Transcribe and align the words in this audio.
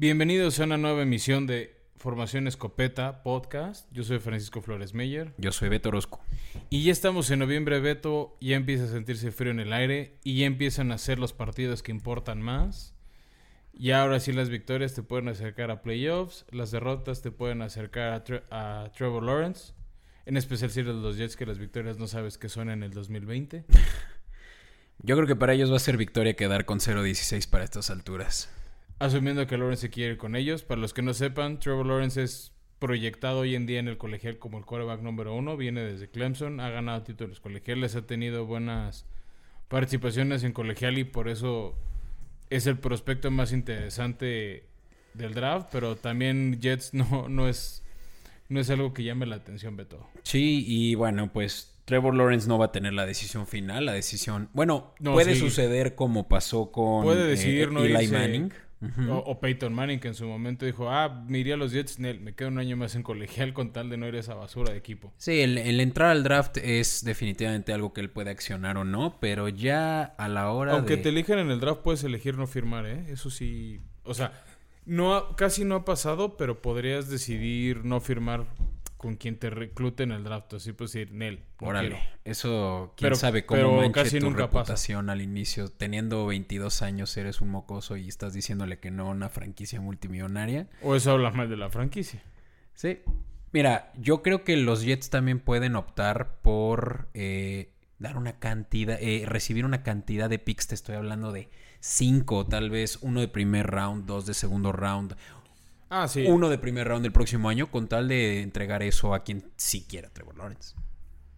Bienvenidos 0.00 0.58
a 0.58 0.64
una 0.64 0.78
nueva 0.78 1.02
emisión 1.02 1.46
de 1.46 1.76
Formación 1.98 2.46
Escopeta 2.46 3.22
Podcast. 3.22 3.86
Yo 3.92 4.02
soy 4.02 4.18
Francisco 4.18 4.62
Flores 4.62 4.94
Meyer. 4.94 5.34
Yo 5.36 5.52
soy 5.52 5.68
Beto 5.68 5.90
Orozco. 5.90 6.24
Y 6.70 6.84
ya 6.84 6.92
estamos 6.92 7.30
en 7.30 7.40
noviembre, 7.40 7.80
Beto. 7.80 8.34
Ya 8.40 8.56
empieza 8.56 8.84
a 8.84 8.88
sentirse 8.88 9.30
frío 9.30 9.50
en 9.50 9.60
el 9.60 9.74
aire 9.74 10.16
y 10.24 10.38
ya 10.38 10.46
empiezan 10.46 10.90
a 10.90 10.96
ser 10.96 11.18
los 11.18 11.34
partidos 11.34 11.82
que 11.82 11.92
importan 11.92 12.40
más. 12.40 12.94
Y 13.74 13.90
ahora 13.90 14.20
sí 14.20 14.32
las 14.32 14.48
victorias 14.48 14.94
te 14.94 15.02
pueden 15.02 15.28
acercar 15.28 15.70
a 15.70 15.82
playoffs, 15.82 16.46
las 16.50 16.70
derrotas 16.70 17.20
te 17.20 17.30
pueden 17.30 17.60
acercar 17.60 18.14
a, 18.14 18.24
Tre- 18.24 18.44
a 18.50 18.90
Trevor 18.96 19.22
Lawrence. 19.22 19.74
En 20.24 20.38
especial 20.38 20.70
si 20.70 20.80
eres 20.80 20.94
de 20.94 21.02
los 21.02 21.18
Jets 21.18 21.36
que 21.36 21.44
las 21.44 21.58
victorias 21.58 21.98
no 21.98 22.06
sabes 22.06 22.38
que 22.38 22.48
son 22.48 22.70
en 22.70 22.82
el 22.82 22.94
2020. 22.94 23.66
Yo 25.02 25.14
creo 25.16 25.26
que 25.26 25.36
para 25.36 25.52
ellos 25.52 25.70
va 25.70 25.76
a 25.76 25.78
ser 25.78 25.98
victoria 25.98 26.36
quedar 26.36 26.64
con 26.64 26.78
0-16 26.78 27.50
para 27.50 27.64
estas 27.64 27.90
alturas. 27.90 28.48
Asumiendo 29.00 29.46
que 29.46 29.56
Lawrence 29.56 29.80
se 29.80 29.90
quiere 29.90 30.12
ir 30.12 30.18
con 30.18 30.36
ellos. 30.36 30.62
Para 30.62 30.80
los 30.80 30.92
que 30.92 31.00
no 31.02 31.14
sepan, 31.14 31.58
Trevor 31.58 31.86
Lawrence 31.86 32.22
es 32.22 32.52
proyectado 32.78 33.40
hoy 33.40 33.54
en 33.54 33.66
día 33.66 33.78
en 33.78 33.88
el 33.88 33.96
colegial 33.98 34.38
como 34.38 34.58
el 34.58 34.64
quarterback 34.66 35.00
número 35.00 35.34
uno. 35.34 35.56
Viene 35.56 35.82
desde 35.82 36.08
Clemson, 36.08 36.60
ha 36.60 36.68
ganado 36.68 37.02
títulos 37.02 37.40
colegiales, 37.40 37.96
ha 37.96 38.02
tenido 38.06 38.44
buenas 38.46 39.06
participaciones 39.68 40.44
en 40.44 40.52
colegial 40.52 40.98
y 40.98 41.04
por 41.04 41.28
eso 41.28 41.74
es 42.50 42.66
el 42.66 42.78
prospecto 42.78 43.30
más 43.30 43.52
interesante 43.52 44.64
del 45.14 45.32
draft. 45.32 45.68
Pero 45.72 45.96
también 45.96 46.60
Jets 46.60 46.92
no, 46.94 47.26
no, 47.28 47.48
es, 47.48 47.82
no 48.50 48.60
es 48.60 48.68
algo 48.68 48.92
que 48.92 49.02
llame 49.02 49.24
la 49.24 49.36
atención, 49.36 49.76
Beto. 49.78 50.06
Sí, 50.24 50.62
y 50.66 50.94
bueno, 50.94 51.32
pues 51.32 51.74
Trevor 51.86 52.14
Lawrence 52.14 52.46
no 52.46 52.58
va 52.58 52.66
a 52.66 52.72
tener 52.72 52.92
la 52.92 53.06
decisición 53.06 53.46
final, 53.46 53.86
la 53.86 53.92
decisión... 53.92 54.50
Bueno, 54.52 54.92
No, 55.00 55.12
puede 55.14 55.34
sí. 55.34 55.40
suceder 55.40 55.94
como 55.94 56.28
pasó 56.28 56.70
con 56.70 57.02
Puede 57.02 57.26
decidir 57.26 57.68
eh, 57.68 57.72
no 57.72 57.82
Eli 57.82 57.94
irse. 57.94 58.12
Manning. 58.12 58.52
O, 59.10 59.16
o 59.18 59.40
Peyton 59.40 59.74
Manning, 59.74 60.00
que 60.00 60.08
en 60.08 60.14
su 60.14 60.26
momento 60.26 60.64
dijo, 60.64 60.88
ah, 60.90 61.22
me 61.28 61.38
iría 61.38 61.54
a 61.54 61.56
los 61.58 61.70
Jets, 61.72 61.98
Nel, 61.98 62.20
me 62.20 62.34
quedo 62.34 62.48
un 62.48 62.58
año 62.58 62.78
más 62.78 62.94
en 62.94 63.02
colegial 63.02 63.52
con 63.52 63.72
tal 63.74 63.90
de 63.90 63.98
no 63.98 64.08
ir 64.08 64.14
a 64.14 64.20
esa 64.20 64.34
basura 64.34 64.72
de 64.72 64.78
equipo. 64.78 65.12
Sí, 65.18 65.40
el, 65.42 65.58
el 65.58 65.80
entrar 65.80 66.10
al 66.10 66.22
draft 66.22 66.56
es 66.56 67.04
definitivamente 67.04 67.74
algo 67.74 67.92
que 67.92 68.00
él 68.00 68.08
puede 68.10 68.30
accionar 68.30 68.78
o 68.78 68.84
no, 68.84 69.18
pero 69.20 69.48
ya 69.50 70.02
a 70.02 70.28
la 70.28 70.50
hora 70.50 70.72
Aunque 70.72 70.96
de... 70.96 71.02
te 71.02 71.08
elijan 71.10 71.38
en 71.40 71.50
el 71.50 71.60
draft, 71.60 71.82
puedes 71.82 72.02
elegir 72.04 72.38
no 72.38 72.46
firmar, 72.46 72.86
¿eh? 72.86 73.04
Eso 73.10 73.28
sí. 73.28 73.80
O 74.04 74.14
sea, 74.14 74.32
no 74.86 75.14
ha- 75.14 75.36
casi 75.36 75.64
no 75.66 75.74
ha 75.74 75.84
pasado, 75.84 76.38
pero 76.38 76.62
podrías 76.62 77.10
decidir 77.10 77.84
no 77.84 78.00
firmar 78.00 78.46
con 79.00 79.16
quien 79.16 79.38
te 79.38 79.48
reclute 79.48 80.02
en 80.02 80.12
el 80.12 80.24
draft. 80.24 80.52
Así 80.52 80.74
pues 80.74 80.92
decir, 80.92 81.10
Nel. 81.14 81.44
no 81.58 81.68
Órale, 81.68 81.88
quiero". 81.88 82.04
eso 82.24 82.92
quién 82.98 83.06
Pero- 83.06 83.16
sabe 83.16 83.46
cómo 83.46 83.56
pero 83.58 83.72
manche 83.76 83.92
casi 83.92 84.18
tu 84.18 84.26
nunca 84.26 84.50
pasa. 84.50 84.58
reputación 84.74 85.08
al 85.08 85.22
inicio. 85.22 85.68
Teniendo 85.70 86.26
22 86.26 86.82
años 86.82 87.16
eres 87.16 87.40
un 87.40 87.48
mocoso 87.48 87.96
y 87.96 88.08
estás 88.08 88.34
diciéndole 88.34 88.78
que 88.78 88.90
no 88.90 89.06
a 89.06 89.10
una 89.12 89.30
franquicia 89.30 89.80
multimillonaria. 89.80 90.68
O 90.82 90.94
eso 90.94 91.12
habla 91.12 91.30
mal 91.30 91.48
de 91.48 91.56
la 91.56 91.70
franquicia. 91.70 92.22
Sí. 92.74 92.98
Mira, 93.52 93.90
yo 93.96 94.22
creo 94.22 94.44
que 94.44 94.58
los 94.58 94.84
Jets 94.84 95.08
también 95.08 95.40
pueden 95.40 95.76
optar 95.76 96.36
por 96.42 97.08
eh, 97.14 97.72
dar 97.98 98.18
una 98.18 98.38
cantidad, 98.38 98.98
eh, 99.00 99.24
recibir 99.26 99.64
una 99.64 99.82
cantidad 99.82 100.28
de 100.28 100.38
picks. 100.38 100.66
Te 100.66 100.74
estoy 100.74 100.96
hablando 100.96 101.32
de 101.32 101.48
cinco, 101.80 102.46
tal 102.46 102.68
vez 102.68 102.98
uno 103.00 103.20
de 103.20 103.28
primer 103.28 103.66
round, 103.66 104.04
dos 104.04 104.26
de 104.26 104.34
segundo 104.34 104.72
round, 104.72 105.16
Ah, 105.90 106.06
sí. 106.06 106.24
uno 106.28 106.48
de 106.48 106.56
primer 106.56 106.86
round 106.86 107.02
del 107.02 107.12
próximo 107.12 107.48
año, 107.48 107.70
con 107.70 107.88
tal 107.88 108.06
de 108.08 108.42
entregar 108.42 108.82
eso 108.82 109.12
a 109.12 109.24
quien 109.24 109.50
sí 109.56 109.84
quiera, 109.88 110.08
Trevor 110.08 110.38
Lawrence. 110.38 110.76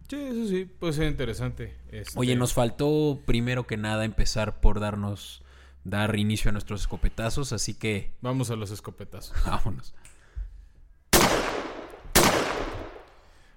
Sí, 0.07 0.15
eso 0.15 0.47
sí, 0.47 0.65
puede 0.65 0.93
ser 0.93 1.07
interesante. 1.07 1.75
Este, 1.91 2.17
Oye, 2.19 2.35
nos 2.35 2.53
faltó 2.53 3.19
primero 3.25 3.65
que 3.65 3.77
nada 3.77 4.05
empezar 4.05 4.61
por 4.61 4.79
darnos, 4.79 5.41
dar 5.83 6.17
inicio 6.19 6.49
a 6.49 6.51
nuestros 6.51 6.81
escopetazos, 6.81 7.51
así 7.51 7.73
que 7.73 8.13
Vamos 8.21 8.51
a 8.51 8.55
los 8.55 8.69
escopetazos. 8.69 9.35
vámonos. 9.45 9.95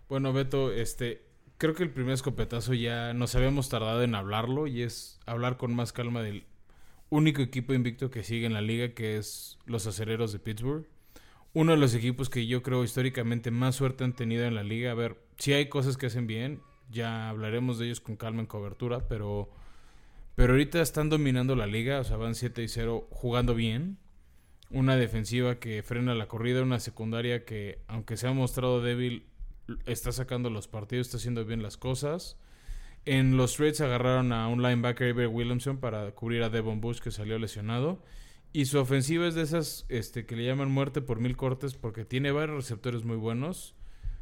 Bueno, 0.09 0.33
Beto, 0.33 0.73
este, 0.73 1.27
creo 1.59 1.75
que 1.75 1.83
el 1.83 1.91
primer 1.91 2.15
escopetazo 2.15 2.75
ya 2.75 3.12
nos 3.12 3.35
habíamos 3.35 3.69
tardado 3.69 4.03
en 4.03 4.15
hablarlo 4.15 4.67
y 4.67 4.83
es 4.83 5.21
hablar 5.27 5.56
con 5.56 5.75
más 5.75 5.93
calma 5.93 6.23
del 6.23 6.47
único 7.11 7.43
equipo 7.43 7.75
invicto 7.75 8.11
que 8.11 8.22
sigue 8.22 8.47
en 8.47 8.55
la 8.55 8.61
liga, 8.61 8.94
que 8.94 9.17
es 9.17 9.59
los 9.67 9.87
Acereros 9.87 10.33
de 10.33 10.39
Pittsburgh. 10.39 10.87
Uno 11.53 11.72
de 11.72 11.78
los 11.78 11.94
equipos 11.94 12.28
que 12.28 12.47
yo 12.47 12.62
creo 12.62 12.84
históricamente 12.84 13.50
más 13.50 13.77
suerte 13.77 14.05
han 14.05 14.15
tenido 14.15 14.44
en 14.44 14.55
la 14.55 14.62
liga. 14.62 14.91
A 14.91 14.94
ver, 14.94 15.17
si 15.39 15.53
hay 15.53 15.69
cosas 15.69 15.97
que 15.97 16.06
hacen 16.06 16.27
bien, 16.27 16.61
ya 16.91 17.28
hablaremos 17.28 17.78
de 17.78 17.87
ellos 17.87 18.00
con 18.00 18.17
calma 18.17 18.41
en 18.41 18.47
cobertura, 18.47 19.09
pero, 19.09 19.50
pero 20.34 20.53
ahorita 20.53 20.83
están 20.83 21.09
dominando 21.09 21.56
la 21.56 21.67
liga, 21.67 22.00
o 22.00 22.05
sea, 22.05 22.17
van 22.17 22.34
7 22.34 22.62
y 22.62 22.69
0 22.69 23.09
jugando 23.11 23.55
bien. 23.55 23.99
Una 24.71 24.97
defensiva 24.97 25.59
que 25.61 25.83
frena 25.83 26.15
la 26.15 26.27
corrida, 26.27 26.62
una 26.62 26.81
secundaria 26.81 27.44
que, 27.44 27.78
aunque 27.87 28.17
se 28.17 28.27
ha 28.27 28.33
mostrado 28.33 28.83
débil, 28.83 29.25
está 29.87 30.12
sacando 30.12 30.50
los 30.50 30.69
partidos, 30.69 31.06
está 31.06 31.19
haciendo 31.19 31.44
bien 31.44 31.62
las 31.62 31.77
cosas. 31.77 32.37
En 33.06 33.37
los 33.37 33.55
trades 33.55 33.81
agarraron 33.81 34.33
a 34.33 34.49
un 34.49 34.62
linebacker, 34.62 35.09
Iber 35.09 35.28
Williamson, 35.28 35.78
para 35.78 36.11
cubrir 36.11 36.43
a 36.43 36.50
Devon 36.50 36.81
Bush, 36.81 36.99
que 36.99 37.11
salió 37.11 37.39
lesionado. 37.39 38.03
Y 38.53 38.65
su 38.65 38.78
ofensiva 38.78 39.28
es 39.28 39.34
de 39.34 39.43
esas 39.43 39.87
este, 39.89 40.27
que 40.27 40.34
le 40.34 40.44
llaman 40.44 40.71
muerte 40.71 41.00
por 41.03 41.21
mil 41.21 41.37
cortes, 41.37 41.75
porque 41.75 42.05
tiene 42.05 42.33
varios 42.33 42.56
receptores 42.56 43.05
muy 43.05 43.17
buenos. 43.17 43.77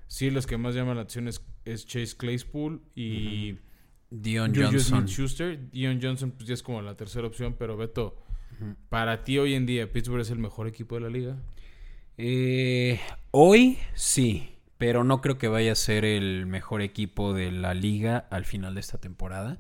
Sí, 0.07 0.31
los 0.31 0.47
que 0.47 0.59
más 0.59 0.75
llaman 0.75 0.97
la 0.97 1.03
atención 1.03 1.29
es, 1.29 1.43
es 1.65 1.87
Chase 1.87 2.17
Claypool 2.17 2.83
y 2.95 3.57
Dion 4.11 4.55
Johnson. 4.55 4.81
Smith-Schuster. 4.81 5.71
Dion 5.71 6.01
Johnson 6.03 6.33
pues, 6.33 6.47
ya 6.47 6.55
es 6.55 6.63
como 6.63 6.83
la 6.83 6.97
tercera 6.97 7.27
opción, 7.27 7.57
pero 7.59 7.77
Beto, 7.77 8.23
para 8.91 9.25
ti 9.25 9.39
hoy 9.39 9.55
en 9.55 9.67
día, 9.67 9.91
¿Pittsburgh 9.91 10.21
es 10.21 10.31
el 10.31 10.39
mejor 10.39 10.67
equipo 10.67 10.95
de 10.95 11.01
la 11.01 11.09
liga? 11.09 11.37
Eh, 12.17 13.01
hoy 13.31 13.79
sí, 13.95 14.54
pero 14.79 15.05
no 15.05 15.21
creo 15.21 15.39
que 15.39 15.49
vaya 15.49 15.73
a 15.73 15.77
ser 15.77 16.05
el 16.05 16.47
mejor 16.47 16.83
equipo 16.83 17.33
de 17.33 17.53
la 17.53 17.75
liga 17.75 18.27
al 18.31 18.45
final 18.45 18.75
de 18.75 18.81
esta 18.81 18.99
temporada. 18.99 19.59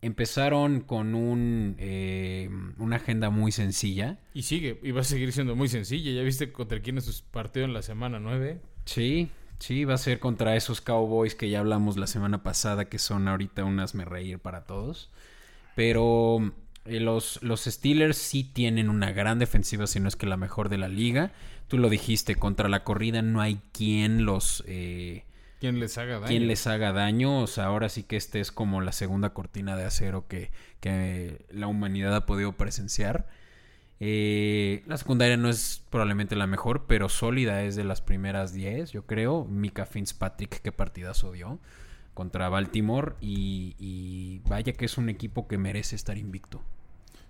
Empezaron 0.00 0.80
con 0.80 1.16
un, 1.16 1.74
eh, 1.78 2.48
una 2.78 2.96
agenda 2.96 3.30
muy 3.30 3.50
sencilla. 3.50 4.18
Y 4.32 4.42
sigue, 4.42 4.78
y 4.82 4.92
va 4.92 5.00
a 5.00 5.04
seguir 5.04 5.32
siendo 5.32 5.56
muy 5.56 5.68
sencilla. 5.68 6.12
¿Ya 6.12 6.22
viste 6.22 6.52
contra 6.52 6.80
quién 6.80 6.98
es 6.98 7.04
su 7.04 7.24
partido 7.24 7.66
en 7.66 7.72
la 7.72 7.82
semana 7.82 8.20
9? 8.20 8.60
Sí, 8.84 9.30
sí, 9.58 9.84
va 9.84 9.94
a 9.94 9.98
ser 9.98 10.20
contra 10.20 10.54
esos 10.54 10.80
Cowboys 10.80 11.34
que 11.34 11.50
ya 11.50 11.58
hablamos 11.58 11.96
la 11.96 12.06
semana 12.06 12.44
pasada, 12.44 12.84
que 12.84 12.98
son 13.00 13.26
ahorita 13.26 13.64
unas 13.64 13.96
me 13.96 14.04
reír 14.04 14.38
para 14.38 14.66
todos. 14.66 15.10
Pero 15.74 16.52
eh, 16.84 17.00
los, 17.00 17.42
los 17.42 17.64
Steelers 17.64 18.16
sí 18.16 18.44
tienen 18.44 18.88
una 18.88 19.10
gran 19.10 19.40
defensiva, 19.40 19.88
si 19.88 19.98
no 19.98 20.06
es 20.06 20.14
que 20.14 20.26
la 20.26 20.36
mejor 20.36 20.68
de 20.68 20.78
la 20.78 20.88
liga. 20.88 21.32
Tú 21.68 21.78
lo 21.78 21.88
dijiste, 21.90 22.34
contra 22.34 22.68
la 22.68 22.82
corrida 22.84 23.22
no 23.22 23.40
hay 23.40 23.60
quien 23.72 24.24
los... 24.24 24.64
eh, 24.66 25.24
¿Quién 25.60 25.80
les 25.80 25.98
haga 25.98 26.14
daño? 26.14 26.26
quien 26.26 26.46
les 26.46 26.66
haga 26.66 26.92
daño. 26.92 27.40
O 27.42 27.46
sea, 27.46 27.64
ahora 27.66 27.88
sí 27.88 28.02
que 28.04 28.16
este 28.16 28.40
es 28.40 28.52
como 28.52 28.80
la 28.80 28.92
segunda 28.92 29.30
cortina 29.34 29.76
de 29.76 29.84
acero 29.84 30.26
que, 30.28 30.50
que 30.80 31.44
la 31.50 31.66
humanidad 31.66 32.14
ha 32.14 32.26
podido 32.26 32.52
presenciar. 32.52 33.26
Eh, 34.00 34.84
la 34.86 34.96
secundaria 34.96 35.36
no 35.36 35.48
es 35.48 35.82
probablemente 35.90 36.36
la 36.36 36.46
mejor, 36.46 36.86
pero 36.86 37.08
sólida 37.08 37.64
es 37.64 37.74
de 37.74 37.82
las 37.84 38.00
primeras 38.00 38.52
10, 38.52 38.92
yo 38.92 39.04
creo. 39.06 39.44
Mika 39.44 39.84
Fitzpatrick, 39.86 40.62
qué 40.62 40.72
partidazo 40.72 41.32
dio 41.32 41.58
contra 42.14 42.48
Baltimore. 42.48 43.14
Y, 43.20 43.74
y 43.78 44.40
vaya 44.48 44.72
que 44.72 44.84
es 44.84 44.96
un 44.96 45.08
equipo 45.08 45.48
que 45.48 45.58
merece 45.58 45.96
estar 45.96 46.16
invicto. 46.16 46.62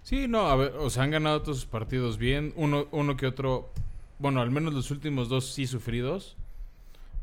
Sí, 0.02 0.28
no, 0.28 0.48
a 0.48 0.56
ver, 0.56 0.72
o 0.78 0.90
sea, 0.90 1.02
han 1.02 1.10
ganado 1.10 1.42
todos 1.42 1.56
sus 1.58 1.66
partidos 1.66 2.18
bien. 2.18 2.52
Uno, 2.56 2.86
uno 2.92 3.16
que 3.16 3.26
otro, 3.26 3.72
bueno, 4.18 4.40
al 4.40 4.50
menos 4.50 4.74
los 4.74 4.90
últimos 4.90 5.28
dos 5.28 5.52
sí 5.52 5.66
sufridos. 5.66 6.36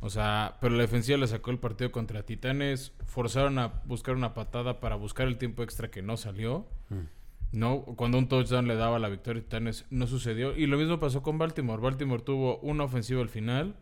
O 0.01 0.09
sea, 0.09 0.57
pero 0.61 0.75
la 0.75 0.81
defensiva 0.81 1.17
le 1.17 1.27
sacó 1.27 1.51
el 1.51 1.57
partido 1.57 1.91
contra 1.91 2.23
Titanes. 2.23 2.91
Forzaron 3.05 3.57
a 3.59 3.81
buscar 3.85 4.15
una 4.15 4.33
patada 4.33 4.79
para 4.79 4.95
buscar 4.95 5.27
el 5.27 5.37
tiempo 5.37 5.63
extra 5.63 5.89
que 5.89 6.01
no 6.01 6.17
salió. 6.17 6.67
No, 7.51 7.81
cuando 7.81 8.17
un 8.17 8.27
touchdown 8.27 8.67
le 8.67 8.75
daba 8.75 8.99
la 8.99 9.09
victoria 9.09 9.41
a 9.41 9.43
Titanes, 9.43 9.85
no 9.89 10.07
sucedió. 10.07 10.55
Y 10.55 10.67
lo 10.67 10.77
mismo 10.77 10.99
pasó 10.99 11.23
con 11.23 11.37
Baltimore. 11.37 11.81
Baltimore 11.81 12.21
tuvo 12.21 12.59
una 12.59 12.83
ofensiva 12.83 13.21
al 13.21 13.29
final 13.29 13.77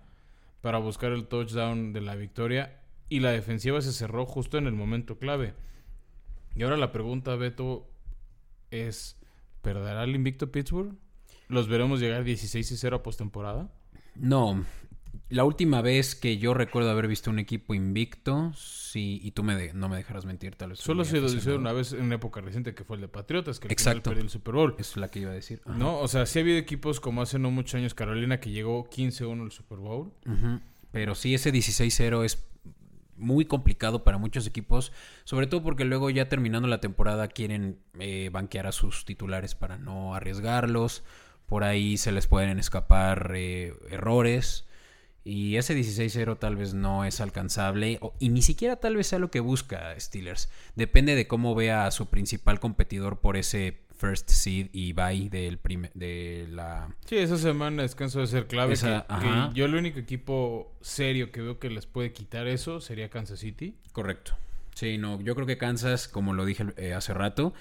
para 0.62 0.77
buscar 0.77 1.12
el 1.12 1.27
touchdown 1.27 1.92
de 1.92 2.01
la 2.01 2.15
victoria. 2.15 2.80
Y 3.10 3.19
la 3.19 3.31
defensiva 3.31 3.81
se 3.81 3.92
cerró 3.92 4.25
justo 4.25 4.57
en 4.57 4.68
el 4.68 4.74
momento 4.74 5.18
clave. 5.18 5.56
Y 6.56 6.63
ahora 6.63 6.77
la 6.77 6.92
pregunta, 6.92 7.36
Beto, 7.36 7.89
es: 8.71 9.18
¿perderá 9.62 10.04
el 10.04 10.15
invicto 10.15 10.51
Pittsburgh? 10.51 10.95
¿Los 11.50 11.68
veremos 11.68 12.00
llegar 12.00 12.24
16 12.24 12.72
y 12.72 12.78
0 12.78 12.98
a 12.98 13.04
postemporada? 13.04 13.72
No, 14.16 14.63
la 15.30 15.44
última 15.44 15.81
vez 15.81 16.16
que 16.16 16.38
yo 16.38 16.54
recuerdo 16.54 16.90
haber 16.92 17.07
visto 17.07 17.30
un 17.31 17.40
equipo 17.40 17.74
invicto, 17.74 18.51
sí, 18.56 19.19
y 19.24 19.31
tú 19.31 19.44
me 19.44 19.56
de- 19.56 19.74
no 19.74 19.90
me 19.90 19.98
dejarás 19.98 20.25
mentir, 20.25 20.56
tal 20.56 20.69
vez. 20.72 20.80
Solo 20.80 21.04
se 21.06 21.18
dio 21.19 21.25
aficionado. 21.28 21.60
una 21.60 21.74
vez 21.74 21.94
en 21.94 22.04
una 22.04 22.16
época 22.16 22.42
reciente 22.42 22.74
que 22.75 22.84
fue 22.84 22.98
el 22.98 23.01
de 23.01 23.07
Patriotas, 23.07 23.60
que 23.60 23.68
Exacto. 23.68 24.10
perdió 24.12 24.24
el 24.24 24.30
Super 24.30 24.54
Bowl. 24.56 24.75
Es 24.78 24.95
la 24.98 25.10
que 25.10 25.19
iba 25.19 25.31
a 25.31 25.34
decir. 25.34 25.62
Ajá. 25.66 25.78
No, 25.78 26.00
o 26.00 26.07
sea, 26.07 26.25
sí 26.25 26.40
ha 26.40 26.42
habido 26.44 26.57
equipos 26.57 27.00
como 27.00 27.22
hace 27.22 27.40
no 27.40 27.50
muchos 27.51 27.75
años 27.75 27.94
Carolina 27.94 28.39
que 28.39 28.51
llegó 28.51 28.88
15-1 28.89 29.42
al 29.44 29.51
Super 29.51 29.80
Bowl. 29.80 30.12
Pero 30.92 31.16
sí, 31.16 31.34
ese 31.34 31.51
16-0 31.51 32.24
es 32.24 32.46
muy 33.16 33.46
complicado 33.46 34.04
para 34.04 34.18
muchos 34.18 34.46
equipos, 34.48 34.92
sobre 35.24 35.48
todo 35.48 35.63
porque 35.63 35.86
luego 35.86 36.10
ya 36.10 36.30
terminando 36.30 36.68
la 36.68 36.81
temporada 36.81 37.28
quieren 37.28 37.80
eh, 38.00 38.30
banquear 38.31 38.68
a 38.68 38.72
sus 38.72 39.06
titulares 39.06 39.56
para 39.56 39.78
no 39.78 40.13
arriesgarlos, 40.16 41.04
por 41.53 41.63
ahí 41.63 41.97
se 41.97 42.11
les 42.11 42.25
pueden 42.25 42.57
escapar 42.57 43.31
eh, 43.35 43.75
errores. 43.91 44.65
Y 45.23 45.57
ese 45.57 45.77
16-0 45.77 46.39
tal 46.39 46.55
vez 46.55 46.73
no 46.73 47.05
es 47.05 47.21
alcanzable 47.21 48.00
y 48.17 48.29
ni 48.29 48.41
siquiera 48.41 48.77
tal 48.77 48.95
vez 48.95 49.05
sea 49.05 49.19
lo 49.19 49.29
que 49.29 49.39
busca 49.39 49.94
Steelers. 50.00 50.50
Depende 50.75 51.13
de 51.13 51.27
cómo 51.27 51.53
vea 51.53 51.85
a 51.85 51.91
su 51.91 52.07
principal 52.07 52.59
competidor 52.59 53.19
por 53.19 53.38
ese 53.38 53.83
first 53.95 54.31
seed 54.31 54.69
y 54.73 54.94
bye 54.94 55.29
del 55.29 55.59
de 55.94 56.47
la... 56.50 56.89
Sí, 57.05 57.17
esa 57.17 57.38
semana 57.38 57.83
descanso 57.83 58.21
de 58.21 58.25
ser 58.25 58.47
clave. 58.47 58.73
yo 59.53 59.65
el 59.65 59.75
único 59.75 60.00
equipo 60.00 60.73
serio 60.81 61.31
que 61.31 61.44
veo 61.44 61.59
que 61.59 61.69
les 61.69 61.85
puede 61.85 62.13
quitar 62.13 62.47
eso 62.47 62.81
sería 62.81 63.11
Kansas 63.11 63.38
City. 63.38 63.75
Correcto. 63.91 64.35
Sí, 64.73 64.97
no, 64.97 65.21
yo 65.21 65.35
creo 65.35 65.45
que 65.45 65.59
Kansas, 65.59 66.07
como 66.07 66.33
lo 66.33 66.45
dije 66.45 66.65
eh, 66.77 66.95
hace 66.95 67.13
rato, 67.13 67.53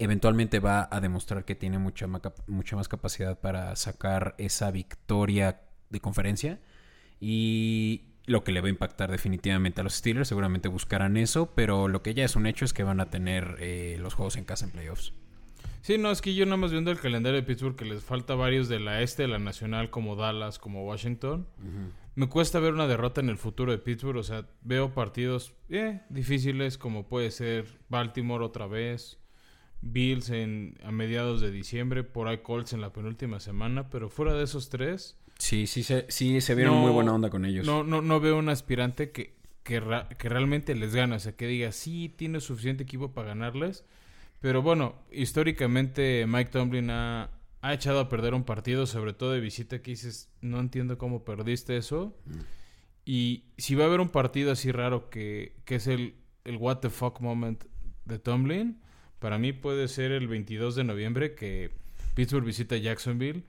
eventualmente 0.00 0.58
va 0.58 0.88
a 0.90 1.00
demostrar 1.00 1.44
que 1.44 1.54
tiene 1.54 1.78
mucha, 1.78 2.08
mucha 2.46 2.76
más 2.76 2.88
capacidad 2.88 3.38
para 3.38 3.76
sacar 3.76 4.34
esa 4.38 4.70
victoria 4.70 5.60
de 5.90 6.00
conferencia. 6.00 6.58
Y 7.20 8.04
lo 8.26 8.42
que 8.42 8.52
le 8.52 8.60
va 8.60 8.68
a 8.68 8.70
impactar 8.70 9.10
definitivamente 9.10 9.82
a 9.82 9.84
los 9.84 9.94
Steelers, 9.94 10.28
seguramente 10.28 10.68
buscarán 10.68 11.16
eso, 11.16 11.52
pero 11.54 11.86
lo 11.86 12.02
que 12.02 12.14
ya 12.14 12.24
es 12.24 12.34
un 12.34 12.46
hecho 12.46 12.64
es 12.64 12.72
que 12.72 12.82
van 12.82 13.00
a 13.00 13.10
tener 13.10 13.56
eh, 13.60 13.98
los 14.00 14.14
juegos 14.14 14.36
en 14.36 14.44
casa 14.44 14.64
en 14.64 14.70
playoffs. 14.70 15.12
Sí, 15.82 15.98
no, 15.98 16.10
es 16.10 16.20
que 16.20 16.34
yo 16.34 16.44
nada 16.44 16.56
más 16.56 16.72
viendo 16.72 16.90
el 16.90 16.98
calendario 16.98 17.40
de 17.40 17.46
Pittsburgh 17.46 17.76
que 17.76 17.84
les 17.84 18.02
falta 18.02 18.34
varios 18.34 18.68
de 18.68 18.80
la 18.80 19.02
este, 19.02 19.22
de 19.22 19.28
la 19.28 19.38
nacional, 19.38 19.90
como 19.90 20.16
Dallas, 20.16 20.58
como 20.58 20.84
Washington. 20.86 21.46
Me 22.14 22.28
cuesta 22.28 22.58
ver 22.60 22.74
una 22.74 22.86
derrota 22.86 23.20
en 23.20 23.30
el 23.30 23.38
futuro 23.38 23.72
de 23.72 23.78
Pittsburgh, 23.78 24.18
o 24.18 24.22
sea, 24.22 24.46
veo 24.62 24.92
partidos 24.92 25.54
eh, 25.68 26.02
difíciles 26.10 26.76
como 26.76 27.08
puede 27.08 27.30
ser 27.30 27.66
Baltimore 27.88 28.44
otra 28.44 28.66
vez, 28.66 29.18
Bills 29.82 30.30
en, 30.30 30.76
a 30.84 30.90
mediados 30.90 31.40
de 31.40 31.50
diciembre, 31.50 32.04
por 32.04 32.28
ahí 32.28 32.38
Colts 32.38 32.72
en 32.72 32.80
la 32.80 32.92
penúltima 32.92 33.40
semana, 33.40 33.88
pero 33.88 34.10
fuera 34.10 34.34
de 34.34 34.44
esos 34.44 34.68
tres... 34.68 35.16
Sí, 35.38 35.66
sí, 35.66 35.82
se, 35.82 36.04
sí, 36.10 36.40
se 36.42 36.54
vieron 36.54 36.76
muy 36.76 36.90
buena 36.90 37.14
onda 37.14 37.30
con 37.30 37.46
ellos. 37.46 37.66
No, 37.66 37.82
no, 37.82 38.02
no 38.02 38.20
veo 38.20 38.38
un 38.38 38.50
aspirante 38.50 39.10
que, 39.10 39.36
que, 39.62 39.82
que 40.18 40.28
realmente 40.28 40.74
les 40.74 40.94
gane, 40.94 41.16
o 41.16 41.18
sea, 41.18 41.34
que 41.34 41.46
diga, 41.46 41.72
sí, 41.72 42.12
tiene 42.14 42.40
suficiente 42.40 42.82
equipo 42.82 43.12
para 43.12 43.28
ganarles 43.28 43.84
pero 44.40 44.62
bueno, 44.62 44.94
históricamente 45.12 46.24
Mike 46.26 46.50
Tomlin 46.50 46.90
ha, 46.90 47.30
echado 47.62 48.00
a 48.00 48.08
perder 48.08 48.32
un 48.32 48.44
partido, 48.44 48.86
sobre 48.86 49.12
todo 49.12 49.32
de 49.32 49.40
visita, 49.40 49.82
que 49.82 49.90
dices, 49.90 50.30
no 50.40 50.58
entiendo 50.60 50.96
cómo 50.96 51.24
perdiste 51.24 51.76
eso. 51.76 52.16
Mm. 52.24 52.38
Y 53.04 53.44
si 53.58 53.74
va 53.74 53.84
a 53.84 53.86
haber 53.88 54.00
un 54.00 54.08
partido 54.08 54.52
así 54.52 54.72
raro 54.72 55.10
que, 55.10 55.56
que 55.66 55.74
es 55.74 55.86
el, 55.86 56.14
el 56.44 56.56
what 56.56 56.78
the 56.78 56.88
fuck 56.88 57.20
moment 57.20 57.64
de 58.06 58.18
Tomlin, 58.18 58.80
para 59.20 59.38
mí 59.38 59.52
puede 59.52 59.86
ser 59.86 60.10
el 60.10 60.26
22 60.26 60.74
de 60.74 60.84
noviembre 60.84 61.34
que 61.34 61.70
Pittsburgh 62.14 62.44
visita 62.44 62.76
Jacksonville 62.76 63.44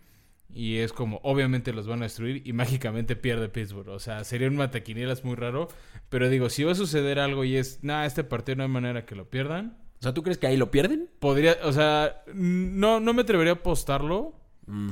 y 0.53 0.77
es 0.77 0.93
como, 0.93 1.19
obviamente 1.23 1.73
los 1.73 1.87
van 1.87 2.01
a 2.01 2.05
destruir 2.05 2.43
y 2.45 2.53
mágicamente 2.53 3.15
pierde 3.15 3.49
Pittsburgh. 3.49 3.89
O 3.89 3.99
sea, 3.99 4.23
sería 4.23 4.47
un 4.47 4.57
mataquinielas 4.57 5.23
muy 5.23 5.35
raro. 5.35 5.69
Pero 6.09 6.29
digo, 6.29 6.49
si 6.49 6.63
va 6.63 6.73
a 6.73 6.75
suceder 6.75 7.19
algo 7.19 7.43
y 7.43 7.55
es, 7.55 7.83
nada, 7.83 8.05
este 8.05 8.23
partido 8.23 8.57
no 8.57 8.63
hay 8.63 8.69
manera 8.69 9.05
que 9.05 9.15
lo 9.15 9.29
pierdan, 9.29 9.77
o 9.99 10.03
sea, 10.03 10.13
¿tú 10.13 10.23
crees 10.23 10.39
que 10.39 10.47
ahí 10.47 10.57
lo 10.57 10.71
pierden? 10.71 11.09
Podría, 11.19 11.57
o 11.63 11.71
sea, 11.71 12.23
no, 12.33 12.99
no 12.99 13.13
me 13.13 13.21
atrevería 13.21 13.53
a 13.53 13.55
apostarlo. 13.57 14.33
Mm. 14.65 14.89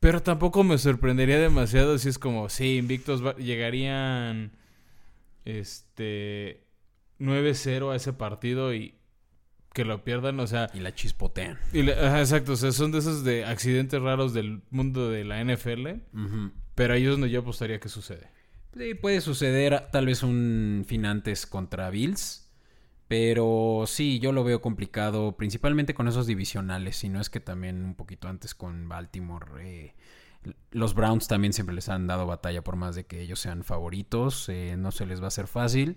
Pero 0.00 0.22
tampoco 0.22 0.64
me 0.64 0.76
sorprendería 0.76 1.38
demasiado 1.38 1.98
si 1.98 2.10
es 2.10 2.18
como, 2.18 2.50
sí, 2.50 2.76
invictos 2.76 3.22
llegarían 3.36 4.52
este 5.46 6.66
9-0 7.18 7.92
a 7.92 7.96
ese 7.96 8.12
partido 8.12 8.74
y 8.74 8.99
que 9.72 9.84
lo 9.84 10.04
pierdan, 10.04 10.40
o 10.40 10.46
sea... 10.46 10.70
Y 10.74 10.80
la 10.80 10.94
chispotean. 10.94 11.58
Y 11.72 11.88
exacto, 11.88 12.52
o 12.52 12.56
sea, 12.56 12.72
son 12.72 12.92
de 12.92 12.98
esos 12.98 13.24
de 13.24 13.44
accidentes 13.44 14.00
raros 14.00 14.34
del 14.34 14.62
mundo 14.70 15.10
de 15.10 15.24
la 15.24 15.42
NFL, 15.44 15.88
pero 16.74 16.94
ahí 16.94 17.04
es 17.04 17.10
donde 17.10 17.30
yo 17.30 17.40
apostaría 17.40 17.80
que 17.80 17.88
sucede. 17.88 18.28
Sí, 18.76 18.94
puede 18.94 19.20
suceder 19.20 19.88
tal 19.90 20.06
vez 20.06 20.22
un 20.22 20.84
fin 20.86 21.04
antes 21.06 21.46
contra 21.46 21.90
Bills 21.90 22.50
pero 23.10 23.86
sí, 23.88 24.20
yo 24.20 24.30
lo 24.30 24.44
veo 24.44 24.62
complicado, 24.62 25.32
principalmente 25.36 25.94
con 25.94 26.06
esos 26.06 26.28
divisionales, 26.28 26.94
si 26.94 27.08
no 27.08 27.20
es 27.20 27.28
que 27.28 27.40
también 27.40 27.84
un 27.84 27.96
poquito 27.96 28.28
antes 28.28 28.54
con 28.54 28.88
Baltimore. 28.88 29.46
Eh, 29.68 29.94
los 30.70 30.94
Browns 30.94 31.26
también 31.26 31.52
siempre 31.52 31.74
les 31.74 31.88
han 31.88 32.06
dado 32.06 32.24
batalla 32.28 32.62
por 32.62 32.76
más 32.76 32.94
de 32.94 33.06
que 33.06 33.20
ellos 33.20 33.40
sean 33.40 33.64
favoritos, 33.64 34.48
eh, 34.48 34.76
no 34.78 34.92
se 34.92 35.06
les 35.06 35.20
va 35.20 35.24
a 35.24 35.26
hacer 35.26 35.48
fácil. 35.48 35.96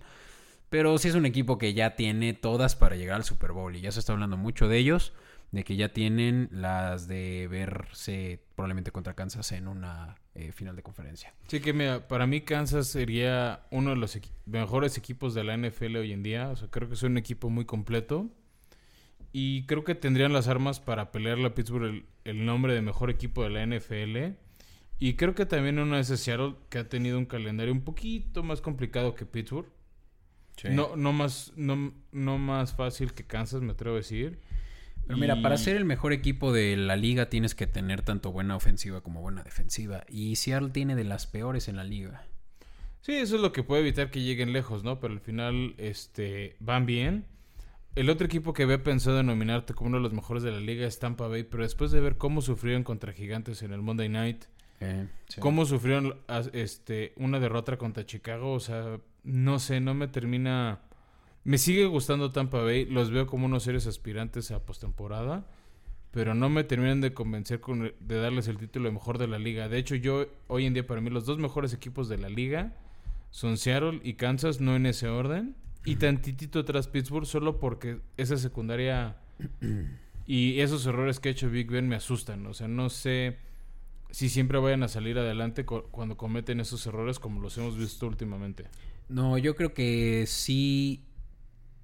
Pero 0.74 0.98
sí 0.98 1.08
es 1.08 1.14
un 1.14 1.28
equipo 1.28 1.60
que 1.60 1.76
ya 1.76 1.96
tiene 1.96 2.34
todas 2.34 2.76
para 2.76 2.96
llegar 2.96 3.18
al 3.18 3.24
Super 3.24 3.52
Bowl 3.52 3.76
y 3.76 3.82
ya 3.82 3.92
se 3.92 4.00
está 4.00 4.14
hablando 4.14 4.38
mucho 4.38 4.68
de 4.68 4.80
ellos 4.80 5.14
de 5.52 5.64
que 5.64 5.76
ya 5.76 5.90
tienen 5.90 6.50
las 6.52 7.08
de 7.08 7.48
verse 7.48 8.40
probablemente 8.56 8.90
contra 8.90 9.14
Kansas 9.14 9.52
en 9.52 9.68
una 9.68 10.16
eh, 10.34 10.52
final 10.52 10.76
de 10.76 10.82
conferencia. 10.82 11.32
Sí, 11.46 11.60
que 11.60 11.74
mira, 11.74 12.08
para 12.08 12.26
mí 12.26 12.42
Kansas 12.42 12.88
sería 12.88 13.68
uno 13.70 13.92
de 13.92 13.98
los 13.98 14.18
mejores 14.48 14.98
equipos 14.98 15.36
de 15.36 15.44
la 15.44 15.56
NFL 15.56 15.96
hoy 15.98 16.12
en 16.12 16.24
día. 16.24 16.50
O 16.50 16.56
sea, 16.56 16.68
creo 16.72 16.88
que 16.88 16.96
es 16.96 17.04
un 17.04 17.20
equipo 17.20 17.52
muy 17.52 17.66
completo. 17.66 18.32
Y 19.32 19.68
creo 19.68 19.84
que 19.84 19.94
tendrían 19.94 20.34
las 20.34 20.48
armas 20.48 20.80
para 20.80 21.12
pelearle 21.12 21.46
a 21.46 21.54
Pittsburgh 21.54 22.04
el, 22.24 22.46
nombre 22.46 22.74
de 22.74 22.82
mejor 22.82 23.12
equipo 23.12 23.44
de 23.44 23.52
la 23.52 23.64
NFL. 23.64 24.40
Y 24.98 25.14
creo 25.18 25.36
que 25.36 25.46
también 25.46 25.78
uno 25.78 26.00
es 26.00 26.08
Seattle, 26.08 26.56
que 26.70 26.80
ha 26.80 26.90
tenido 26.90 27.20
un 27.20 27.28
calendario 27.28 27.72
un 27.72 27.84
poquito 27.84 28.42
más 28.42 28.60
complicado 28.60 29.14
que 29.14 29.28
Pittsburgh. 29.28 29.68
No, 30.70 30.96
no, 30.96 31.14
más, 31.14 31.52
no, 31.56 31.94
no 32.12 32.38
más 32.38 32.74
fácil 32.74 33.14
que 33.14 33.26
Kansas, 33.26 33.62
me 33.62 33.74
atrevo 33.74 33.96
a 33.96 34.00
decir. 34.00 34.40
Pero 35.06 35.18
mira, 35.18 35.42
para 35.42 35.58
ser 35.58 35.76
el 35.76 35.84
mejor 35.84 36.14
equipo 36.14 36.54
de 36.54 36.78
la 36.78 36.96
liga 36.96 37.30
tienes 37.30 37.56
que 37.56 37.68
tener 37.68 38.04
tanto 38.04 38.32
buena 38.32 38.56
ofensiva 38.56 39.02
como 39.02 39.22
buena 39.22 39.44
defensiva. 39.44 40.06
Y 40.08 40.38
Seattle 40.38 40.70
tiene 40.70 40.96
de 40.96 41.04
las 41.04 41.28
peores 41.28 41.68
en 41.68 41.76
la 41.76 41.84
liga. 41.84 42.26
Sí, 43.02 43.14
eso 43.16 43.36
es 43.36 43.42
lo 43.42 43.52
que 43.52 43.64
puede 43.64 43.82
evitar 43.82 44.12
que 44.12 44.22
lleguen 44.22 44.54
lejos, 44.54 44.86
¿no? 44.86 45.02
Pero 45.02 45.14
al 45.14 45.20
final 45.20 45.76
este, 45.78 46.56
van 46.60 46.86
bien. 46.86 47.26
El 47.96 48.10
otro 48.10 48.26
equipo 48.26 48.54
que 48.54 48.64
había 48.64 48.82
pensado 48.82 49.20
en 49.20 49.26
nominarte 49.26 49.74
como 49.74 49.90
uno 49.90 49.98
de 49.98 50.04
los 50.04 50.14
mejores 50.14 50.42
de 50.42 50.52
la 50.52 50.62
liga 50.62 50.88
es 50.88 51.00
Tampa 51.00 51.28
Bay, 51.28 51.44
pero 51.44 51.64
después 51.64 51.92
de 51.92 52.00
ver 52.00 52.18
cómo 52.18 52.42
sufrieron 52.42 52.84
contra 52.84 53.12
Gigantes 53.12 53.62
en 53.62 53.74
el 53.74 53.82
Monday 53.82 54.08
Night, 54.08 54.46
eh, 54.80 55.08
cómo 55.40 55.66
sufrieron 55.66 56.16
este, 56.54 57.14
una 57.18 57.40
derrota 57.40 57.78
contra 57.78 58.06
Chicago, 58.06 58.54
o 58.54 58.60
sea, 58.60 59.00
no 59.24 59.60
sé, 59.60 59.80
no 59.80 59.94
me 59.94 60.08
termina 60.08 60.82
me 61.46 61.58
sigue 61.58 61.86
gustando 61.86 62.32
Tampa 62.32 62.62
Bay, 62.62 62.86
los 62.86 63.12
veo 63.12 63.28
como 63.28 63.48
unos 63.48 63.64
seres 63.64 63.86
aspirantes 63.86 64.52
a 64.52 64.66
postemporada, 64.66 65.46
pero 66.12 66.34
no 66.34 66.50
me 66.50 66.64
terminan 66.64 67.02
de 67.02 67.14
convencer 67.14 67.60
con, 67.60 67.92
de 68.00 68.18
darles 68.18 68.48
el 68.48 68.58
título 68.58 68.86
de 68.86 68.94
mejor 68.94 69.18
de 69.18 69.28
la 69.28 69.40
liga. 69.40 69.68
De 69.68 69.78
hecho, 69.78 69.96
yo 69.96 70.28
hoy 70.48 70.66
en 70.66 70.74
día 70.74 70.88
para 70.88 71.02
mí 71.02 71.10
los 71.10 71.26
dos 71.26 71.40
mejores 71.40 71.74
equipos 71.74 72.08
de 72.08 72.18
la 72.18 72.30
liga 72.30 72.78
son 73.30 73.58
Seattle 73.58 74.00
y 74.04 74.14
Kansas, 74.14 74.62
no 74.62 74.76
en 74.76 74.86
ese 74.86 75.10
orden, 75.10 75.56
y 75.84 75.98
tantitito 75.98 76.60
atrás 76.60 76.88
Pittsburgh 76.88 77.26
solo 77.26 77.60
porque 77.60 78.00
esa 78.16 78.38
secundaria 78.38 79.18
y 80.26 80.62
esos 80.62 80.86
errores 80.86 81.20
que 81.20 81.28
ha 81.28 81.32
hecho 81.34 81.50
Big 81.50 81.70
Ben 81.70 81.90
me 81.90 81.98
asustan, 81.98 82.46
o 82.46 82.54
sea, 82.54 82.70
no 82.70 82.90
sé 82.90 83.38
si 84.14 84.30
siempre 84.30 84.60
vayan 84.60 84.84
a 84.84 84.88
salir 84.88 85.18
adelante 85.18 85.66
cuando 85.66 86.18
cometen 86.18 86.60
esos 86.60 86.86
errores 86.86 87.18
como 87.18 87.42
los 87.42 87.58
hemos 87.58 87.76
visto 87.76 88.06
últimamente. 88.06 88.66
No, 89.10 89.40
yo 89.40 89.56
creo 89.56 89.74
que 89.74 90.26
sí 90.28 91.04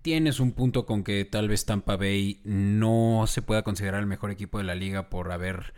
tienes 0.04 0.40
un 0.40 0.52
punto 0.52 0.86
con 0.86 1.04
que 1.04 1.26
tal 1.26 1.48
vez 1.48 1.66
Tampa 1.66 1.98
Bay 1.98 2.40
no 2.44 3.26
se 3.26 3.42
pueda 3.42 3.64
considerar 3.64 4.00
el 4.00 4.06
mejor 4.06 4.30
equipo 4.30 4.60
de 4.60 4.64
la 4.64 4.76
liga 4.76 5.10
por 5.10 5.32
haber 5.32 5.74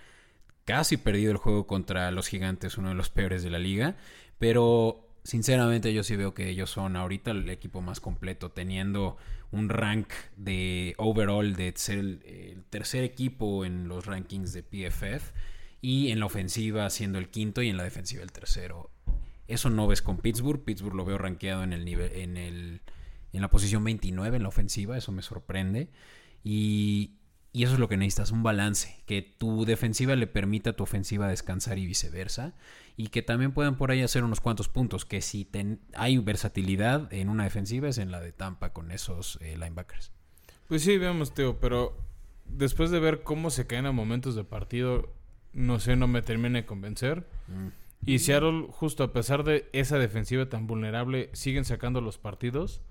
casi 0.65 0.97
perdido 0.97 1.31
el 1.31 1.37
juego 1.37 1.67
contra 1.67 2.11
los 2.11 2.27
gigantes, 2.27 2.77
uno 2.77 2.89
de 2.89 2.95
los 2.95 3.09
peores 3.09 3.43
de 3.43 3.49
la 3.49 3.57
liga, 3.57 3.95
pero 4.37 5.07
sinceramente 5.23 5.93
yo 5.93 6.03
sí 6.03 6.17
veo 6.17 6.33
que 6.33 6.49
ellos 6.49 6.69
son 6.69 6.97
ahorita 6.97 7.31
el 7.31 7.49
equipo 7.49 7.79
más 7.81 8.01
completo, 8.01 8.51
teniendo 8.51 9.15
un 9.51 9.69
rank 9.69 10.09
de 10.35 10.95
overall 10.97 11.55
de 11.55 11.71
ser 11.77 11.99
el, 11.99 12.65
tercer 12.69 13.05
equipo 13.05 13.63
en 13.63 13.87
los 13.87 14.05
rankings 14.05 14.51
de 14.51 14.63
PFF 14.63 15.31
y 15.81 16.11
en 16.11 16.19
la 16.19 16.27
ofensiva 16.27 16.89
siendo 16.89 17.17
el 17.17 17.29
quinto 17.29 17.61
y 17.61 17.69
en 17.69 17.77
la 17.77 17.83
defensiva 17.83 18.23
el 18.23 18.31
tercero. 18.31 18.91
Eso 19.47 19.69
no 19.69 19.87
ves 19.87 20.01
con 20.01 20.17
Pittsburgh, 20.17 20.63
Pittsburgh 20.63 20.95
lo 20.95 21.05
veo 21.05 21.17
rankeado 21.17 21.63
en 21.63 21.73
el 21.73 21.83
nivel 21.83 22.11
en 22.13 22.37
el 22.37 22.81
en 23.33 23.41
la 23.41 23.49
posición 23.49 23.83
29 23.83 24.37
en 24.37 24.43
la 24.43 24.49
ofensiva, 24.49 24.97
eso 24.97 25.11
me 25.11 25.21
sorprende. 25.21 25.89
Y, 26.43 27.17
eso 27.53 27.73
es 27.73 27.79
lo 27.79 27.89
que 27.89 27.97
necesitas, 27.97 28.31
un 28.31 28.43
balance, 28.43 29.03
que 29.05 29.21
tu 29.21 29.65
defensiva 29.65 30.15
le 30.15 30.25
permita 30.25 30.69
a 30.69 30.73
tu 30.73 30.83
ofensiva 30.83 31.27
descansar 31.27 31.79
y 31.79 31.85
viceversa, 31.85 32.53
y 32.95 33.07
que 33.07 33.21
también 33.21 33.51
puedan 33.51 33.75
por 33.75 33.91
ahí 33.91 34.01
hacer 34.01 34.23
unos 34.23 34.39
cuantos 34.39 34.69
puntos, 34.69 35.03
que 35.03 35.21
si 35.21 35.49
hay 35.93 36.17
versatilidad 36.19 37.11
en 37.13 37.27
una 37.27 37.43
defensiva 37.43 37.89
es 37.89 37.97
en 37.97 38.09
la 38.09 38.21
de 38.21 38.31
Tampa 38.31 38.71
con 38.71 38.91
esos 38.91 39.37
eh, 39.41 39.57
linebackers. 39.57 40.13
Pues 40.69 40.83
sí, 40.83 40.97
veamos, 40.97 41.33
Teo, 41.33 41.59
pero 41.59 41.97
después 42.45 42.89
de 42.89 43.01
ver 43.01 43.21
cómo 43.23 43.49
se 43.49 43.67
caen 43.67 43.85
a 43.85 43.91
momentos 43.91 44.35
de 44.35 44.45
partido, 44.45 45.13
no 45.53 45.79
sé, 45.79 45.95
no 45.95 46.07
me 46.07 46.21
termina 46.21 46.59
de 46.59 46.65
convencer. 46.65 47.27
Mm. 47.47 47.67
Y 48.05 48.19
Seattle, 48.19 48.67
justo 48.69 49.03
a 49.03 49.13
pesar 49.13 49.43
de 49.43 49.69
esa 49.73 49.99
defensiva 49.99 50.49
tan 50.49 50.67
vulnerable, 50.67 51.29
siguen 51.33 51.65
sacando 51.65 52.01
los 52.01 52.17
partidos 52.17 52.81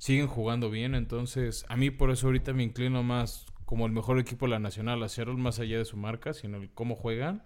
siguen 0.00 0.26
jugando 0.26 0.70
bien. 0.70 0.96
Entonces, 0.96 1.64
a 1.68 1.76
mí 1.76 1.90
por 1.90 2.10
eso 2.10 2.26
ahorita 2.26 2.52
me 2.52 2.64
inclino 2.64 3.04
más 3.04 3.46
como 3.66 3.86
el 3.86 3.92
mejor 3.92 4.18
equipo 4.18 4.46
de 4.46 4.50
la 4.50 4.58
Nacional 4.58 5.00
a 5.02 5.08
Seattle, 5.08 5.36
más 5.36 5.60
allá 5.60 5.78
de 5.78 5.84
su 5.84 5.96
marca, 5.96 6.32
sino 6.32 6.56
el 6.56 6.70
cómo 6.70 6.96
juegan, 6.96 7.44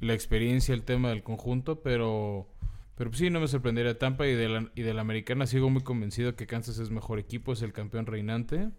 la 0.00 0.14
experiencia, 0.14 0.74
el 0.74 0.82
tema 0.82 1.08
del 1.10 1.22
conjunto, 1.22 1.80
pero, 1.80 2.48
pero 2.96 3.12
sí, 3.12 3.30
no 3.30 3.40
me 3.40 3.48
sorprendería 3.48 3.98
Tampa 3.98 4.26
y 4.26 4.34
de, 4.34 4.48
la, 4.48 4.70
y 4.74 4.82
de 4.82 4.94
la 4.94 5.00
Americana 5.00 5.46
sigo 5.46 5.70
muy 5.70 5.82
convencido 5.82 6.36
que 6.36 6.46
Kansas 6.46 6.78
es 6.78 6.90
mejor 6.90 7.18
equipo, 7.18 7.52
es 7.52 7.62
el 7.62 7.72
campeón 7.72 8.06
reinante. 8.06 8.70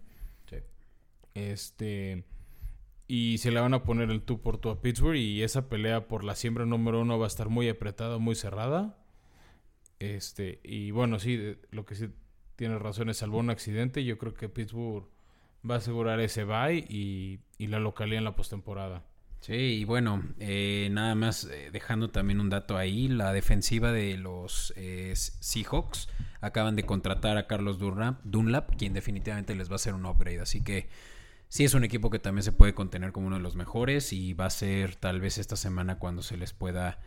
Sí. 0.48 0.56
Este... 1.34 2.24
Y 3.12 3.38
se 3.38 3.50
le 3.50 3.58
van 3.58 3.74
a 3.74 3.82
poner 3.82 4.08
el 4.12 4.22
tú 4.22 4.40
por 4.40 4.58
tú 4.58 4.70
a 4.70 4.80
Pittsburgh 4.80 5.16
y 5.16 5.42
esa 5.42 5.68
pelea 5.68 6.06
por 6.06 6.22
la 6.22 6.36
siembra 6.36 6.64
número 6.64 7.00
uno 7.00 7.18
va 7.18 7.24
a 7.24 7.26
estar 7.26 7.48
muy 7.48 7.68
apretada, 7.68 8.18
muy 8.18 8.36
cerrada. 8.36 8.96
Este, 9.98 10.60
y 10.62 10.92
bueno, 10.92 11.18
sí, 11.18 11.56
lo 11.72 11.84
que 11.84 11.96
sí 11.96 12.10
tiene 12.54 12.78
razón 12.78 13.10
es 13.10 13.16
salvo 13.16 13.38
un 13.38 13.50
accidente. 13.50 14.04
Yo 14.04 14.16
creo 14.16 14.32
que 14.32 14.48
Pittsburgh 14.48 15.08
va 15.68 15.74
a 15.74 15.78
asegurar 15.78 16.20
ese 16.20 16.44
bye 16.44 16.86
y, 16.88 17.40
y 17.58 17.66
la 17.66 17.80
localidad 17.80 18.18
en 18.18 18.24
la 18.26 18.36
postemporada. 18.36 19.02
Sí, 19.40 19.54
y 19.54 19.84
bueno, 19.84 20.22
eh, 20.38 20.88
nada 20.92 21.16
más 21.16 21.46
eh, 21.50 21.70
dejando 21.72 22.10
también 22.10 22.38
un 22.38 22.48
dato 22.48 22.76
ahí, 22.76 23.08
la 23.08 23.32
defensiva 23.32 23.90
de 23.90 24.18
los 24.18 24.72
eh, 24.76 25.14
Seahawks 25.16 26.08
acaban 26.40 26.76
de 26.76 26.84
contratar 26.84 27.38
a 27.38 27.48
Carlos 27.48 27.80
Dunlap, 27.80 28.20
Dunlap, 28.22 28.76
quien 28.76 28.92
definitivamente 28.92 29.56
les 29.56 29.68
va 29.68 29.72
a 29.72 29.76
hacer 29.76 29.94
un 29.94 30.06
upgrade, 30.06 30.38
así 30.38 30.62
que 30.62 30.88
sí 31.50 31.64
es 31.64 31.74
un 31.74 31.84
equipo 31.84 32.08
que 32.08 32.18
también 32.18 32.44
se 32.44 32.52
puede 32.52 32.72
contener 32.74 33.12
como 33.12 33.26
uno 33.26 33.36
de 33.36 33.42
los 33.42 33.56
mejores 33.56 34.14
y 34.14 34.32
va 34.32 34.46
a 34.46 34.50
ser 34.50 34.96
tal 34.96 35.20
vez 35.20 35.36
esta 35.36 35.56
semana 35.56 35.98
cuando 35.98 36.22
se 36.22 36.38
les 36.38 36.54
pueda 36.54 37.00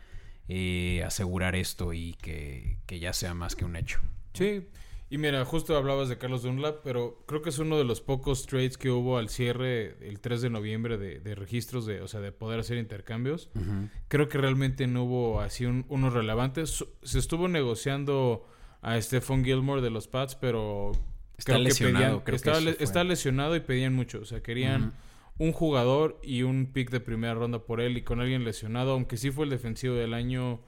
eh, 0.48 1.02
asegurar 1.04 1.56
esto 1.56 1.92
y 1.94 2.12
que, 2.14 2.76
que, 2.86 3.00
ya 3.00 3.12
sea 3.14 3.34
más 3.34 3.56
que 3.56 3.64
un 3.64 3.74
hecho. 3.74 4.00
Sí, 4.34 4.68
y 5.08 5.16
mira, 5.16 5.42
justo 5.46 5.76
hablabas 5.76 6.10
de 6.10 6.18
Carlos 6.18 6.42
Dunlap, 6.42 6.82
pero 6.84 7.24
creo 7.26 7.40
que 7.40 7.48
es 7.48 7.58
uno 7.58 7.78
de 7.78 7.84
los 7.84 8.02
pocos 8.02 8.46
trades 8.46 8.76
que 8.76 8.90
hubo 8.90 9.16
al 9.16 9.30
cierre 9.30 9.96
el 10.06 10.20
3 10.20 10.42
de 10.42 10.50
noviembre 10.50 10.98
de, 10.98 11.20
de 11.20 11.34
registros, 11.34 11.86
de, 11.86 12.02
o 12.02 12.08
sea, 12.08 12.20
de 12.20 12.30
poder 12.30 12.60
hacer 12.60 12.76
intercambios. 12.76 13.48
Uh 13.54 13.60
-huh. 13.60 13.90
Creo 14.08 14.28
que 14.28 14.36
realmente 14.36 14.86
no 14.86 15.04
hubo 15.04 15.40
así 15.40 15.64
un, 15.64 15.86
unos 15.88 16.12
relevantes. 16.12 16.84
Se 17.02 17.18
estuvo 17.18 17.48
negociando 17.48 18.46
a 18.82 19.00
Stephon 19.00 19.42
Gilmore 19.44 19.80
de 19.80 19.90
los 19.90 20.06
Pats, 20.08 20.34
pero 20.34 20.92
Está 21.36 21.58
lesionado, 21.58 22.04
pedían, 22.04 22.20
creo 22.20 22.36
estaba, 22.36 22.60
que 22.60 22.84
está 22.84 23.04
lesionado 23.04 23.56
y 23.56 23.60
pedían 23.60 23.94
mucho. 23.94 24.20
O 24.20 24.24
sea, 24.24 24.42
querían 24.42 24.82
uh 24.82 24.86
-huh. 24.86 24.92
un 25.38 25.52
jugador 25.52 26.20
y 26.22 26.42
un 26.42 26.66
pick 26.66 26.90
de 26.90 27.00
primera 27.00 27.34
ronda 27.34 27.58
por 27.60 27.80
él 27.80 27.96
y 27.96 28.02
con 28.02 28.20
alguien 28.20 28.44
lesionado. 28.44 28.92
Aunque 28.92 29.16
sí 29.16 29.30
fue 29.30 29.44
el 29.44 29.50
defensivo 29.50 29.94
del 29.94 30.14
año, 30.14 30.60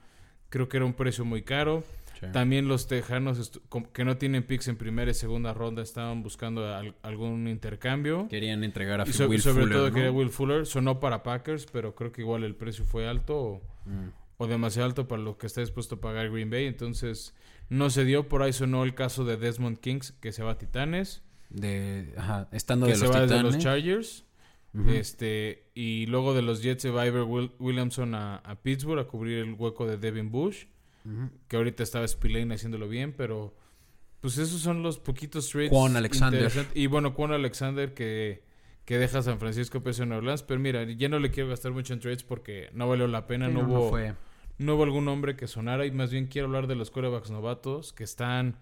creo 0.49 0.67
que 0.67 0.77
era 0.77 0.85
un 0.85 0.93
precio 0.93 1.25
muy 1.25 1.41
caro. 1.43 1.83
Sí. 2.19 2.25
También 2.33 2.67
los 2.67 2.87
tejanos 2.87 3.59
que 3.93 4.03
no 4.03 4.17
tienen 4.17 4.41
picks 4.41 4.67
en 4.67 4.75
primera 4.75 5.11
y 5.11 5.13
segunda 5.13 5.53
ronda 5.53 5.83
estaban 5.83 6.23
buscando 6.23 6.65
al 6.73 6.95
algún 7.03 7.47
intercambio. 7.47 8.27
Querían 8.27 8.63
entregar 8.63 9.01
a 9.01 9.07
y 9.07 9.13
so 9.13 9.27
Will 9.27 9.39
sobre 9.39 9.63
Fuller, 9.63 9.77
todo 9.77 9.89
¿no? 9.89 9.93
quería 9.93 10.11
Will 10.11 10.31
Fuller. 10.31 10.65
Sonó 10.65 10.99
para 10.99 11.21
Packers, 11.21 11.67
pero 11.71 11.93
creo 11.93 12.11
que 12.11 12.21
igual 12.21 12.43
el 12.43 12.55
precio 12.55 12.85
fue 12.85 13.07
alto 13.07 13.37
o, 13.37 13.61
mm. 13.85 14.09
O 14.37 14.47
demasiado 14.47 14.87
alto 14.87 15.07
para 15.07 15.21
lo 15.21 15.37
que 15.37 15.47
está 15.47 15.61
dispuesto 15.61 15.95
a 15.95 16.01
pagar 16.01 16.29
Green 16.29 16.49
Bay. 16.49 16.65
Entonces 16.65 17.33
no 17.69 17.89
se 17.89 18.05
dio. 18.05 18.27
Por 18.27 18.43
ahí 18.43 18.53
sonó 18.53 18.83
el 18.83 18.93
caso 18.93 19.25
de 19.25 19.37
Desmond 19.37 19.79
Kings, 19.79 20.11
que 20.13 20.31
se 20.31 20.43
va 20.43 20.51
a 20.51 20.57
Titanes. 20.57 21.23
De, 21.49 22.13
ajá, 22.17 22.47
estando 22.51 22.85
que 22.85 22.93
de 22.93 22.97
se 22.97 23.05
los 23.05 23.15
va 23.15 23.23
Titanes. 23.23 23.43
de 23.43 23.51
los 23.51 23.57
Chargers. 23.57 24.25
Uh 24.73 24.79
-huh. 24.79 24.89
Este, 24.91 25.71
y 25.73 26.05
luego 26.07 26.33
de 26.33 26.41
los 26.41 26.61
Jets 26.61 26.83
se 26.83 26.91
va 26.91 27.07
Iver 27.07 27.23
Will 27.23 27.51
Williamson 27.57 28.13
a, 28.15 28.37
a, 28.37 28.55
Pittsburgh 28.61 28.99
a 28.99 29.07
cubrir 29.07 29.39
el 29.39 29.53
hueco 29.53 29.87
de 29.87 29.97
Devin 29.97 30.29
Bush. 30.29 30.65
Uh 31.05 31.09
-huh. 31.09 31.29
Que 31.47 31.57
ahorita 31.57 31.83
estaba 31.83 32.07
Spillane 32.07 32.53
haciéndolo 32.53 32.87
bien, 32.87 33.13
pero 33.13 33.55
pues 34.19 34.37
esos 34.37 34.61
son 34.61 34.83
los 34.83 34.99
poquitos 34.99 35.49
trades. 35.49 35.69
Juan 35.69 35.95
Alexander. 35.95 36.51
Y 36.75 36.87
bueno, 36.87 37.11
Juan 37.11 37.31
Alexander 37.31 37.93
que, 37.93 38.43
que 38.85 38.97
deja 38.97 39.21
San 39.21 39.39
Francisco 39.39 39.81
peso 39.81 40.03
en 40.03 40.11
Orleans. 40.11 40.43
Pero 40.43 40.59
mira, 40.59 40.83
ya 40.83 41.09
no 41.09 41.17
le 41.17 41.31
quiero 41.31 41.49
gastar 41.49 41.71
mucho 41.71 41.93
en 41.93 42.01
trades 42.01 42.23
porque 42.23 42.69
no 42.73 42.87
valió 42.87 43.07
la 43.07 43.25
pena. 43.25 43.47
Sí, 43.47 43.53
no, 43.53 43.63
no, 43.63 43.67
hubo. 43.67 43.83
no 43.85 43.89
fue 43.89 44.13
no 44.57 44.75
hubo 44.75 44.83
algún 44.83 45.07
hombre 45.07 45.35
que 45.35 45.47
sonara 45.47 45.85
y 45.85 45.91
más 45.91 46.11
bien 46.11 46.27
quiero 46.27 46.47
hablar 46.47 46.67
de 46.67 46.75
los 46.75 46.91
quarterbacks 46.91 47.29
novatos 47.29 47.93
que 47.93 48.03
están 48.03 48.57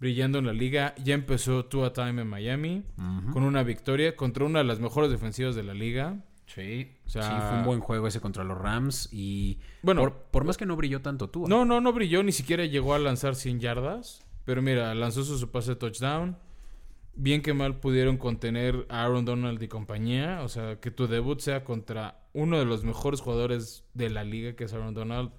brillando 0.00 0.38
en 0.38 0.46
la 0.46 0.52
liga. 0.52 0.94
Ya 1.02 1.14
empezó 1.14 1.64
Tua 1.66 1.92
Time 1.92 2.22
en 2.22 2.28
Miami 2.28 2.84
uh 2.96 3.02
-huh. 3.02 3.32
con 3.32 3.42
una 3.42 3.62
victoria 3.62 4.16
contra 4.16 4.44
una 4.44 4.60
de 4.60 4.64
las 4.64 4.80
mejores 4.80 5.10
defensivas 5.10 5.54
de 5.54 5.62
la 5.62 5.74
liga. 5.74 6.24
Sí, 6.46 6.92
o 7.04 7.10
sea, 7.10 7.22
sí, 7.22 7.46
fue 7.46 7.58
un 7.58 7.64
buen 7.64 7.80
juego 7.80 8.06
ese 8.06 8.20
contra 8.20 8.42
los 8.42 8.56
Rams 8.56 9.10
y 9.12 9.58
bueno, 9.82 10.00
por, 10.00 10.14
por 10.14 10.44
más 10.44 10.56
que 10.56 10.64
no 10.64 10.76
brilló 10.76 11.02
tanto 11.02 11.28
Tua. 11.28 11.46
No, 11.46 11.66
no, 11.66 11.80
no 11.80 11.92
brilló, 11.92 12.22
ni 12.22 12.32
siquiera 12.32 12.64
llegó 12.64 12.94
a 12.94 12.98
lanzar 12.98 13.34
100 13.34 13.60
yardas, 13.60 14.24
pero 14.44 14.62
mira, 14.62 14.94
lanzó 14.94 15.24
su, 15.24 15.38
su 15.38 15.50
pase 15.50 15.72
de 15.72 15.76
touchdown. 15.76 16.38
Bien 17.14 17.42
que 17.42 17.52
mal 17.52 17.80
pudieron 17.80 18.16
contener 18.16 18.86
a 18.88 19.04
Aaron 19.04 19.24
Donald 19.24 19.62
y 19.62 19.68
compañía, 19.68 20.40
o 20.42 20.48
sea, 20.48 20.80
que 20.80 20.90
tu 20.90 21.06
debut 21.06 21.40
sea 21.40 21.64
contra 21.64 22.17
uno 22.32 22.58
de 22.58 22.64
los 22.64 22.84
mejores 22.84 23.20
jugadores 23.20 23.84
de 23.94 24.10
la 24.10 24.24
liga, 24.24 24.54
que 24.54 24.64
es 24.64 24.72
Aaron 24.72 24.94
Donald, 24.94 25.30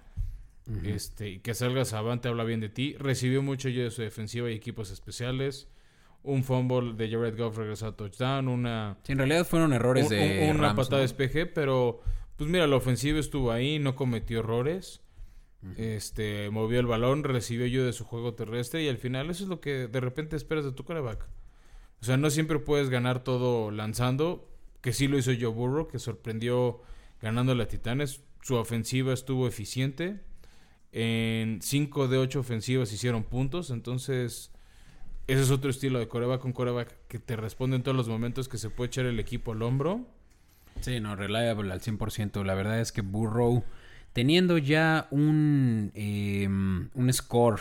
uh 0.67 0.71
-huh. 0.71 0.87
este, 0.87 1.29
y 1.29 1.39
que 1.39 1.53
salgas 1.53 1.93
avante, 1.93 2.27
habla 2.27 2.43
bien 2.43 2.59
de 2.59 2.69
ti. 2.69 2.95
Recibió 2.97 3.41
mucho 3.41 3.69
yo 3.69 3.83
de 3.83 3.91
su 3.91 4.01
defensiva 4.01 4.49
y 4.49 4.55
equipos 4.55 4.91
especiales. 4.91 5.67
Un 6.21 6.43
fumble 6.43 6.93
de 6.93 7.09
Jared 7.09 7.37
Goff 7.37 7.57
regresó 7.57 7.87
a 7.87 7.95
touchdown, 7.95 8.47
una... 8.49 8.97
Sí, 9.03 9.13
en 9.13 9.19
realidad 9.19 9.45
fueron 9.47 9.71
errores 9.71 10.03
un, 10.05 10.09
de 10.09 10.49
un, 10.49 10.57
Una 10.57 10.67
Rams, 10.67 10.75
patada 10.75 10.89
¿no? 10.91 10.97
de 10.97 11.01
despeje, 11.03 11.45
pero... 11.45 12.01
Pues 12.35 12.49
mira, 12.49 12.67
la 12.67 12.77
ofensiva 12.77 13.19
estuvo 13.19 13.51
ahí, 13.51 13.79
no 13.79 13.95
cometió 13.95 14.39
errores. 14.39 15.01
Uh 15.61 15.67
-huh. 15.67 15.73
Este, 15.77 16.49
movió 16.49 16.79
el 16.79 16.85
balón, 16.87 17.23
recibió 17.23 17.65
yo 17.67 17.85
de 17.85 17.91
su 17.93 18.05
juego 18.05 18.33
terrestre 18.33 18.81
y 18.83 18.87
al 18.87 18.97
final 18.97 19.29
eso 19.29 19.43
es 19.43 19.49
lo 19.49 19.59
que 19.59 19.87
de 19.87 19.99
repente 19.99 20.35
esperas 20.37 20.63
de 20.65 20.71
tu 20.71 20.85
coreback. 20.85 21.27
O 22.01 22.05
sea, 22.05 22.15
no 22.15 22.29
siempre 22.29 22.59
puedes 22.59 22.89
ganar 22.89 23.23
todo 23.23 23.71
lanzando, 23.71 24.47
que 24.81 24.93
sí 24.93 25.07
lo 25.07 25.17
hizo 25.17 25.31
Joe 25.39 25.53
Burrow, 25.53 25.87
que 25.87 25.99
sorprendió 25.99 26.81
ganando 27.21 27.53
a 27.53 27.67
Titanes. 27.67 28.21
Su 28.41 28.55
ofensiva 28.55 29.13
estuvo 29.13 29.47
eficiente. 29.47 30.19
En 30.91 31.61
5 31.61 32.07
de 32.07 32.17
8 32.17 32.39
ofensivas 32.39 32.91
hicieron 32.93 33.23
puntos. 33.23 33.69
Entonces, 33.69 34.51
ese 35.27 35.41
es 35.41 35.51
otro 35.51 35.69
estilo 35.69 35.99
de 35.99 36.07
coreback 36.07 36.41
con 36.41 36.53
coreback 36.53 36.95
que 37.07 37.19
te 37.19 37.35
responde 37.35 37.75
en 37.75 37.83
todos 37.83 37.97
los 37.97 38.07
momentos, 38.07 38.47
que 38.49 38.57
se 38.57 38.69
puede 38.69 38.87
echar 38.87 39.05
el 39.05 39.19
equipo 39.19 39.51
al 39.51 39.61
hombro. 39.61 40.07
Sí, 40.81 40.99
no, 40.99 41.15
reliable 41.15 41.71
al 41.71 41.81
100%. 41.81 42.43
La 42.43 42.55
verdad 42.55 42.79
es 42.79 42.91
que 42.91 43.01
Burrow, 43.01 43.63
teniendo 44.13 44.57
ya 44.57 45.07
un, 45.11 45.91
eh, 45.93 46.47
un 46.47 47.13
score 47.13 47.59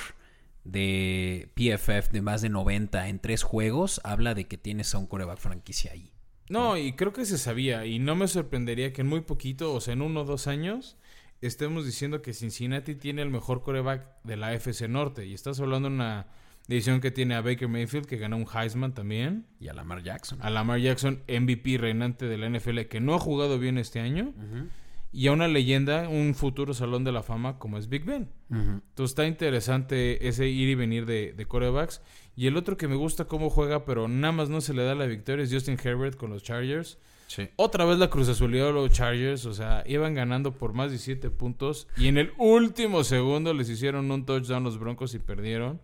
de 0.64 1.50
PFF 1.54 2.12
de 2.12 2.22
más 2.22 2.42
de 2.42 2.48
90 2.50 3.08
en 3.08 3.18
tres 3.18 3.42
juegos, 3.42 4.00
habla 4.04 4.34
de 4.34 4.46
que 4.46 4.56
tienes 4.56 4.94
a 4.94 4.98
un 4.98 5.06
coreback 5.06 5.38
franquicia 5.38 5.92
ahí. 5.92 6.12
No, 6.48 6.76
y 6.76 6.92
creo 6.92 7.12
que 7.12 7.24
se 7.24 7.38
sabía, 7.38 7.86
y 7.86 7.98
no 7.98 8.14
me 8.14 8.28
sorprendería 8.28 8.92
que 8.92 9.02
en 9.02 9.06
muy 9.06 9.20
poquito, 9.20 9.74
o 9.74 9.80
sea, 9.80 9.94
en 9.94 10.02
uno 10.02 10.22
o 10.22 10.24
dos 10.24 10.46
años, 10.46 10.96
estemos 11.40 11.84
diciendo 11.84 12.22
que 12.22 12.32
Cincinnati 12.32 12.94
tiene 12.94 13.22
el 13.22 13.30
mejor 13.30 13.62
coreback 13.62 14.06
de 14.24 14.36
la 14.36 14.54
FC 14.54 14.88
Norte. 14.88 15.26
Y 15.26 15.34
estás 15.34 15.60
hablando 15.60 15.88
de 15.88 15.94
una 15.94 16.26
división 16.66 17.00
que 17.00 17.10
tiene 17.10 17.34
a 17.34 17.40
Baker 17.40 17.68
Mayfield, 17.68 18.06
que 18.06 18.16
ganó 18.16 18.36
un 18.36 18.46
Heisman 18.52 18.94
también. 18.94 19.46
Y 19.60 19.68
a 19.68 19.74
Lamar 19.74 20.02
Jackson. 20.02 20.38
A 20.42 20.50
Lamar 20.50 20.80
Jackson, 20.80 21.22
MVP 21.28 21.78
reinante 21.78 22.26
de 22.26 22.38
la 22.38 22.48
NFL, 22.48 22.80
que 22.82 23.00
no 23.00 23.14
ha 23.14 23.18
jugado 23.18 23.58
bien 23.58 23.78
este 23.78 24.00
año. 24.00 24.32
Uh 24.36 24.42
-huh 24.42 24.68
y 25.10 25.28
a 25.28 25.32
una 25.32 25.48
leyenda, 25.48 26.08
un 26.08 26.34
futuro 26.34 26.74
salón 26.74 27.04
de 27.04 27.12
la 27.12 27.22
fama 27.22 27.58
como 27.58 27.78
es 27.78 27.88
Big 27.88 28.04
Ben. 28.04 28.28
Uh 28.50 28.54
-huh. 28.54 28.82
Entonces 28.88 29.10
está 29.10 29.26
interesante 29.26 30.28
ese 30.28 30.48
ir 30.48 30.68
y 30.68 30.74
venir 30.74 31.06
de, 31.06 31.32
de, 31.32 31.46
corebacks. 31.46 32.02
Y 32.36 32.46
el 32.46 32.56
otro 32.56 32.76
que 32.76 32.88
me 32.88 32.94
gusta 32.94 33.24
cómo 33.24 33.50
juega, 33.50 33.84
pero 33.84 34.06
nada 34.06 34.32
más 34.32 34.48
no 34.48 34.60
se 34.60 34.74
le 34.74 34.84
da 34.84 34.94
la 34.94 35.06
victoria, 35.06 35.44
es 35.44 35.52
Justin 35.52 35.78
Herbert 35.82 36.16
con 36.16 36.30
los 36.30 36.42
Chargers. 36.42 36.98
Sí. 37.26 37.48
Otra 37.56 37.84
vez 37.84 37.98
la 37.98 38.08
Cruz 38.08 38.28
Azuleó 38.28 38.72
los 38.72 38.90
Chargers, 38.90 39.44
o 39.44 39.52
sea, 39.52 39.82
iban 39.86 40.14
ganando 40.14 40.52
por 40.52 40.72
más 40.72 40.90
de 40.90 40.98
7 40.98 41.30
puntos. 41.30 41.86
Y 41.96 42.08
en 42.08 42.16
el 42.16 42.32
último 42.38 43.04
segundo 43.04 43.52
les 43.52 43.68
hicieron 43.68 44.10
un 44.10 44.24
touchdown 44.24 44.64
los 44.64 44.78
Broncos 44.78 45.14
y 45.14 45.18
perdieron. 45.18 45.80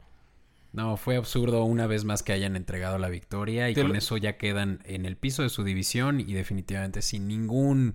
No, 0.72 0.96
fue 0.96 1.16
absurdo 1.16 1.62
una 1.64 1.86
vez 1.86 2.04
más 2.04 2.22
que 2.22 2.32
hayan 2.32 2.56
entregado 2.56 2.98
la 2.98 3.08
victoria 3.08 3.70
y 3.70 3.74
Te 3.74 3.82
con 3.82 3.92
lo... 3.92 3.98
eso 3.98 4.16
ya 4.16 4.36
quedan 4.36 4.80
en 4.84 5.06
el 5.06 5.16
piso 5.16 5.42
de 5.42 5.48
su 5.48 5.62
división 5.62 6.18
y 6.18 6.32
definitivamente 6.32 7.00
sin 7.00 7.28
ningún 7.28 7.94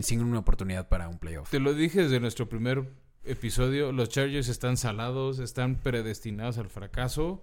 sin 0.00 0.22
una 0.22 0.40
oportunidad 0.40 0.88
para 0.88 1.08
un 1.08 1.18
playoff. 1.18 1.50
Te 1.50 1.60
lo 1.60 1.74
dije 1.74 2.02
desde 2.02 2.20
nuestro 2.20 2.48
primer 2.48 2.84
episodio, 3.24 3.92
los 3.92 4.08
Chargers 4.08 4.48
están 4.48 4.76
salados, 4.76 5.38
están 5.38 5.76
predestinados 5.76 6.58
al 6.58 6.68
fracaso 6.68 7.42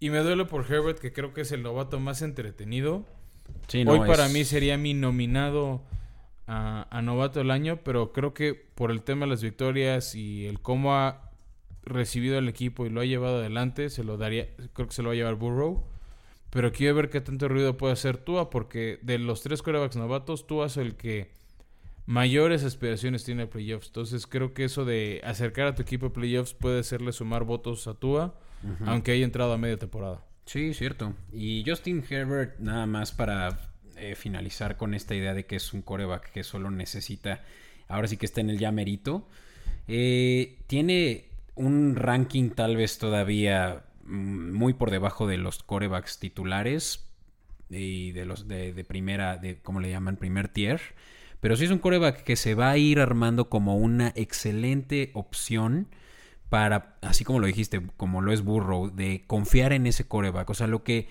y 0.00 0.10
me 0.10 0.18
duele 0.18 0.44
por 0.44 0.70
Herbert 0.70 0.98
que 0.98 1.12
creo 1.12 1.32
que 1.32 1.42
es 1.42 1.52
el 1.52 1.62
novato 1.62 2.00
más 2.00 2.22
entretenido. 2.22 3.04
Sí, 3.68 3.84
no, 3.84 3.92
Hoy 3.92 4.00
para 4.00 4.26
es... 4.26 4.32
mí 4.32 4.44
sería 4.44 4.76
mi 4.76 4.94
nominado 4.94 5.82
a, 6.46 6.86
a, 6.90 7.02
novato 7.02 7.38
del 7.38 7.50
año, 7.50 7.80
pero 7.84 8.12
creo 8.12 8.34
que 8.34 8.54
por 8.54 8.90
el 8.90 9.02
tema 9.02 9.26
de 9.26 9.30
las 9.30 9.42
victorias 9.42 10.14
y 10.14 10.46
el 10.46 10.60
cómo 10.60 10.94
ha 10.94 11.30
recibido 11.84 12.38
el 12.38 12.48
equipo 12.48 12.86
y 12.86 12.90
lo 12.90 13.00
ha 13.00 13.04
llevado 13.04 13.38
adelante, 13.38 13.90
se 13.90 14.04
lo 14.04 14.16
daría, 14.16 14.48
creo 14.72 14.88
que 14.88 14.94
se 14.94 15.02
lo 15.02 15.08
va 15.08 15.12
a 15.14 15.16
llevar 15.16 15.34
Burrow. 15.34 15.84
Pero 16.50 16.70
quiero 16.70 16.94
ver 16.94 17.08
qué 17.08 17.20
tanto 17.20 17.48
ruido 17.48 17.78
puede 17.78 17.94
hacer 17.94 18.18
Tua, 18.18 18.50
porque 18.50 18.98
de 19.02 19.18
los 19.18 19.42
tres 19.42 19.62
quarterbacks 19.62 19.96
novatos, 19.96 20.46
Tua 20.46 20.66
es 20.66 20.76
el 20.76 20.96
que 20.96 21.30
mayores 22.12 22.62
aspiraciones 22.62 23.24
tiene 23.24 23.44
a 23.44 23.50
playoffs. 23.50 23.86
Entonces 23.86 24.26
creo 24.26 24.52
que 24.52 24.64
eso 24.64 24.84
de 24.84 25.22
acercar 25.24 25.66
a 25.66 25.74
tu 25.74 25.82
equipo 25.82 26.06
a 26.06 26.12
playoffs 26.12 26.52
puede 26.52 26.80
hacerle 26.80 27.12
sumar 27.12 27.44
votos 27.44 27.86
a 27.86 27.94
Tua, 27.94 28.38
uh 28.62 28.66
-huh. 28.66 28.88
aunque 28.88 29.12
haya 29.12 29.24
entrado 29.24 29.52
a 29.52 29.58
media 29.58 29.78
temporada. 29.78 30.22
Sí, 30.44 30.74
cierto. 30.74 31.14
Y 31.32 31.64
Justin 31.66 32.04
Herbert, 32.08 32.58
nada 32.58 32.84
más 32.84 33.12
para 33.12 33.72
eh, 33.96 34.14
finalizar 34.14 34.76
con 34.76 34.92
esta 34.92 35.14
idea 35.14 35.32
de 35.32 35.46
que 35.46 35.56
es 35.56 35.72
un 35.72 35.80
coreback 35.80 36.30
que 36.32 36.44
solo 36.44 36.70
necesita, 36.70 37.42
ahora 37.88 38.08
sí 38.08 38.18
que 38.18 38.26
está 38.26 38.42
en 38.42 38.50
el 38.50 38.58
ya 38.58 38.72
merito. 38.72 39.26
Eh, 39.88 40.58
tiene 40.66 41.30
un 41.54 41.96
ranking 41.96 42.50
tal 42.50 42.76
vez 42.76 42.98
todavía 42.98 43.84
mm, 44.04 44.52
muy 44.52 44.74
por 44.74 44.90
debajo 44.90 45.26
de 45.26 45.38
los 45.38 45.62
corebacks 45.62 46.18
titulares 46.18 47.08
y 47.70 48.12
de 48.12 48.26
los 48.26 48.48
de, 48.48 48.74
de 48.74 48.84
primera, 48.84 49.38
de 49.38 49.60
como 49.60 49.80
le 49.80 49.88
llaman, 49.88 50.18
primer 50.18 50.48
tier. 50.48 50.82
Pero 51.42 51.56
sí 51.56 51.64
es 51.64 51.72
un 51.72 51.80
coreback 51.80 52.22
que 52.22 52.36
se 52.36 52.54
va 52.54 52.70
a 52.70 52.78
ir 52.78 53.00
armando 53.00 53.48
como 53.48 53.76
una 53.76 54.12
excelente 54.14 55.10
opción 55.12 55.88
para, 56.48 56.94
así 57.02 57.24
como 57.24 57.40
lo 57.40 57.48
dijiste, 57.48 57.82
como 57.96 58.22
lo 58.22 58.32
es 58.32 58.44
Burrow, 58.44 58.94
de 58.94 59.24
confiar 59.26 59.72
en 59.72 59.88
ese 59.88 60.06
coreback. 60.06 60.48
O 60.50 60.54
sea, 60.54 60.68
lo 60.68 60.84
que 60.84 61.08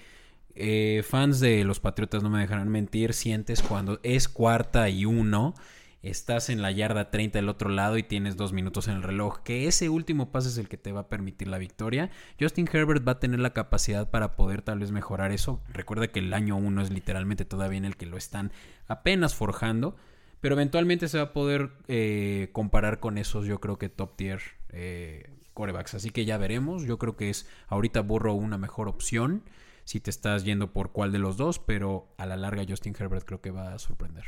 eh, 0.56 1.04
fans 1.06 1.42
de 1.42 1.66
los 1.66 1.82
Patriotas 1.82 2.24
no 2.24 2.30
me 2.30 2.40
dejarán 2.40 2.70
mentir, 2.70 3.12
sientes 3.12 3.62
cuando 3.62 4.00
es 4.04 4.30
cuarta 4.30 4.88
y 4.88 5.04
uno, 5.04 5.54
estás 6.02 6.50
en 6.50 6.62
la 6.62 6.72
yarda 6.72 7.12
30 7.12 7.38
del 7.38 7.50
otro 7.50 7.70
lado 7.70 7.98
y 7.98 8.04
tienes 8.04 8.38
dos 8.38 8.54
minutos 8.54 8.88
en 8.88 8.96
el 8.96 9.04
reloj, 9.04 9.40
que 9.44 9.68
ese 9.68 9.90
último 9.90 10.32
pase 10.32 10.48
es 10.48 10.58
el 10.58 10.70
que 10.70 10.78
te 10.78 10.94
va 10.94 11.02
a 11.02 11.10
permitir 11.10 11.50
la 11.50 11.58
victoria. 11.58 12.10
Justin 12.40 12.70
Herbert 12.72 13.06
va 13.06 13.12
a 13.12 13.20
tener 13.20 13.42
la 13.42 13.52
capacidad 13.52 14.10
para 14.10 14.38
poder 14.38 14.62
tal 14.62 14.80
vez 14.80 14.94
mejorar 14.94 15.34
eso. 15.34 15.62
Recuerda 15.74 16.08
que 16.08 16.20
el 16.20 16.34
año 16.34 16.56
uno 16.56 16.82
es 16.82 16.90
literalmente 16.90 17.44
todavía 17.44 17.80
en 17.80 17.86
el 17.86 17.98
que 17.98 18.06
lo 18.06 18.16
están 18.16 18.54
apenas 18.88 19.36
forjando. 19.36 19.98
Pero 20.42 20.56
eventualmente 20.56 21.08
se 21.08 21.18
va 21.18 21.26
a 21.26 21.34
poder 21.34 21.72
eh, 21.88 22.50
comparar 22.52 23.00
con 23.00 23.18
esos, 23.18 23.46
yo 23.46 23.60
creo 23.60 23.78
que 23.78 23.90
top 23.90 24.16
tier 24.18 24.42
eh, 24.70 25.30
corebacks. 25.54 25.94
Así 25.94 26.10
que 26.10 26.26
ya 26.26 26.38
veremos. 26.38 26.84
Yo 26.84 26.98
creo 26.98 27.16
que 27.16 27.30
es 27.30 27.48
ahorita 27.68 28.02
Burrow 28.02 28.36
una 28.36 28.58
mejor 28.58 28.88
opción 28.88 29.44
si 29.84 30.00
te 30.00 30.10
estás 30.10 30.44
yendo 30.44 30.74
por 30.74 30.92
cuál 30.92 31.12
de 31.12 31.20
los 31.20 31.38
dos, 31.38 31.60
pero 31.60 32.14
a 32.18 32.26
la 32.26 32.38
larga 32.38 32.66
Justin 32.68 32.96
Herbert 32.98 33.26
creo 33.26 33.42
que 33.42 33.52
va 33.52 33.74
a 33.74 33.80
sorprender. 33.80 34.26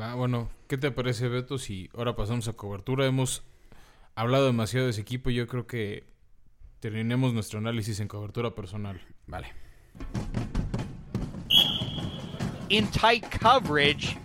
Va, 0.00 0.14
bueno, 0.14 0.50
¿qué 0.68 0.78
te 0.78 0.90
parece, 0.90 1.28
Beto? 1.28 1.58
Si 1.58 1.90
ahora 1.94 2.16
pasamos 2.16 2.48
a 2.48 2.54
cobertura, 2.54 3.06
hemos 3.06 3.44
hablado 4.14 4.46
demasiado 4.46 4.86
de 4.86 4.92
ese 4.92 5.00
equipo. 5.00 5.30
Yo 5.30 5.46
creo 5.46 5.66
que 5.66 6.04
terminemos 6.80 7.32
nuestro 7.32 7.58
análisis 7.58 8.00
en 8.00 8.08
cobertura 8.08 8.54
personal. 8.54 9.00
Vale. 9.26 9.48
In 12.68 12.86
tight 12.88 13.24
coverage. 13.38 14.18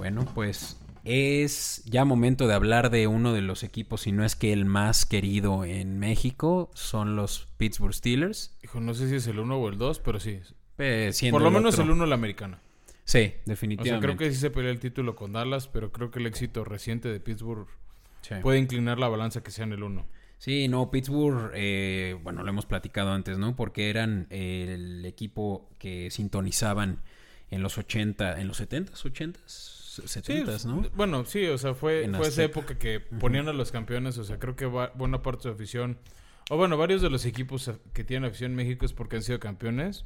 Bueno, 0.00 0.24
pues 0.34 0.80
es 1.04 1.82
ya 1.84 2.06
momento 2.06 2.48
de 2.48 2.54
hablar 2.54 2.88
de 2.88 3.06
uno 3.06 3.34
de 3.34 3.42
los 3.42 3.62
equipos, 3.62 4.00
si 4.00 4.12
no 4.12 4.24
es 4.24 4.34
que 4.34 4.50
el 4.54 4.64
más 4.64 5.04
querido 5.04 5.66
en 5.66 5.98
México, 5.98 6.70
son 6.72 7.16
los 7.16 7.48
Pittsburgh 7.58 7.92
Steelers. 7.92 8.56
Hijo, 8.64 8.80
no 8.80 8.94
sé 8.94 9.10
si 9.10 9.16
es 9.16 9.26
el 9.26 9.38
1 9.38 9.56
o 9.58 9.68
el 9.68 9.76
2, 9.76 9.98
pero 9.98 10.18
sí. 10.18 10.40
Eh, 10.78 11.12
Por 11.30 11.42
lo 11.42 11.48
el 11.48 11.52
menos 11.54 11.74
otro- 11.74 11.84
el 11.84 11.90
1 11.90 12.06
la 12.06 12.14
americana. 12.14 12.60
Sí, 13.04 13.18
O 13.18 13.28
sea, 13.28 13.40
definitivamente. 13.44 14.06
creo 14.06 14.16
que 14.16 14.30
sí 14.32 14.40
se 14.40 14.48
pelea 14.48 14.70
el 14.70 14.80
título 14.80 15.14
con 15.16 15.32
Dallas, 15.34 15.68
pero 15.68 15.92
creo 15.92 16.10
que 16.10 16.18
el 16.20 16.26
éxito 16.26 16.64
reciente 16.64 17.10
de 17.10 17.20
Pittsburgh 17.20 17.66
Sí. 18.22 18.36
puede 18.40 18.58
inclinar 18.58 18.98
la 18.98 19.08
balanza 19.08 19.42
que 19.42 19.50
sea 19.50 19.66
en 19.66 19.74
el 19.74 19.82
1. 19.82 20.06
Sí, 20.38 20.66
no, 20.68 20.90
Pittsburgh, 20.90 21.50
eh, 21.52 22.16
bueno, 22.22 22.42
lo 22.42 22.48
hemos 22.48 22.64
platicado 22.64 23.12
antes, 23.12 23.36
¿no? 23.36 23.54
Porque 23.54 23.90
eran 23.90 24.28
eh, 24.30 24.64
el 24.72 25.04
equipo 25.04 25.68
que 25.78 26.10
sintonizaban 26.10 27.02
en 27.50 27.62
los 27.62 27.76
80, 27.76 28.40
en 28.40 28.48
los 28.48 28.58
70s, 28.58 29.04
80s, 29.04 29.76
70s, 30.04 30.64
¿no? 30.66 30.82
Bueno, 30.94 31.24
sí, 31.24 31.46
o 31.46 31.58
sea, 31.58 31.74
fue, 31.74 32.04
En 32.04 32.14
fue 32.14 32.28
esa 32.28 32.42
época 32.44 32.78
que 32.78 33.00
ponían 33.00 33.48
a 33.48 33.52
los 33.52 33.70
campeones, 33.72 34.16
o 34.18 34.24
sea, 34.24 34.38
creo 34.38 34.56
que 34.56 34.66
va- 34.66 34.92
buena 34.94 35.22
parte 35.22 35.38
de 35.38 35.42
su 35.42 35.48
afición, 35.54 35.98
o 36.50 36.56
bueno, 36.56 36.76
varios 36.76 37.00
de 37.02 37.10
los 37.10 37.24
equipos 37.26 37.70
que 37.92 38.04
tienen 38.04 38.28
afición 38.28 38.52
en 38.52 38.56
México 38.56 38.84
es 38.86 38.92
porque 38.92 39.16
han 39.16 39.22
sido 39.22 39.38
campeones, 39.40 40.04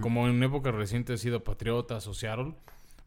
como 0.00 0.26
en 0.28 0.42
época 0.42 0.72
reciente 0.72 1.12
ha 1.12 1.16
sido 1.16 1.44
Patriotas 1.44 2.06
o 2.08 2.14
Seattle. 2.14 2.54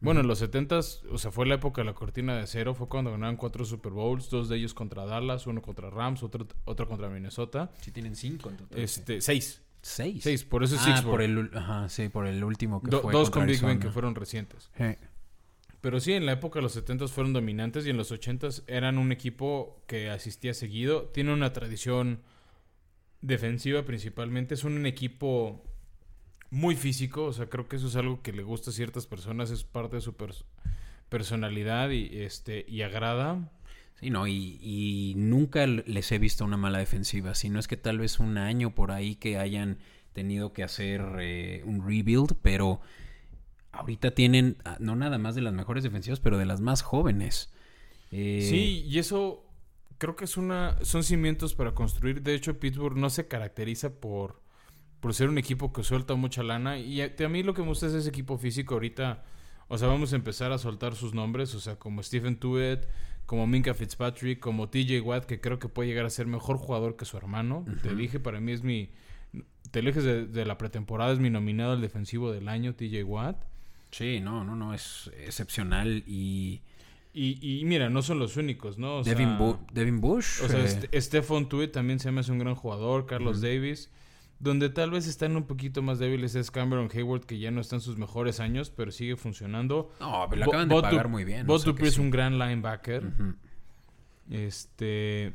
Bueno, 0.02 0.20
en 0.20 0.26
los 0.28 0.40
70s, 0.42 1.02
o 1.12 1.18
sea, 1.18 1.30
fue 1.30 1.44
la 1.44 1.56
época 1.56 1.82
de 1.82 1.84
la 1.84 1.92
cortina 1.92 2.34
de 2.34 2.40
acero, 2.44 2.74
fue 2.74 2.88
cuando 2.88 3.10
ganaron 3.10 3.36
cuatro 3.36 3.66
Super 3.66 3.92
Bowls, 3.92 4.30
dos 4.30 4.48
de 4.48 4.56
ellos 4.56 4.72
contra 4.72 5.04
Dallas, 5.04 5.46
uno 5.46 5.60
contra 5.60 5.90
Rams, 5.90 6.22
otro, 6.22 6.46
otro 6.64 6.88
contra 6.88 7.10
Minnesota. 7.10 7.70
Sí, 7.82 7.90
tienen 7.92 8.16
cinco 8.16 8.48
en 8.48 8.56
total. 8.56 8.78
Este, 8.78 9.20
seis. 9.20 9.60
Seis. 9.82 10.22
Seis, 10.22 10.44
por 10.44 10.64
eso 10.64 10.76
es 10.76 10.82
ah, 10.86 11.02
por 11.04 11.20
el, 11.20 11.50
ajá, 11.54 11.88
sí, 11.90 12.08
por 12.08 12.26
el 12.26 12.42
último 12.44 12.82
que 12.82 12.90
Do- 12.90 13.00
fue 13.02 13.12
dos 13.12 13.28
con 13.30 13.46
Big 13.46 13.60
Ben 13.62 13.78
que 13.78 13.90
fueron 13.90 14.14
recientes. 14.14 14.70
Pero 15.80 15.98
sí, 16.00 16.12
en 16.12 16.26
la 16.26 16.32
época 16.32 16.58
de 16.58 16.62
los 16.62 16.72
70 16.72 17.08
fueron 17.08 17.32
dominantes 17.32 17.86
y 17.86 17.90
en 17.90 17.96
los 17.96 18.12
80 18.12 18.48
eran 18.66 18.98
un 18.98 19.12
equipo 19.12 19.82
que 19.86 20.10
asistía 20.10 20.52
seguido. 20.52 21.04
Tiene 21.08 21.32
una 21.32 21.52
tradición 21.52 22.20
defensiva 23.22 23.84
principalmente. 23.84 24.54
Es 24.54 24.64
un 24.64 24.84
equipo 24.86 25.64
muy 26.50 26.76
físico. 26.76 27.24
O 27.24 27.32
sea, 27.32 27.48
creo 27.48 27.68
que 27.68 27.76
eso 27.76 27.86
es 27.88 27.96
algo 27.96 28.22
que 28.22 28.32
le 28.32 28.42
gusta 28.42 28.70
a 28.70 28.74
ciertas 28.74 29.06
personas. 29.06 29.50
Es 29.50 29.64
parte 29.64 29.96
de 29.96 30.02
su 30.02 30.12
pers- 30.16 30.44
personalidad 31.08 31.90
y, 31.90 32.10
este, 32.22 32.64
y 32.68 32.82
agrada. 32.82 33.50
Sí, 34.00 34.08
no, 34.10 34.26
y, 34.26 35.12
nunca 35.16 35.66
les 35.66 36.10
he 36.12 36.18
visto 36.18 36.44
una 36.44 36.56
mala 36.56 36.78
defensiva, 36.78 37.34
sino 37.34 37.58
es 37.58 37.68
que 37.68 37.76
tal 37.76 37.98
vez 37.98 38.18
un 38.18 38.38
año 38.38 38.74
por 38.74 38.92
ahí 38.92 39.14
que 39.14 39.36
hayan 39.36 39.78
tenido 40.14 40.54
que 40.54 40.62
hacer 40.62 41.02
eh, 41.20 41.62
un 41.66 41.86
rebuild, 41.86 42.36
pero 42.40 42.80
ahorita 43.72 44.12
tienen 44.12 44.56
ah, 44.64 44.76
no 44.80 44.96
nada 44.96 45.18
más 45.18 45.34
de 45.34 45.42
las 45.42 45.52
mejores 45.52 45.82
defensivas, 45.84 46.20
pero 46.20 46.38
de 46.38 46.46
las 46.46 46.60
más 46.60 46.82
jóvenes. 46.82 47.52
Eh, 48.10 48.46
Sí, 48.48 48.84
y 48.88 48.98
eso 48.98 49.44
creo 49.98 50.16
que 50.16 50.24
es 50.24 50.36
una 50.36 50.76
son 50.82 51.04
cimientos 51.04 51.54
para 51.54 51.72
construir. 51.74 52.22
De 52.22 52.34
hecho, 52.34 52.58
Pittsburgh 52.58 52.96
no 52.96 53.10
se 53.10 53.28
caracteriza 53.28 54.00
por, 54.00 54.40
por 55.00 55.14
ser 55.14 55.28
un 55.28 55.38
equipo 55.38 55.72
que 55.72 55.82
suelta 55.82 56.14
mucha 56.14 56.42
lana. 56.42 56.78
Y 56.78 57.00
a, 57.02 57.14
a 57.24 57.28
mí 57.28 57.42
lo 57.42 57.54
que 57.54 57.62
me 57.62 57.68
gusta 57.68 57.86
es 57.86 57.94
ese 57.94 58.08
equipo 58.08 58.38
físico 58.38 58.74
ahorita. 58.74 59.24
O 59.68 59.78
sea, 59.78 59.86
vamos 59.86 60.12
a 60.12 60.16
empezar 60.16 60.50
a 60.50 60.58
soltar 60.58 60.96
sus 60.96 61.14
nombres, 61.14 61.54
o 61.54 61.60
sea, 61.60 61.76
como 61.78 62.02
Stephen 62.02 62.36
Tuitt, 62.40 62.86
como 63.24 63.46
Minka 63.46 63.72
Fitzpatrick, 63.72 64.40
como 64.40 64.68
TJ 64.68 65.00
Watt, 65.00 65.26
que 65.26 65.40
creo 65.40 65.60
que 65.60 65.68
puede 65.68 65.88
llegar 65.88 66.06
a 66.06 66.10
ser 66.10 66.26
mejor 66.26 66.56
jugador 66.56 66.96
que 66.96 67.04
su 67.04 67.16
hermano. 67.16 67.64
Te 67.82 67.94
dije, 67.94 68.18
para 68.18 68.40
mí 68.40 68.50
es 68.50 68.64
mi... 68.64 68.90
Te 69.70 69.80
dije 69.80 70.00
de, 70.00 70.26
de 70.26 70.44
la 70.44 70.58
pretemporada, 70.58 71.12
es 71.12 71.20
mi 71.20 71.30
nominado 71.30 71.70
al 71.72 71.80
defensivo 71.80 72.32
del 72.32 72.48
año, 72.48 72.74
TJ 72.74 73.04
Watt. 73.04 73.44
Sí, 73.90 74.20
no, 74.20 74.44
no, 74.44 74.54
no, 74.56 74.72
es 74.74 75.10
excepcional 75.26 76.04
y 76.06 76.62
Y, 77.12 77.60
y 77.60 77.64
mira, 77.64 77.90
no 77.90 78.02
son 78.02 78.20
los 78.20 78.36
únicos, 78.36 78.78
¿no? 78.78 78.98
O 78.98 79.02
Devin, 79.02 79.30
sea, 79.30 79.38
Bu- 79.40 79.58
Devin 79.72 80.00
Bush. 80.00 80.42
O 80.44 80.48
sea, 80.48 80.64
eh, 80.92 81.00
Stephon 81.00 81.48
también 81.72 81.98
se 81.98 82.12
me 82.12 82.20
hace 82.20 82.30
un 82.30 82.38
gran 82.38 82.54
jugador, 82.54 83.06
Carlos 83.06 83.40
Davis. 83.40 83.90
Donde 84.38 84.70
tal 84.70 84.90
vez 84.92 85.06
están 85.06 85.36
un 85.36 85.42
poquito 85.46 85.82
más 85.82 85.98
débiles 85.98 86.34
es 86.34 86.50
Cameron 86.50 86.88
Hayward, 86.94 87.26
que 87.26 87.38
ya 87.38 87.50
no 87.50 87.60
está 87.60 87.74
en 87.76 87.82
sus 87.82 87.98
mejores 87.98 88.38
años, 88.40 88.70
pero 88.70 88.90
sigue 88.92 89.16
funcionando. 89.16 89.92
no, 90.00 90.26
pero 90.30 90.38
le 90.40 90.46
Bo- 90.46 90.52
acaban 90.52 90.68
de 90.68 90.80
pagar 90.80 91.08
muy 91.08 91.24
bien. 91.24 91.46
Bo 91.46 91.54
o 91.54 91.58
sea 91.58 91.64
que 91.66 91.70
Dupree 91.72 91.88
es 91.88 91.94
sí. 91.96 92.00
un 92.00 92.10
gran 92.10 92.38
linebacker. 92.38 93.10
Este. 94.30 95.34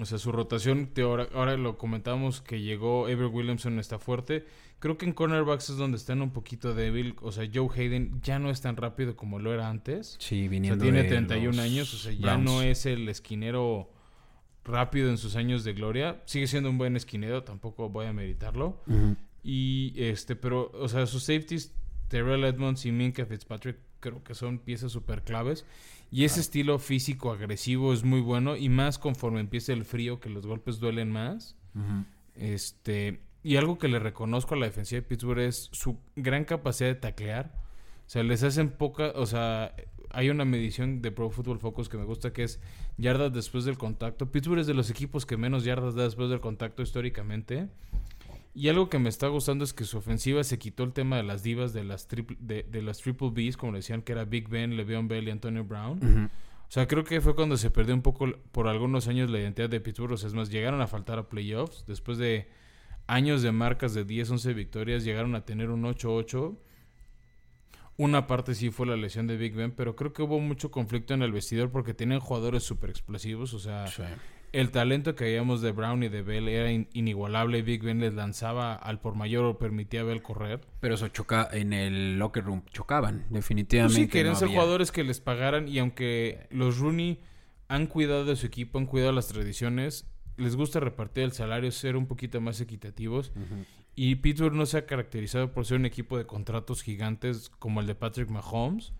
O 0.00 0.04
sea, 0.04 0.18
su 0.18 0.30
rotación, 0.30 0.88
te- 0.88 1.02
ahora, 1.02 1.28
ahora 1.34 1.56
lo 1.56 1.76
comentamos 1.76 2.40
que 2.40 2.60
llegó, 2.60 3.08
Ever 3.08 3.26
Williamson 3.26 3.78
está 3.78 3.98
fuerte. 3.98 4.46
Creo 4.80 4.96
que 4.96 5.06
en 5.06 5.12
cornerbacks 5.12 5.70
es 5.70 5.76
donde 5.76 5.96
están 5.96 6.22
un 6.22 6.30
poquito 6.30 6.74
débil. 6.74 7.16
O 7.22 7.32
sea, 7.32 7.48
Joe 7.52 7.68
Hayden 7.74 8.20
ya 8.22 8.38
no 8.38 8.50
es 8.50 8.60
tan 8.60 8.76
rápido 8.76 9.16
como 9.16 9.38
lo 9.38 9.52
era 9.52 9.68
antes. 9.68 10.16
Sí, 10.20 10.36
O 10.36 10.42
sea, 10.42 10.50
viniendo 10.50 10.82
tiene 10.82 11.02
de 11.02 11.08
31 11.08 11.50
los 11.56 11.58
años, 11.58 11.94
o 11.94 11.96
sea, 11.98 12.12
ya 12.12 12.20
Browns. 12.20 12.44
no 12.44 12.62
es 12.62 12.86
el 12.86 13.08
esquinero 13.08 13.90
rápido 14.64 15.10
en 15.10 15.18
sus 15.18 15.34
años 15.34 15.64
de 15.64 15.72
gloria. 15.72 16.22
Sigue 16.26 16.46
siendo 16.46 16.70
un 16.70 16.78
buen 16.78 16.96
esquinero, 16.96 17.42
tampoco 17.42 17.88
voy 17.88 18.06
a 18.06 18.12
meditarlo. 18.12 18.80
Y 19.42 19.94
este, 19.96 20.36
pero, 20.36 20.70
o 20.74 20.88
sea, 20.88 21.06
sus 21.06 21.24
safeties, 21.24 21.72
Terrell 22.08 22.44
Edmonds 22.44 22.84
y 22.86 22.92
Minka 22.92 23.24
Fitzpatrick, 23.26 23.78
creo 24.00 24.22
que 24.22 24.34
son 24.34 24.58
piezas 24.58 24.92
súper 24.92 25.22
claves. 25.22 25.64
Y 26.10 26.24
ese 26.24 26.40
estilo 26.40 26.78
físico 26.78 27.32
agresivo 27.32 27.92
es 27.92 28.04
muy 28.04 28.20
bueno. 28.20 28.56
Y 28.56 28.68
más 28.68 28.98
conforme 28.98 29.40
empieza 29.40 29.72
el 29.72 29.84
frío, 29.84 30.20
que 30.20 30.30
los 30.30 30.46
golpes 30.46 30.78
duelen 30.78 31.10
más. 31.10 31.56
Este, 32.34 33.20
y 33.48 33.56
algo 33.56 33.78
que 33.78 33.88
le 33.88 33.98
reconozco 33.98 34.54
a 34.54 34.58
la 34.58 34.66
defensiva 34.66 35.00
de 35.00 35.06
Pittsburgh 35.06 35.38
es 35.38 35.70
su 35.72 35.98
gran 36.16 36.44
capacidad 36.44 36.90
de 36.90 36.96
taclear. 36.96 37.50
O 38.06 38.10
sea, 38.10 38.22
les 38.22 38.42
hacen 38.42 38.68
poca, 38.68 39.12
o 39.14 39.24
sea, 39.24 39.74
hay 40.10 40.28
una 40.28 40.44
medición 40.44 41.00
de 41.00 41.12
Pro 41.12 41.30
Football 41.30 41.58
Focus 41.58 41.88
que 41.88 41.96
me 41.96 42.04
gusta 42.04 42.34
que 42.34 42.42
es 42.42 42.60
yardas 42.98 43.32
después 43.32 43.64
del 43.64 43.78
contacto. 43.78 44.30
Pittsburgh 44.30 44.58
es 44.58 44.66
de 44.66 44.74
los 44.74 44.90
equipos 44.90 45.24
que 45.24 45.38
menos 45.38 45.64
yardas 45.64 45.94
da 45.94 46.02
después 46.02 46.28
del 46.28 46.40
contacto 46.40 46.82
históricamente. 46.82 47.70
Y 48.54 48.68
algo 48.68 48.90
que 48.90 48.98
me 48.98 49.08
está 49.08 49.28
gustando 49.28 49.64
es 49.64 49.72
que 49.72 49.84
su 49.84 49.96
ofensiva 49.96 50.44
se 50.44 50.58
quitó 50.58 50.84
el 50.84 50.92
tema 50.92 51.16
de 51.16 51.22
las 51.22 51.42
divas 51.42 51.72
de 51.72 51.84
las 51.84 52.06
triple, 52.06 52.36
de, 52.40 52.64
de 52.64 52.82
las 52.82 52.98
triple 52.98 53.30
Bs, 53.30 53.56
como 53.56 53.72
le 53.72 53.78
decían, 53.78 54.02
que 54.02 54.12
era 54.12 54.26
Big 54.26 54.50
Ben, 54.50 54.76
Le'Veon 54.76 55.08
Bell 55.08 55.26
y 55.26 55.30
Antonio 55.30 55.64
Brown. 55.64 56.30
O 56.68 56.70
sea, 56.70 56.86
creo 56.86 57.02
que 57.02 57.22
fue 57.22 57.34
cuando 57.34 57.56
se 57.56 57.70
perdió 57.70 57.94
un 57.94 58.02
poco 58.02 58.30
por 58.52 58.68
algunos 58.68 59.08
años 59.08 59.30
la 59.30 59.38
identidad 59.38 59.70
de 59.70 59.80
Pittsburgh. 59.80 60.12
O 60.12 60.16
sea, 60.18 60.26
es 60.26 60.34
más, 60.34 60.50
llegaron 60.50 60.82
a 60.82 60.86
faltar 60.86 61.18
a 61.18 61.30
playoffs. 61.30 61.86
Después 61.86 62.18
de 62.18 62.46
años 63.08 63.42
de 63.42 63.50
marcas 63.50 63.94
de 63.94 64.04
10, 64.04 64.30
11 64.30 64.54
victorias, 64.54 65.02
llegaron 65.02 65.34
a 65.34 65.44
tener 65.44 65.70
un 65.70 65.82
8-8. 65.84 66.56
Una 67.96 68.28
parte 68.28 68.54
sí 68.54 68.70
fue 68.70 68.86
la 68.86 68.96
lesión 68.96 69.26
de 69.26 69.36
Big 69.36 69.54
Ben, 69.54 69.72
pero 69.72 69.96
creo 69.96 70.12
que 70.12 70.22
hubo 70.22 70.38
mucho 70.38 70.70
conflicto 70.70 71.14
en 71.14 71.22
el 71.22 71.32
vestidor 71.32 71.70
porque 71.72 71.94
tenían 71.94 72.20
jugadores 72.20 72.62
súper 72.62 72.90
explosivos. 72.90 73.54
O 73.54 73.58
sea, 73.58 73.88
Sí. 73.88 74.02
el 74.52 74.70
talento 74.70 75.16
que 75.16 75.24
veíamos 75.24 75.62
de 75.62 75.72
Brown 75.72 76.04
y 76.04 76.08
de 76.08 76.22
Bell 76.22 76.48
era 76.48 76.70
in- 76.70 76.88
inigualable. 76.92 77.60
Big 77.62 77.82
Ben 77.82 77.98
les 77.98 78.14
lanzaba 78.14 78.74
al 78.76 79.00
por 79.00 79.16
mayor 79.16 79.44
o 79.46 79.58
permitía 79.58 80.02
a 80.02 80.04
Bell 80.04 80.22
correr. 80.22 80.60
Pero 80.78 80.94
eso 80.94 81.08
choca 81.08 81.48
en 81.50 81.72
el 81.72 82.18
locker 82.20 82.44
room. 82.44 82.62
Chocaban, 82.72 83.22
Pues 83.22 83.32
definitivamente. 83.32 84.00
sí, 84.02 84.06
querían 84.08 84.34
no 84.34 84.38
ser 84.38 84.46
había- 84.48 84.60
jugadores 84.60 84.92
que 84.92 85.02
les 85.02 85.18
pagaran 85.20 85.66
y 85.66 85.80
aunque 85.80 86.46
los 86.50 86.78
Rooney 86.78 87.18
han 87.66 87.86
cuidado 87.88 88.24
de 88.24 88.36
su 88.36 88.46
equipo, 88.46 88.78
han 88.78 88.86
cuidado 88.86 89.10
las 89.10 89.26
tradiciones, 89.26 90.06
les 90.38 90.56
gusta 90.56 90.80
repartir 90.80 91.24
el 91.24 91.32
salario, 91.32 91.70
ser 91.70 91.96
un 91.96 92.06
poquito 92.06 92.40
más 92.40 92.60
equitativos. 92.60 93.32
Y 93.94 94.14
Pittsburgh 94.16 94.54
no 94.54 94.64
se 94.66 94.78
ha 94.78 94.86
caracterizado 94.86 95.52
por 95.52 95.66
ser 95.66 95.78
un 95.78 95.86
equipo 95.86 96.16
de 96.16 96.24
contratos 96.26 96.82
gigantes 96.82 97.50
como 97.58 97.80
el 97.80 97.86
de 97.86 97.94
Patrick 97.96 98.30
Mahomes. 98.30 98.92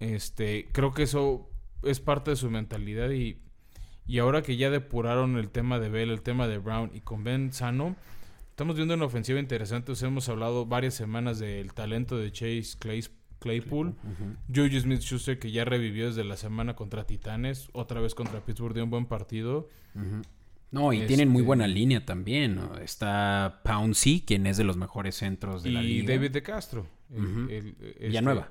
Este, 0.00 0.68
creo 0.72 0.92
que 0.92 1.02
eso 1.04 1.48
es 1.82 2.00
parte 2.00 2.30
de 2.30 2.36
su 2.36 2.50
mentalidad 2.50 3.10
y, 3.10 3.38
y 4.06 4.18
ahora 4.18 4.42
que 4.42 4.56
ya 4.56 4.70
depuraron 4.70 5.36
el 5.36 5.50
tema 5.50 5.78
de 5.78 5.88
Bell, 5.90 6.10
el 6.10 6.22
tema 6.22 6.48
de 6.48 6.58
Brown 6.58 6.90
y 6.94 7.00
con 7.00 7.24
Ben 7.24 7.52
sano, 7.52 7.94
estamos 8.50 8.76
viendo 8.76 8.94
una 8.94 9.04
ofensiva 9.04 9.38
interesante. 9.38 9.92
Hemos 10.02 10.28
hablado 10.28 10.66
varias 10.66 10.94
semanas 10.94 11.38
del 11.38 11.72
talento 11.74 12.16
de 12.18 12.32
Chase 12.32 12.78
Clays- 12.78 13.10
Claypool. 13.38 13.94
Juju 14.52 14.80
Smith-Schuster 14.80 15.38
que 15.38 15.50
ya 15.52 15.64
revivió 15.66 16.06
desde 16.06 16.24
la 16.24 16.36
semana 16.38 16.74
contra 16.74 17.04
Titanes, 17.06 17.68
otra 17.74 18.00
vez 18.00 18.14
contra 18.14 18.40
Pittsburgh 18.40 18.74
de 18.74 18.82
un 18.82 18.88
buen 18.90 19.04
partido. 19.06 19.68
No, 20.70 20.92
y 20.92 21.06
tienen 21.06 21.28
muy 21.28 21.40
Este- 21.40 21.46
buena 21.46 21.66
línea 21.66 22.04
también. 22.04 22.56
¿no? 22.56 22.76
Está 22.78 23.60
Pouncey, 23.64 24.20
quien 24.22 24.46
es 24.46 24.56
de 24.56 24.64
los 24.64 24.76
mejores 24.76 25.14
centros 25.16 25.62
de 25.62 25.70
la 25.70 25.82
Y 25.82 26.00
liga. 26.00 26.14
David 26.14 26.30
de 26.32 26.42
Castro. 26.42 26.86
el- 27.10 27.76
este- 27.80 28.06
Villanueva. 28.08 28.48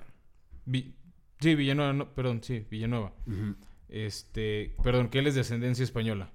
Vi- 0.65 0.95
sí, 1.39 1.55
Villanueva, 1.55 1.93
no, 1.93 2.13
perdón, 2.15 2.41
sí, 2.41 2.65
Villanueva. 2.71 3.13
Ujú. 3.27 3.55
Este, 3.89 4.73
perdón, 4.83 5.09
que 5.09 5.19
él 5.19 5.27
es 5.27 5.35
de 5.35 5.41
ascendencia 5.41 5.83
española. 5.83 6.31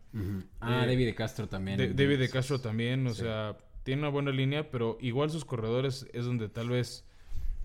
Ah, 0.60 0.82
Eh, 0.84 0.86
David 0.86 1.06
de 1.06 1.14
Castro 1.14 1.48
también. 1.48 1.78
De- 1.78 1.92
David 1.94 2.18
de 2.18 2.28
Castro 2.28 2.60
también, 2.60 3.06
o 3.06 3.14
sí. 3.14 3.22
sea, 3.22 3.56
tiene 3.82 4.02
una 4.02 4.10
buena 4.10 4.30
línea, 4.30 4.70
pero 4.70 4.98
igual 5.00 5.30
sus 5.30 5.44
corredores 5.44 6.06
es 6.12 6.24
donde 6.26 6.48
tal 6.48 6.68
vez 6.68 7.04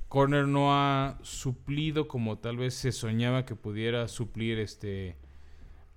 Corner 0.08 0.48
no 0.48 0.74
ha 0.74 1.20
suplido 1.24 2.08
como 2.08 2.38
tal 2.38 2.58
vez 2.58 2.74
se 2.76 2.92
soñaba 2.92 3.46
que 3.46 3.56
pudiera 3.56 4.08
suplir 4.08 4.60
este 4.60 5.18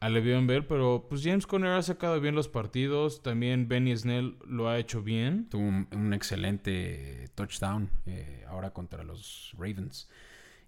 a 0.00 0.08
Le'Veon 0.08 0.46
Bell, 0.46 0.64
pero 0.64 1.06
pues 1.08 1.22
James 1.24 1.46
Conner 1.46 1.72
ha 1.72 1.82
sacado 1.82 2.20
bien 2.20 2.34
los 2.34 2.48
partidos, 2.48 3.22
también 3.22 3.66
Benny 3.68 3.96
Snell 3.96 4.36
lo 4.46 4.68
ha 4.68 4.78
hecho 4.78 5.02
bien. 5.02 5.48
Tuvo 5.48 5.62
un, 5.62 5.88
un 5.92 6.12
excelente 6.14 7.28
touchdown 7.34 7.90
eh, 8.06 8.44
ahora 8.48 8.70
contra 8.70 9.02
los 9.02 9.52
Ravens. 9.58 10.08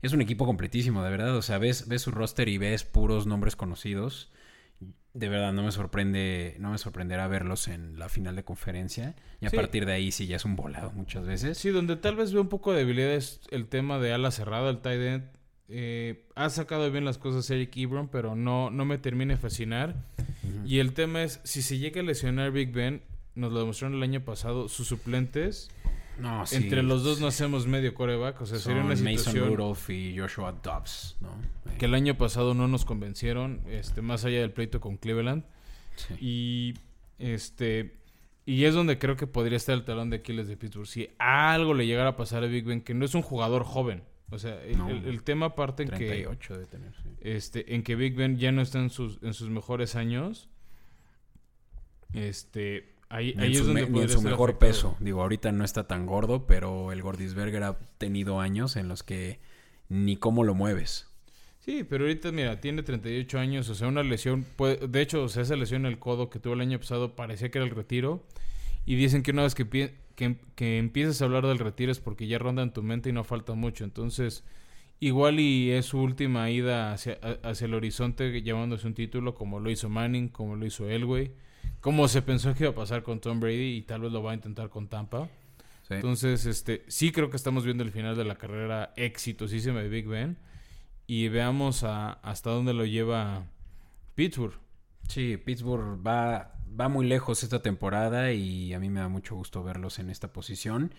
Es 0.03 0.13
un 0.13 0.21
equipo 0.23 0.47
completísimo, 0.47 1.05
de 1.05 1.11
verdad. 1.11 1.37
O 1.37 1.43
sea, 1.43 1.59
ves, 1.59 1.87
ves 1.87 2.03
su 2.03 2.11
roster 2.11 2.49
y 2.49 2.59
ves 2.59 2.85
puros 2.85 3.27
nombres 3.27 3.55
conocidos. 3.55 4.33
De 5.13 5.29
verdad, 5.29 5.53
no 5.53 5.63
me 5.63 5.73
sorprende, 5.73 6.57
no 6.59 6.71
me 6.71 6.79
sorprenderá 6.79 7.27
verlos 7.29 7.69
en 7.69 7.99
la 7.99 8.09
final 8.09 8.35
de 8.37 8.45
conferencia. 8.45 9.15
Y 9.41 9.47
a 9.47 9.51
Sí. 9.51 9.57
partir 9.57 9.85
de 9.85 9.93
ahí 9.93 10.11
sí 10.11 10.27
ya 10.27 10.37
es 10.37 10.45
un 10.45 10.57
volado 10.57 10.91
muchas 10.93 11.27
veces. 11.27 11.59
Sí, 11.59 11.69
donde 11.71 11.97
tal 11.97 12.17
vez 12.17 12.33
veo 12.33 12.43
un 12.43 12.49
poco 12.49 12.73
de 12.73 12.79
debilidad 12.79 13.13
es 13.13 13.41
el 13.51 13.67
tema 13.69 13.99
de 13.99 14.13
ala 14.13 14.31
cerrada, 14.31 14.71
el 14.71 14.79
tight 14.81 15.01
end. 15.03 15.25
Eh, 15.71 16.27
ha 16.35 16.51
sacado 16.51 16.91
bien 16.91 17.05
las 17.05 17.19
cosas 17.19 17.49
Eric 17.51 17.77
Ebron, 17.77 18.09
pero 18.09 18.35
no, 18.35 18.71
no 18.71 18.85
me 18.85 18.99
termina 18.99 19.35
de 19.35 19.41
fascinar. 19.41 19.95
Y 20.65 20.79
el 20.79 20.93
tema 20.93 21.23
es, 21.23 21.41
si 21.45 21.63
se 21.63 21.79
llega 21.79 22.01
a 22.01 22.05
lesionar 22.05 22.51
Big 22.51 22.73
Ben, 22.73 23.03
nos 23.35 23.53
lo 23.53 23.61
demostraron 23.61 23.97
el 23.97 24.03
año 24.03 24.25
pasado, 24.25 24.69
sus 24.69 24.89
suplentes, 24.89 25.71
No, 26.19 26.45
sí, 26.45 26.57
entre 26.57 26.83
los 26.83 27.05
dos 27.05 27.21
no 27.21 27.29
hacemos 27.29 27.67
medio 27.67 27.95
coreback, 27.95 28.41
o 28.41 28.47
sea, 28.47 28.59
sería 28.59 28.83
una 28.83 28.97
son 28.97 29.05
Mason 29.05 29.19
situación 29.19 29.57
Rudolph 29.57 29.91
y 29.91 30.19
Joshua 30.19 30.53
Dobbs, 30.63 31.17
¿no? 31.21 31.29
Eh, 31.71 31.77
que 31.79 31.87
el 31.87 31.95
año 31.95 32.19
pasado 32.19 32.55
no 32.55 32.69
nos 32.69 32.85
convencieron, 32.85 33.63
este, 33.69 34.03
más 34.03 34.25
allá 34.25 34.41
del 34.41 34.51
pleito 34.51 34.81
con 34.81 34.97
Cleveland. 34.97 35.45
sí. 35.97 36.15
Y 36.21 36.75
este 37.19 38.01
y 38.47 38.65
es 38.65 38.75
donde 38.75 38.99
creo 38.99 39.17
que 39.17 39.27
podría 39.29 39.57
estar 39.57 39.75
el 39.75 39.85
talón 39.85 40.11
de 40.11 40.17
Aquiles 40.17 40.49
de 40.49 40.57
Pittsburgh. 40.57 40.87
Si 40.87 41.11
algo 41.19 41.75
le 41.75 41.87
llegara 41.87 42.11
a 42.11 42.17
pasar 42.17 42.43
a 42.43 42.47
Big 42.47 42.65
Ben, 42.65 42.81
que 42.81 42.95
no 42.95 43.05
es 43.05 43.15
un 43.15 43.23
jugador 43.23 43.63
joven. 43.63 44.03
O 44.31 44.39
sea, 44.39 44.63
el, 44.65 44.79
No. 44.79 44.89
el- 44.89 45.05
el 45.07 45.23
tema 45.23 45.55
parte 45.57 45.83
en 45.83 45.89
que 45.91 45.97
38 45.97 46.59
de 46.59 46.67
tener, 46.67 46.93
sí. 47.03 47.09
este, 47.21 47.75
en 47.75 47.83
que 47.83 47.97
Big 47.97 48.15
Ben 48.15 48.39
ya 48.39 48.53
no 48.53 48.63
está 48.63 48.79
en 48.79 48.91
sus, 48.91 49.19
en 49.23 49.35
sus 49.35 49.51
mejores 49.51 49.97
años. 49.97 50.49
Este, 52.13 52.93
ahí, 53.09 53.35
Ni 53.37 53.43
ahí 53.43 53.47
en 53.49 53.53
es 53.53 53.59
su, 53.59 53.65
donde 53.67 53.87
me- 53.87 54.03
en 54.03 54.09
su 54.09 54.23
mejor 54.23 54.51
afectado. 54.51 54.71
peso. 54.73 54.97
Digo, 55.01 55.23
ahorita 55.23 55.53
no 55.53 55.65
está 55.65 55.87
tan 55.87 56.07
gordo, 56.07 56.47
pero 56.47 56.93
el 56.93 57.03
Gordisberger 57.03 57.63
ha 57.63 57.79
tenido 57.99 58.41
años 58.41 58.77
en 58.77 58.89
los 58.89 59.03
que 59.03 59.41
ni 59.89 60.17
cómo 60.17 60.45
lo 60.45 60.55
mueves. 60.55 61.07
Sí, 61.61 61.85
pero 61.85 62.05
ahorita, 62.05 62.33
mira, 62.33 62.61
tiene 62.61 62.83
38 62.83 63.39
años, 63.39 63.69
o 63.69 63.75
sea, 63.75 63.87
una 63.89 64.03
lesión, 64.03 64.45
puede- 64.57 64.89
de 64.89 65.01
hecho, 65.03 65.23
o 65.25 65.29
sea, 65.29 65.43
esa 65.43 65.57
lesión 65.57 65.85
en 65.85 65.93
el 65.93 65.99
codo 65.99 66.31
que 66.31 66.39
tuvo 66.41 66.55
el 66.55 66.61
año 66.63 66.79
pasado 66.79 67.15
parecía 67.15 67.51
que 67.51 67.59
era 67.59 67.67
el 67.67 67.75
retiro, 67.75 68.25
y 68.87 68.95
dicen 68.97 69.23
que 69.23 69.31
una 69.33 69.43
vez 69.43 69.55
que, 69.55 69.95
que, 70.21 70.37
que 70.55 70.79
empiezas 70.79 71.21
a 71.21 71.25
hablar 71.25 71.47
del 71.47 71.59
retiro 71.59 71.91
es 71.91 71.99
porque 71.99 72.27
ya 72.27 72.39
ronda 72.39 72.63
en 72.63 72.73
tu 72.73 72.83
mente 72.83 73.09
y 73.09 73.13
no 73.13 73.25
falta 73.25 73.55
mucho, 73.55 73.85
entonces, 73.85 74.45
igual 75.01 75.41
y 75.41 75.71
es 75.71 75.87
su 75.87 75.99
última 75.99 76.51
ida 76.51 76.93
hacia, 76.93 77.19
hacia 77.43 77.65
el 77.65 77.73
horizonte 77.75 78.43
llevándose 78.43 78.87
un 78.87 78.95
título, 78.95 79.35
como 79.35 79.59
lo 79.59 79.71
hizo 79.71 79.89
Manning, 79.89 80.29
como 80.29 80.57
lo 80.57 80.67
hizo 80.67 80.89
Elway, 80.89 81.33
como 81.81 82.07
se 82.09 82.21
pensó 82.21 82.55
que 82.55 82.65
iba 82.65 82.73
a 82.73 82.75
pasar 82.75 83.03
con 83.03 83.21
Tom 83.21 83.41
Brady 83.41 83.77
y 83.79 83.83
tal 83.83 84.03
vez 84.03 84.13
lo 84.13 84.23
va 84.23 84.33
a 84.33 84.35
intentar 84.35 84.69
con 84.69 84.89
Tampa. 84.89 85.29
Sí. 85.89 85.95
Entonces, 85.95 86.45
este, 86.47 86.85
sí 86.89 87.11
creo 87.11 87.31
que 87.31 87.37
estamos 87.37 87.65
viendo 87.65 87.83
el 87.83 87.91
final 87.91 88.17
de 88.17 88.25
la 88.25 88.37
carrera 88.37 88.93
exitosísima 88.97 89.81
de 89.81 89.89
Big 89.89 90.07
Ben. 90.07 90.37
Y 91.07 91.27
veamos 91.29 91.83
a- 91.83 92.13
hasta 92.23 92.51
dónde 92.51 92.73
lo 92.75 92.85
lleva 92.85 93.47
Pittsburgh. 94.15 94.55
Sí, 95.09 95.37
Pittsburgh 95.39 95.99
va, 96.07 96.55
va 96.79 96.89
muy 96.89 97.07
lejos 97.07 97.43
esta 97.43 97.63
temporada 97.63 98.33
y 98.33 98.75
a 98.75 98.81
mí 98.81 98.91
me 98.91 99.01
da 99.01 99.09
mucho 99.09 99.35
gusto 99.35 99.63
verlos 99.63 99.99
en 99.99 100.11
esta 100.11 100.33
posición. 100.33 100.95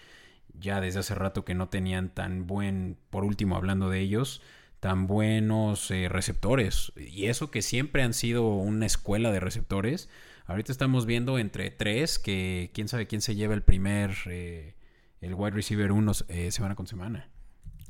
Ya 0.54 0.82
desde 0.82 1.00
hace 1.00 1.16
rato 1.16 1.46
que 1.46 1.56
no 1.56 1.70
tenían 1.70 2.14
tan 2.14 2.46
buen, 2.48 2.98
por 3.10 3.24
último 3.24 3.56
hablando 3.56 3.90
de 3.90 4.00
ellos, 4.00 4.42
tan 4.80 5.08
buenos 5.08 5.90
eh, 5.92 6.10
receptores. 6.10 6.92
Y 6.98 7.28
eso 7.28 7.52
que 7.52 7.62
siempre 7.62 8.04
han 8.04 8.14
sido 8.14 8.48
una 8.48 8.86
escuela 8.86 9.32
de 9.32 9.40
receptores. 9.40 10.10
Ahorita 10.46 10.72
estamos 10.72 11.06
viendo 11.06 11.40
entre 11.40 11.72
tres 11.72 12.20
que 12.20 12.72
quién 12.74 12.88
sabe 12.88 13.08
quién 13.08 13.22
se 13.22 13.36
lleva 13.36 13.54
el 13.54 13.62
primer, 13.62 14.12
eh, 14.26 14.76
el 15.22 15.36
wide 15.36 15.52
receiver 15.52 15.92
uno 15.92 16.12
eh, 16.28 16.52
semana 16.52 16.76
con 16.76 16.88
semana. 16.88 17.30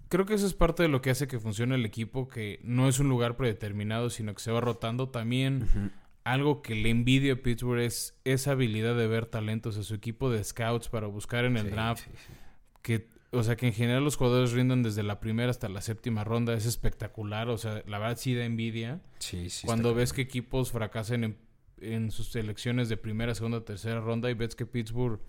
Creo 0.10 0.26
que 0.26 0.34
eso 0.34 0.46
es 0.46 0.54
parte 0.54 0.84
de 0.84 0.89
lo 0.89 1.02
que 1.02 1.10
hace 1.10 1.28
que 1.28 1.39
funcione 1.39 1.76
el 1.76 1.86
equipo, 1.86 2.28
que 2.28 2.60
no 2.63 2.89
es 2.89 3.00
un 3.00 3.08
lugar 3.08 3.38
predeterminado, 3.38 4.10
sino 4.10 4.34
que 4.36 4.41
se 4.41 4.52
va 4.52 4.60
rotando. 4.60 5.10
También. 5.10 5.94
Algo 6.23 6.62
que 6.62 6.75
le 6.75 6.89
envidio 6.89 7.34
a 7.34 7.38
Pittsburgh 7.38 7.81
es 7.81 8.15
esa 8.25 8.51
habilidad 8.51 8.95
de 8.95 9.07
ver 9.07 9.25
talentos 9.25 9.77
a 9.77 9.84
su 9.84 9.95
equipo 9.95 10.29
de 10.29 10.43
scouts 10.43 10.88
para 10.89 11.07
buscar 11.07 11.45
en 11.45 11.57
el 11.57 11.65
Sí, 11.65 11.69
draft. 11.71 12.03
sí, 12.03 12.12
sí. 12.27 12.34
que 12.81 13.07
o 13.34 13.43
sea 13.43 13.55
que 13.55 13.67
en 13.67 13.73
general 13.73 14.03
los 14.03 14.17
jugadores 14.17 14.51
rinden 14.51 14.84
desde 14.84 15.03
la 15.03 15.19
primera 15.21 15.49
hasta 15.49 15.69
la 15.69 15.81
séptima 15.81 16.23
ronda 16.25 16.53
es 16.53 16.65
espectacular 16.65 17.47
o 17.49 17.57
sea 17.57 17.81
la 17.88 17.97
verdad 17.97 18.17
sí 18.17 18.36
da 18.36 18.43
envidia 18.45 18.99
Sí, 19.19 19.49
sí, 19.49 19.65
cuando 19.65 19.93
ves 19.95 20.12
que 20.13 20.21
equipos 20.21 20.71
fracasan 20.71 21.23
en, 21.23 21.38
en 21.79 22.12
sus 22.12 22.27
selecciones 22.27 22.89
de 22.89 22.97
primera 22.97 23.34
segunda 23.34 23.63
tercera 23.63 24.01
ronda 24.01 24.29
y 24.29 24.34
ves 24.34 24.53
que 24.55 24.65
Pittsburgh 24.65 25.19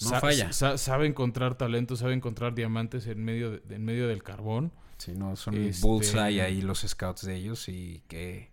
No 0.00 0.20
falla. 0.20 0.52
sa- 0.52 0.78
sabe 0.78 1.06
encontrar 1.08 1.56
talento 1.56 1.96
sabe 1.96 2.14
encontrar 2.14 2.54
diamantes 2.54 3.06
en 3.08 3.24
medio 3.24 3.50
de- 3.58 3.74
en 3.74 3.84
medio 3.84 4.06
del 4.08 4.22
carbón 4.22 4.72
Sí, 4.98 5.12
no, 5.16 5.36
son 5.36 5.54
Este- 5.56 5.86
bullseye 5.86 6.40
ahí 6.42 6.60
los 6.62 6.80
scouts 6.80 7.24
de 7.24 7.36
ellos 7.36 7.68
y 7.68 8.02
que... 8.08 8.50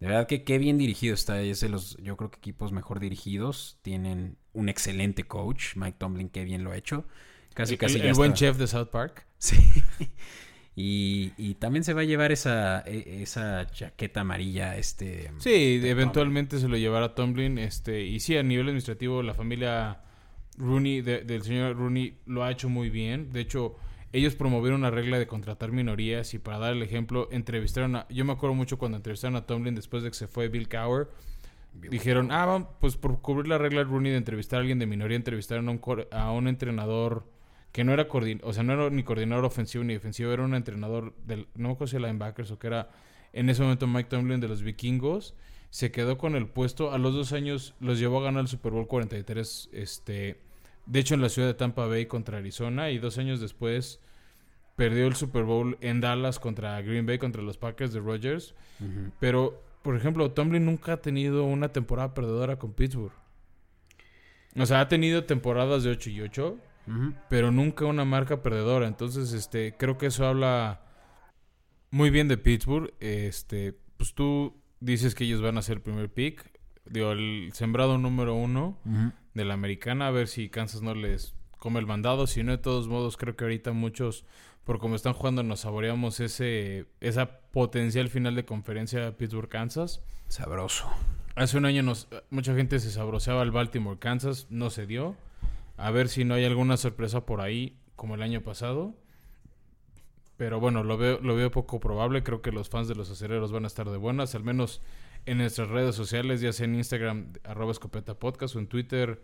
De 0.00 0.06
verdad 0.08 0.26
que 0.26 0.44
qué 0.44 0.58
bien 0.58 0.76
dirigido 0.78 1.14
está. 1.14 1.40
Es 1.40 1.60
de 1.60 1.68
los, 1.68 1.96
yo 2.02 2.16
creo 2.16 2.30
que 2.30 2.36
equipos 2.38 2.72
mejor 2.72 3.00
dirigidos. 3.00 3.78
Tienen 3.82 4.36
un 4.52 4.68
excelente 4.68 5.24
coach. 5.24 5.76
Mike 5.76 5.96
Tomlin, 5.98 6.28
qué 6.28 6.44
bien 6.44 6.64
lo 6.64 6.72
ha 6.72 6.76
hecho. 6.76 7.06
Casi, 7.54 7.74
el, 7.74 7.78
casi 7.78 7.96
el 7.96 8.02
ya 8.02 8.12
buen 8.12 8.32
está- 8.32 8.38
chef 8.46 8.58
de 8.58 8.66
South 8.66 8.88
Park 8.90 9.26
Sí. 9.38 9.56
Y, 10.78 11.32
y 11.38 11.54
también 11.54 11.84
se 11.84 11.94
va 11.94 12.02
a 12.02 12.04
llevar 12.04 12.32
esa, 12.32 12.80
e- 12.80 13.22
esa 13.22 13.66
chaqueta 13.70 14.20
amarilla, 14.20 14.76
este... 14.76 15.30
Sí, 15.38 15.80
eventualmente 15.82 16.58
se 16.58 16.68
lo 16.68 16.76
llevará 16.76 17.14
Tomlin. 17.14 17.56
Este, 17.56 18.02
y 18.04 18.20
sí, 18.20 18.36
a 18.36 18.42
nivel 18.42 18.66
administrativo, 18.66 19.22
la 19.22 19.32
familia 19.32 20.02
Rooney, 20.58 21.00
de- 21.00 21.22
del 21.24 21.42
señor 21.42 21.76
Rooney, 21.76 22.18
lo 22.26 22.44
ha 22.44 22.50
hecho 22.50 22.68
muy 22.68 22.90
bien. 22.90 23.32
De 23.32 23.40
hecho, 23.40 23.76
ellos 24.16 24.34
promovieron 24.34 24.80
una 24.80 24.90
regla 24.90 25.18
de 25.18 25.26
contratar 25.26 25.72
minorías 25.72 26.32
y 26.34 26.38
para 26.38 26.58
dar 26.58 26.72
el 26.72 26.82
ejemplo, 26.82 27.28
entrevistaron 27.30 27.96
a... 27.96 28.08
Yo 28.08 28.24
me 28.24 28.32
acuerdo 28.32 28.54
mucho 28.54 28.78
cuando 28.78 28.96
entrevistaron 28.96 29.36
a 29.36 29.46
Tomlin 29.46 29.74
después 29.74 30.02
de 30.02 30.10
que 30.10 30.16
se 30.16 30.26
fue 30.26 30.48
Bill 30.48 30.68
Cowher. 30.68 31.08
Dijeron, 31.74 32.30
ah, 32.32 32.70
pues 32.80 32.96
por 32.96 33.20
cubrir 33.20 33.48
la 33.48 33.58
regla 33.58 33.84
Rooney 33.84 34.12
de 34.12 34.16
entrevistar 34.16 34.58
a 34.58 34.60
alguien 34.60 34.78
de 34.78 34.86
minoría, 34.86 35.16
entrevistaron 35.16 35.68
a 35.68 35.72
un, 35.72 35.80
a 36.10 36.32
un 36.32 36.48
entrenador 36.48 37.26
que 37.72 37.84
no 37.84 37.92
era 37.92 38.08
o 38.10 38.52
sea, 38.54 38.62
no 38.62 38.72
era 38.72 38.88
ni 38.88 39.02
coordinador 39.02 39.44
ofensivo 39.44 39.84
ni 39.84 39.92
defensivo, 39.92 40.32
era 40.32 40.42
un 40.42 40.54
entrenador 40.54 41.14
del, 41.26 41.46
no 41.54 41.68
me 41.68 41.74
acuerdo 41.74 41.90
si 41.90 41.96
era 41.96 42.06
linebackers 42.06 42.50
o 42.50 42.58
que 42.58 42.68
era 42.68 42.88
en 43.34 43.50
ese 43.50 43.60
momento 43.60 43.86
Mike 43.86 44.08
Tomlin 44.08 44.40
de 44.40 44.48
los 44.48 44.62
vikingos, 44.62 45.34
se 45.68 45.92
quedó 45.92 46.16
con 46.16 46.36
el 46.36 46.48
puesto, 46.48 46.92
a 46.92 46.96
los 46.96 47.14
dos 47.14 47.34
años 47.34 47.74
los 47.80 47.98
llevó 47.98 48.20
a 48.20 48.24
ganar 48.24 48.40
el 48.40 48.48
Super 48.48 48.72
Bowl 48.72 48.86
43, 48.86 49.68
este, 49.72 50.40
de 50.86 51.00
hecho 51.00 51.12
en 51.12 51.20
la 51.20 51.28
ciudad 51.28 51.48
de 51.48 51.52
Tampa 51.52 51.86
Bay 51.86 52.06
contra 52.06 52.38
Arizona 52.38 52.90
y 52.90 52.98
dos 52.98 53.18
años 53.18 53.40
después 53.40 54.00
perdió 54.76 55.06
el 55.06 55.16
Super 55.16 55.44
Bowl 55.44 55.76
en 55.80 56.00
Dallas 56.00 56.38
contra 56.38 56.80
Green 56.82 57.06
Bay, 57.06 57.18
contra 57.18 57.42
los 57.42 57.56
Packers 57.58 57.92
de 57.92 58.00
Rodgers, 58.00 58.54
pero 59.18 59.62
por 59.82 59.96
ejemplo, 59.96 60.30
Tomlin 60.32 60.64
nunca 60.66 60.94
ha 60.94 60.96
tenido 61.00 61.44
una 61.44 61.68
temporada 61.68 62.12
perdedora 62.12 62.58
con 62.58 62.72
Pittsburgh. 62.72 63.12
O 64.58 64.66
sea, 64.66 64.80
ha 64.80 64.88
tenido 64.88 65.24
temporadas 65.24 65.84
de 65.84 65.90
8 65.90 66.10
y 66.10 66.20
8, 66.22 66.58
Ujú. 66.88 67.14
pero 67.28 67.50
nunca 67.52 67.84
una 67.84 68.04
marca 68.04 68.42
perdedora. 68.42 68.86
Entonces, 68.88 69.32
este, 69.32 69.76
creo 69.76 69.96
que 69.98 70.06
eso 70.06 70.26
habla 70.26 70.80
muy 71.90 72.10
bien 72.10 72.26
de 72.26 72.36
Pittsburgh. 72.38 72.92
Este, 73.00 73.78
pues 73.96 74.14
tú 74.14 74.56
dices 74.80 75.14
que 75.14 75.24
ellos 75.24 75.40
van 75.42 75.56
a 75.58 75.62
ser 75.62 75.76
el 75.76 75.82
primer 75.82 76.10
pick. 76.10 76.50
Digo, 76.86 77.12
el 77.12 77.50
sembrado 77.52 77.96
número 77.98 78.34
uno 78.34 78.78
de 79.34 79.44
la 79.44 79.54
americana, 79.54 80.08
a 80.08 80.10
ver 80.10 80.26
si 80.26 80.48
Kansas 80.48 80.82
no 80.82 80.94
les 80.94 81.34
come 81.58 81.78
el 81.78 81.86
mandado. 81.86 82.26
Si 82.26 82.42
no, 82.42 82.52
de 82.52 82.58
todos 82.58 82.88
modos, 82.88 83.16
creo 83.16 83.36
que 83.36 83.44
ahorita 83.44 83.72
muchos, 83.72 84.24
por 84.66 84.80
como 84.80 84.96
están 84.96 85.12
jugando, 85.12 85.44
nos 85.44 85.60
saboreamos 85.60 86.18
ese, 86.18 86.86
esa 87.00 87.38
potencial 87.52 88.08
final 88.08 88.34
de 88.34 88.44
conferencia 88.44 89.16
Pittsburgh-Kansas. 89.16 90.02
Sabroso. 90.26 90.90
Hace 91.36 91.56
un 91.56 91.66
año 91.66 91.84
nos, 91.84 92.08
mucha 92.30 92.52
gente 92.56 92.80
se 92.80 92.90
sabroseaba 92.90 93.44
el 93.44 93.52
Baltimore-Kansas, 93.52 94.48
no 94.50 94.70
se 94.70 94.86
dio. 94.86 95.14
A 95.76 95.92
ver 95.92 96.08
si 96.08 96.24
no 96.24 96.34
hay 96.34 96.44
alguna 96.44 96.76
sorpresa 96.76 97.24
por 97.24 97.40
ahí, 97.40 97.78
como 97.94 98.16
el 98.16 98.22
año 98.22 98.42
pasado. 98.42 98.96
Pero 100.36 100.58
bueno, 100.58 100.82
lo 100.82 100.98
veo, 100.98 101.20
lo 101.20 101.36
veo 101.36 101.52
poco 101.52 101.78
probable. 101.78 102.24
Creo 102.24 102.42
que 102.42 102.50
los 102.50 102.68
fans 102.68 102.88
de 102.88 102.96
los 102.96 103.08
acereros 103.08 103.52
van 103.52 103.64
a 103.64 103.68
estar 103.68 103.88
de 103.88 103.98
buenas, 103.98 104.34
al 104.34 104.42
menos 104.42 104.82
en 105.26 105.38
nuestras 105.38 105.68
redes 105.68 105.94
sociales, 105.94 106.40
ya 106.40 106.52
sea 106.52 106.64
en 106.64 106.74
Instagram, 106.74 107.34
arroba 107.44 107.70
escopeta 107.70 108.18
podcast 108.18 108.56
o 108.56 108.58
en 108.58 108.66
Twitter. 108.66 109.22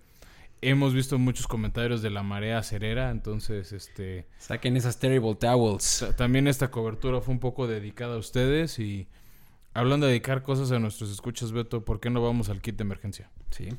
Hemos 0.64 0.94
visto 0.94 1.18
muchos 1.18 1.48
comentarios 1.48 2.02
de 2.02 2.10
la 2.10 2.22
marea 2.22 2.58
acerera, 2.58 3.10
entonces 3.10 3.72
este 3.72 4.28
Saquen 4.38 4.76
esas 4.76 4.98
terrible 4.98 5.34
towels. 5.34 5.98
ta- 6.00 6.14
también 6.16 6.46
esta 6.46 6.70
cobertura 6.70 7.20
fue 7.20 7.34
un 7.34 7.40
poco 7.40 7.66
dedicada 7.66 8.14
a 8.14 8.18
ustedes 8.18 8.78
y 8.78 9.08
hablando 9.74 10.06
de 10.06 10.12
dedicar 10.12 10.42
cosas 10.42 10.70
a 10.70 10.78
nuestros 10.78 11.10
escuchas, 11.10 11.50
Beto, 11.50 11.84
¿por 11.84 11.98
qué 11.98 12.10
no 12.10 12.22
vamos 12.22 12.48
al 12.48 12.60
kit 12.60 12.76
de 12.76 12.82
emergencia? 12.82 13.28
Sí. 13.50 13.70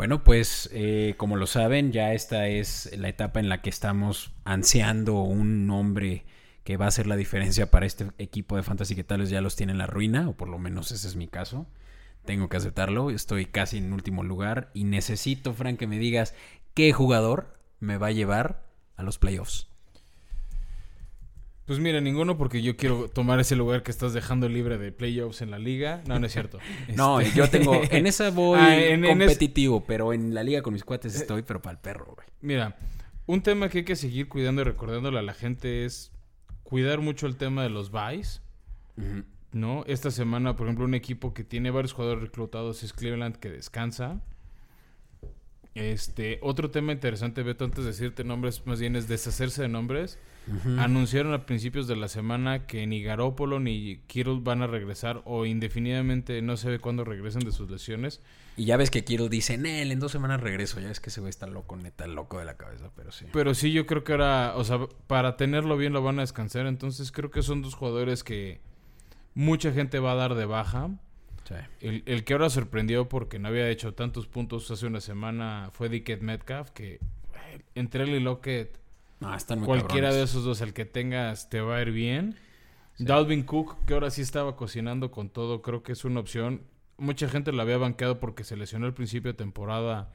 Bueno, 0.00 0.24
pues 0.24 0.70
eh, 0.72 1.12
como 1.18 1.36
lo 1.36 1.46
saben, 1.46 1.92
ya 1.92 2.14
esta 2.14 2.48
es 2.48 2.90
la 2.96 3.10
etapa 3.10 3.38
en 3.38 3.50
la 3.50 3.60
que 3.60 3.68
estamos 3.68 4.32
ansiando 4.44 5.20
un 5.20 5.66
nombre 5.66 6.24
que 6.64 6.78
va 6.78 6.86
a 6.86 6.88
hacer 6.88 7.06
la 7.06 7.16
diferencia 7.16 7.70
para 7.70 7.84
este 7.84 8.06
equipo 8.16 8.56
de 8.56 8.62
Fantasy 8.62 8.94
que 8.94 9.04
tal 9.04 9.20
vez 9.20 9.28
ya 9.28 9.42
los 9.42 9.56
tiene 9.56 9.72
en 9.72 9.78
la 9.78 9.86
ruina, 9.86 10.26
o 10.26 10.38
por 10.38 10.48
lo 10.48 10.58
menos 10.58 10.90
ese 10.90 11.06
es 11.06 11.16
mi 11.16 11.28
caso. 11.28 11.66
Tengo 12.24 12.48
que 12.48 12.56
aceptarlo, 12.56 13.10
estoy 13.10 13.44
casi 13.44 13.76
en 13.76 13.92
último 13.92 14.22
lugar 14.22 14.70
y 14.72 14.84
necesito, 14.84 15.52
Frank, 15.52 15.78
que 15.78 15.86
me 15.86 15.98
digas 15.98 16.34
qué 16.72 16.94
jugador 16.94 17.58
me 17.78 17.98
va 17.98 18.06
a 18.06 18.12
llevar 18.12 18.64
a 18.96 19.02
los 19.02 19.18
playoffs. 19.18 19.69
Pues 21.70 21.78
mira, 21.78 22.00
ninguno 22.00 22.36
porque 22.36 22.62
yo 22.62 22.76
quiero 22.76 23.08
tomar 23.08 23.38
ese 23.38 23.54
lugar 23.54 23.84
que 23.84 23.92
estás 23.92 24.12
dejando 24.12 24.48
libre 24.48 24.76
de 24.76 24.90
playoffs 24.90 25.40
en 25.40 25.52
la 25.52 25.58
liga. 25.60 26.02
No, 26.04 26.18
no 26.18 26.26
es 26.26 26.32
cierto. 26.32 26.58
No, 26.96 27.20
Este- 27.20 27.38
yo 27.38 27.48
tengo. 27.48 27.80
En 27.92 28.08
esa 28.08 28.30
voy 28.30 28.58
Ah, 28.60 28.76
en- 28.76 29.04
en 29.04 29.04
es- 29.04 29.10
competitivo, 29.28 29.84
pero 29.84 30.12
en 30.12 30.34
la 30.34 30.42
liga 30.42 30.62
con 30.62 30.72
mis 30.72 30.82
cuates 30.82 31.14
estoy, 31.14 31.42
pero 31.42 31.62
para 31.62 31.74
el 31.74 31.78
perro, 31.78 32.06
güey. 32.16 32.26
Mira, 32.40 32.76
un 33.26 33.40
tema 33.42 33.68
que 33.68 33.78
hay 33.78 33.84
que 33.84 33.94
seguir 33.94 34.28
cuidando 34.28 34.62
y 34.62 34.64
recordándole 34.64 35.20
a 35.20 35.22
la 35.22 35.32
gente 35.32 35.84
es 35.84 36.10
cuidar 36.64 37.02
mucho 37.02 37.28
el 37.28 37.36
tema 37.36 37.62
de 37.62 37.70
los 37.70 37.92
buys. 37.92 38.42
¿no? 39.52 39.84
Esta 39.86 40.10
semana, 40.10 40.56
por 40.56 40.66
ejemplo, 40.66 40.84
un 40.84 40.94
equipo 40.94 41.32
que 41.34 41.44
tiene 41.44 41.70
varios 41.70 41.92
jugadores 41.92 42.20
reclutados 42.24 42.82
es 42.82 42.92
Cleveland 42.92 43.36
que 43.36 43.48
descansa. 43.48 44.20
Este, 45.74 46.38
otro 46.42 46.70
tema 46.70 46.92
interesante, 46.92 47.42
Beto, 47.42 47.64
antes 47.64 47.84
de 47.84 47.90
decirte 47.92 48.24
nombres, 48.24 48.66
más 48.66 48.80
bien 48.80 48.96
es 48.96 49.08
deshacerse 49.08 49.62
de 49.62 49.68
nombres. 49.68 50.18
Anunciaron 50.78 51.32
a 51.32 51.46
principios 51.46 51.86
de 51.86 51.94
la 51.94 52.08
semana 52.08 52.66
que 52.66 52.84
ni 52.84 53.02
Garoppolo 53.02 53.60
ni 53.60 53.98
Kittle 54.08 54.40
van 54.40 54.62
a 54.62 54.66
regresar 54.66 55.22
o 55.24 55.46
indefinidamente 55.46 56.42
no 56.42 56.56
se 56.56 56.70
ve 56.70 56.78
cuándo 56.80 57.04
regresen 57.04 57.42
de 57.44 57.52
sus 57.52 57.70
lesiones. 57.70 58.20
Y 58.56 58.64
ya 58.64 58.76
ves 58.76 58.90
que 58.90 59.04
Kittle 59.04 59.28
dice, 59.28 59.58
Nel, 59.58 59.92
en 59.92 60.00
dos 60.00 60.10
semanas 60.10 60.40
regreso. 60.40 60.80
Ya 60.80 60.90
es 60.90 60.98
que 60.98 61.10
ese 61.10 61.20
güey 61.20 61.30
está 61.30 61.46
loco, 61.46 61.76
neta, 61.76 62.08
loco 62.08 62.40
de 62.40 62.46
la 62.46 62.56
cabeza, 62.56 62.90
pero 62.96 63.12
sí. 63.12 63.26
Pero 63.32 63.54
sí, 63.54 63.70
yo 63.70 63.86
creo 63.86 64.02
que 64.02 64.12
ahora, 64.12 64.54
o 64.56 64.64
sea, 64.64 64.80
para 65.06 65.36
tenerlo 65.36 65.76
bien 65.76 65.92
lo 65.92 66.02
van 66.02 66.18
a 66.18 66.22
descansar. 66.22 66.66
Entonces 66.66 67.12
creo 67.12 67.30
que 67.30 67.42
son 67.42 67.62
dos 67.62 67.74
jugadores 67.76 68.24
que 68.24 68.60
mucha 69.34 69.70
gente 69.70 70.00
va 70.00 70.12
a 70.12 70.16
dar 70.16 70.34
de 70.34 70.46
baja. 70.46 70.90
Sí. 71.44 71.54
El, 71.80 72.02
el 72.06 72.24
que 72.24 72.32
ahora 72.34 72.50
sorprendió 72.50 73.08
porque 73.08 73.38
no 73.38 73.48
había 73.48 73.68
hecho 73.68 73.94
tantos 73.94 74.26
puntos 74.26 74.70
hace 74.70 74.86
una 74.86 75.00
semana 75.00 75.70
fue 75.72 75.88
Dickett 75.88 76.22
Metcalf, 76.22 76.70
que 76.70 76.94
eh, 76.94 77.00
entre 77.74 78.04
él 78.04 78.10
y 78.10 78.20
Lockett, 78.20 78.78
No, 79.20 79.34
están 79.34 79.58
muy 79.58 79.66
cualquiera 79.66 80.12
de 80.12 80.22
esos 80.22 80.44
dos, 80.44 80.60
el 80.60 80.72
que 80.72 80.84
tengas, 80.84 81.50
te 81.50 81.60
va 81.60 81.76
a 81.76 81.82
ir 81.82 81.90
bien. 81.90 82.36
Dalvin 82.98 83.42
Cook, 83.44 83.84
que 83.86 83.94
ahora 83.94 84.10
sí 84.10 84.20
estaba 84.20 84.56
cocinando 84.56 85.10
con 85.10 85.30
todo, 85.30 85.62
creo 85.62 85.82
que 85.82 85.92
es 85.92 86.04
una 86.04 86.20
opción. 86.20 86.62
Mucha 86.98 87.28
gente 87.28 87.50
lo 87.50 87.62
había 87.62 87.78
banqueado 87.78 88.20
porque 88.20 88.44
se 88.44 88.56
lesionó 88.56 88.86
al 88.86 88.94
principio 88.94 89.32
de 89.32 89.38
temporada 89.38 90.12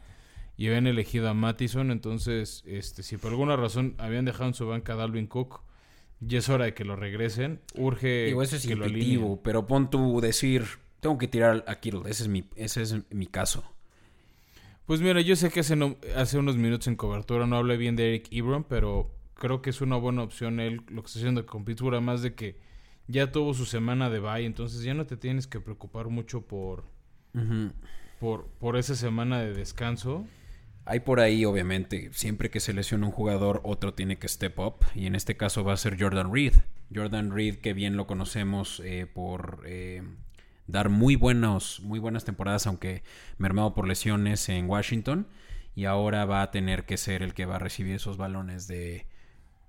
y 0.56 0.68
habían 0.68 0.86
elegido 0.86 1.28
a 1.28 1.34
Mattison. 1.34 1.90
Entonces, 1.90 2.64
este, 2.68 3.02
si 3.02 3.18
por 3.18 3.32
alguna 3.32 3.56
razón 3.56 3.96
habían 3.98 4.26
dejado 4.26 4.48
en 4.50 4.54
su 4.54 4.68
banca 4.68 4.94
a 4.94 4.98
Dalvin 4.98 5.26
Cook, 5.26 5.62
ya 6.20 6.40
es 6.40 6.50
hora 6.50 6.66
de 6.66 6.74
que 6.74 6.86
lo 6.86 6.96
regresen. 6.96 7.60
Urge 7.76 8.26
Digo, 8.26 8.44
eso 8.44 8.56
es 8.56 8.66
que 8.66 8.76
lo 8.76 9.42
pero 9.42 9.68
pon 9.68 9.90
tú 9.90 10.22
decir, 10.22 10.66
tengo 11.06 11.20
que 11.20 11.28
tirar 11.28 11.64
a 11.68 11.76
Kittle. 11.76 12.02
Ese 12.10 12.24
es 12.24 12.30
mi, 12.30 12.46
ese 12.56 12.82
es 12.82 12.96
mi 13.12 13.28
caso. 13.28 13.64
Pues 14.88 15.02
mira, 15.02 15.22
yo 15.22 15.36
sé 15.36 15.52
que 15.52 15.60
hace, 15.60 15.76
no- 15.76 15.98
hace 16.16 16.40
unos 16.40 16.58
minutos 16.58 16.88
en 16.88 16.96
cobertura 16.96 17.46
no 17.46 17.58
hablé 17.58 17.78
bien 17.78 17.96
de 17.96 18.08
Eric 18.08 18.28
Ebron, 18.32 18.64
pero 18.64 19.12
creo 19.36 19.62
que 19.62 19.70
es 19.70 19.82
una 19.82 19.98
buena 19.98 20.24
opción 20.24 20.60
él 20.60 20.82
lo 20.90 21.04
que 21.04 21.08
está 21.08 21.20
haciendo 21.20 21.46
con 21.46 21.64
Pittsburgh, 21.64 21.94
además 21.94 22.24
de 22.24 22.34
que 22.34 22.58
ya 23.08 23.32
tuvo 23.32 23.54
su 23.54 23.66
semana 23.68 24.10
de 24.10 24.20
bye, 24.20 24.46
entonces 24.46 24.82
ya 24.82 24.96
no 24.96 25.06
te 25.06 25.16
tienes 25.16 25.46
que 25.46 25.60
preocupar 25.60 26.08
mucho 26.10 26.42
por, 26.42 26.86
por, 28.20 28.48
por 28.60 28.78
esa 28.78 28.96
semana 28.96 29.42
de 29.42 29.54
descanso. 29.54 30.26
Hay 30.86 31.02
por 31.02 31.20
ahí, 31.20 31.46
obviamente, 31.46 32.10
siempre 32.14 32.50
que 32.50 32.60
se 32.60 32.74
lesiona 32.74 33.06
un 33.06 33.12
jugador, 33.12 33.62
otro 33.64 33.94
tiene 33.94 34.18
que 34.18 34.28
step 34.28 34.58
up. 34.60 34.78
Y 34.96 35.06
en 35.06 35.14
este 35.14 35.38
caso 35.38 35.64
va 35.64 35.74
a 35.74 35.78
ser 35.78 36.02
Jordan 36.02 36.34
Reed. 36.34 36.54
Jordan 36.94 37.32
Reed, 37.32 37.58
que 37.58 37.74
bien 37.74 37.96
lo 37.96 38.08
conocemos 38.08 38.82
eh, 38.84 39.06
por 39.12 39.62
eh, 39.66 40.02
dar 40.68 40.90
muy, 40.90 41.16
buenos, 41.16 41.80
muy 41.82 42.00
buenas 42.00 42.26
temporadas, 42.26 42.66
aunque 42.68 43.04
mermado 43.38 43.74
por 43.74 43.88
lesiones 43.88 44.48
en 44.50 44.70
Washington. 44.70 45.28
Y 45.76 45.86
ahora 45.86 46.26
va 46.26 46.42
a 46.42 46.52
tener 46.52 46.86
que 46.86 46.98
ser 46.98 47.22
el 47.22 47.34
que 47.34 47.46
va 47.46 47.58
a 47.58 47.60
recibir 47.60 47.96
esos 47.96 48.16
balones 48.18 48.68
de 48.68 49.06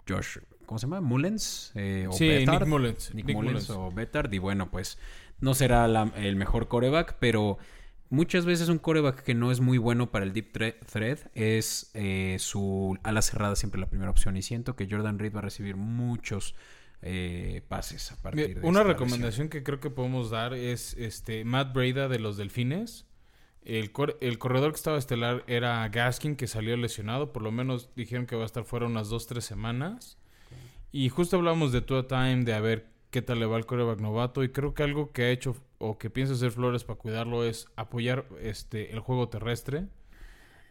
Josh. 0.09 0.39
¿Cómo 0.67 0.79
se 0.79 0.87
llama? 0.87 1.01
¿Mullens? 1.01 1.73
Eh, 1.75 2.07
o 2.09 2.13
Sí, 2.13 2.29
Bettard. 2.29 2.61
Nick 2.61 2.69
Mullens. 2.69 3.15
Nick, 3.15 3.27
Nick 3.27 3.37
Mullens 3.37 3.69
Mullens. 3.69 3.71
o 3.71 3.91
Bettard. 3.93 4.33
Y 4.33 4.39
bueno, 4.39 4.71
pues 4.71 4.99
no 5.41 5.55
será 5.55 5.87
la- 5.89 6.13
el 6.17 6.37
mejor 6.37 6.69
coreback, 6.69 7.17
pero 7.19 7.59
muchas 8.09 8.45
veces 8.47 8.69
un 8.69 8.79
coreback 8.79 9.23
que 9.25 9.35
no 9.35 9.51
es 9.51 9.61
muy 9.61 9.79
bueno 9.79 10.11
para 10.13 10.25
el 10.25 10.33
deep 10.33 10.53
thre- 10.53 10.77
thread 10.87 11.19
es 11.35 11.91
eh, 11.95 12.37
su 12.39 12.97
ala 13.03 13.21
cerrada 13.23 13.57
siempre 13.57 13.81
la 13.81 13.89
primera 13.89 14.11
opción. 14.11 14.37
Y 14.37 14.43
siento 14.43 14.77
que 14.77 14.89
Jordan 14.89 15.19
Reed 15.19 15.35
va 15.35 15.41
a 15.41 15.43
recibir 15.43 15.77
muchos 15.77 16.55
eh, 17.03 17.63
pases 17.69 18.11
a 18.13 18.21
partir 18.23 18.49
Mira, 18.49 18.61
de 18.61 18.67
una 18.67 18.81
esta 18.81 18.93
recomendación 18.93 19.49
que 19.49 19.63
creo 19.63 19.81
que 19.81 19.91
podemos 19.91 20.31
dar 20.31 20.55
es 20.55 20.95
este 20.95 21.45
Matt 21.45 21.73
Breda 21.75 22.09
de 22.09 22.19
los 22.19 22.37
Delfines. 22.37 23.07
El, 23.65 23.91
cor- 23.93 24.17
el 24.21 24.39
corredor 24.39 24.71
que 24.73 24.77
estaba 24.77 24.97
estelar 24.99 25.43
era 25.49 25.89
Gaskin, 25.89 26.37
que 26.37 26.47
salió 26.47 26.77
lesionado. 26.77 27.33
Por 27.33 27.43
lo 27.43 27.51
menos 27.53 27.91
dijeron 27.97 28.27
que 28.27 28.37
va 28.37 28.43
a 28.43 28.47
estar 28.47 28.65
fuera 28.65 28.87
unas 28.87 29.11
2-3 29.11 29.41
semanas. 29.41 30.19
Y 30.93 31.09
justo 31.09 31.37
hablamos 31.37 31.73
de 31.73 31.81
Tua 31.83 32.07
Time, 32.07 32.45
de 32.45 32.55
a 32.55 32.61
ver 32.61 32.87
qué 33.11 33.23
tal 33.23 33.41
le 33.41 33.47
va 33.47 33.57
al 33.57 33.67
coreback 33.67 34.01
novato. 34.01 34.45
Y 34.45 34.51
creo 34.51 34.73
que 34.73 34.83
algo 34.85 35.11
que 35.13 35.25
ha 35.25 35.31
hecho 35.31 35.57
o 35.79 35.99
que 35.99 36.11
piensa 36.11 36.35
hacer 36.35 36.53
Flores 36.53 36.85
para 36.85 36.99
cuidarlo 36.99 37.45
es 37.45 37.67
apoyar 37.77 38.27
este 38.41 38.93
el 38.93 39.01
juego 39.01 39.29
terrestre. 39.29 39.87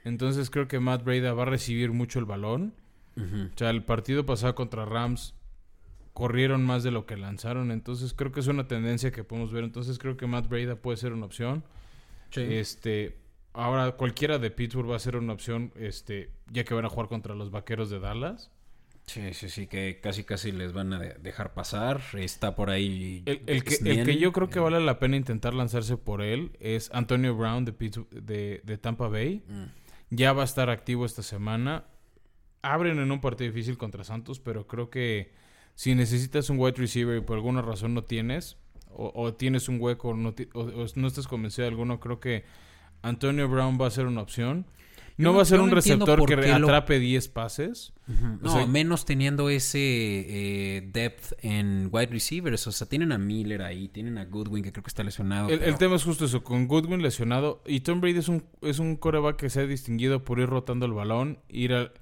Entonces 0.03 0.49
creo 0.49 0.67
que 0.67 0.79
Matt 0.79 1.03
Breda 1.03 1.33
va 1.33 1.43
a 1.43 1.47
recibir 1.47 1.91
mucho 1.91 2.19
el 2.19 2.25
balón. 2.25 2.73
O 3.17 3.57
sea, 3.57 3.69
el 3.69 3.83
partido 3.83 4.25
pasado 4.25 4.55
contra 4.55 4.83
Rams 4.85 5.35
corrieron 6.15 6.63
más 6.65 6.81
de 6.81 6.89
lo 6.89 7.05
que 7.05 7.17
lanzaron. 7.17 7.69
Entonces 7.71 8.13
creo 8.15 8.31
que 8.31 8.39
es 8.39 8.47
una 8.47 8.67
tendencia 8.67 9.11
que 9.11 9.23
podemos 9.23 9.51
ver. 9.51 9.63
Entonces 9.65 9.99
creo 9.99 10.17
que 10.17 10.25
Matt 10.25 10.47
Breda 10.47 10.77
puede 10.77 10.97
ser 10.97 11.13
una 11.13 11.25
opción. 11.27 11.63
Este, 12.35 13.17
ahora 13.53 13.91
cualquiera 13.91 14.39
de 14.39 14.49
Pittsburgh 14.51 14.89
va 14.89 14.95
a 14.95 14.99
ser 14.99 15.15
una 15.17 15.33
opción, 15.33 15.71
este, 15.75 16.31
ya 16.51 16.63
que 16.63 16.73
van 16.73 16.85
a 16.85 16.89
jugar 16.89 17.07
contra 17.07 17.35
los 17.35 17.51
Vaqueros 17.51 17.89
de 17.89 17.99
Dallas. 17.99 18.49
Sí, 19.05 19.33
sí, 19.33 19.49
sí, 19.49 19.67
que 19.67 19.99
casi 20.01 20.23
casi 20.23 20.51
les 20.51 20.73
van 20.73 20.91
a 20.93 20.99
de- 20.99 21.13
dejar 21.21 21.53
pasar. 21.53 22.01
Está 22.13 22.55
por 22.55 22.71
ahí. 22.71 23.21
El, 23.27 23.41
el 23.45 23.63
que, 23.63 23.75
el 23.91 24.03
que 24.05 24.17
yo 24.17 24.31
creo 24.31 24.49
que 24.49 24.59
vale 24.59 24.79
la 24.79 24.97
pena 24.97 25.15
intentar 25.15 25.53
lanzarse 25.53 25.95
por 25.95 26.21
él 26.23 26.53
es 26.59 26.89
Antonio 26.93 27.35
Brown 27.35 27.65
de, 27.65 27.71
Pittsburgh- 27.77 28.09
de, 28.09 28.61
de 28.63 28.77
Tampa 28.77 29.07
Bay. 29.07 29.43
mm. 29.47 29.63
Ya 30.11 30.33
va 30.33 30.41
a 30.41 30.45
estar 30.45 30.69
activo 30.69 31.05
esta 31.05 31.21
semana. 31.23 31.85
Abren 32.61 32.99
en 32.99 33.11
un 33.11 33.21
partido 33.21 33.51
difícil 33.51 33.77
contra 33.77 34.03
Santos, 34.03 34.39
pero 34.39 34.65
creo 34.65 34.89
que 34.89 35.33
si 35.75 35.93
necesitas 35.95 36.49
un 36.49 36.57
wide 36.59 36.75
receiver 36.77 37.17
y 37.17 37.21
por 37.21 37.35
alguna 37.37 37.61
razón 37.61 37.93
no 37.93 38.03
tienes, 38.03 38.57
o, 38.89 39.11
o 39.13 39.33
tienes 39.33 39.67
un 39.69 39.79
hueco 39.79 40.13
no 40.13 40.33
ti- 40.33 40.47
o, 40.53 40.61
o 40.61 40.85
no 40.95 41.07
estás 41.07 41.27
convencido 41.27 41.63
de 41.63 41.69
alguno, 41.69 41.99
creo 41.99 42.19
que 42.19 42.43
Antonio 43.01 43.47
Brown 43.49 43.77
va 43.79 43.87
a 43.87 43.91
ser 43.91 44.07
una 44.07 44.21
opción. 44.21 44.65
No 45.17 45.33
va 45.33 45.43
a 45.43 45.45
ser 45.45 45.61
un 45.61 45.71
receptor 45.71 46.25
que 46.25 46.35
lo- 46.59 46.67
atrape 46.67 46.99
10 46.99 47.29
pases. 47.29 47.93
No, 48.41 48.51
sea- 48.51 48.65
menos 48.67 49.05
teniendo 49.05 49.49
ese 49.49 49.79
eh, 49.79 50.89
depth 50.91 51.31
en 51.41 51.87
wide 51.89 52.07
receivers. 52.07 52.67
O 52.67 52.71
sea, 52.73 52.87
tienen 52.89 53.13
a 53.13 53.17
Miller 53.17 53.61
ahí, 53.61 53.87
tienen 53.87 54.17
a 54.17 54.25
Goodwin, 54.25 54.61
que 54.61 54.73
creo 54.73 54.83
que 54.83 54.89
está 54.89 55.03
lesionado. 55.03 55.47
El, 55.49 55.77
tema 55.77 55.95
es 55.95 56.03
justo 56.03 56.25
eso, 56.25 56.43
con 56.43 56.67
Goodwin 56.67 57.01
lesionado. 57.01 57.61
Y 57.65 57.79
Tom 57.79 58.01
Brady 58.01 58.17
es 58.17 58.27
un, 58.27 58.43
es 58.61 58.79
un 58.79 58.97
coreback 58.97 59.37
que 59.37 59.49
se 59.49 59.61
ha 59.61 59.65
distinguido 59.67 60.23
por 60.25 60.39
ir 60.39 60.47
rotando 60.49 60.85
el 60.85 60.91
balón, 60.91 61.39
ir, 61.47 61.73
a- 61.73 61.93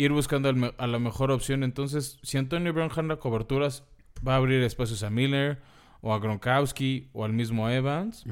ir 0.00 0.12
buscando 0.12 0.72
a 0.78 0.86
la 0.86 0.98
mejor 0.98 1.30
opción. 1.30 1.62
Entonces, 1.62 2.18
si 2.22 2.38
Antonio 2.38 2.72
Brown 2.72 2.88
jala 2.88 3.16
coberturas, 3.16 3.84
va 4.26 4.34
a 4.34 4.36
abrir 4.36 4.62
espacios 4.62 5.02
a 5.02 5.10
Miller, 5.10 5.60
o 6.00 6.14
a 6.14 6.18
Gronkowski, 6.18 7.10
o 7.12 7.24
al 7.24 7.34
mismo 7.34 7.68
Evans. 7.68 8.24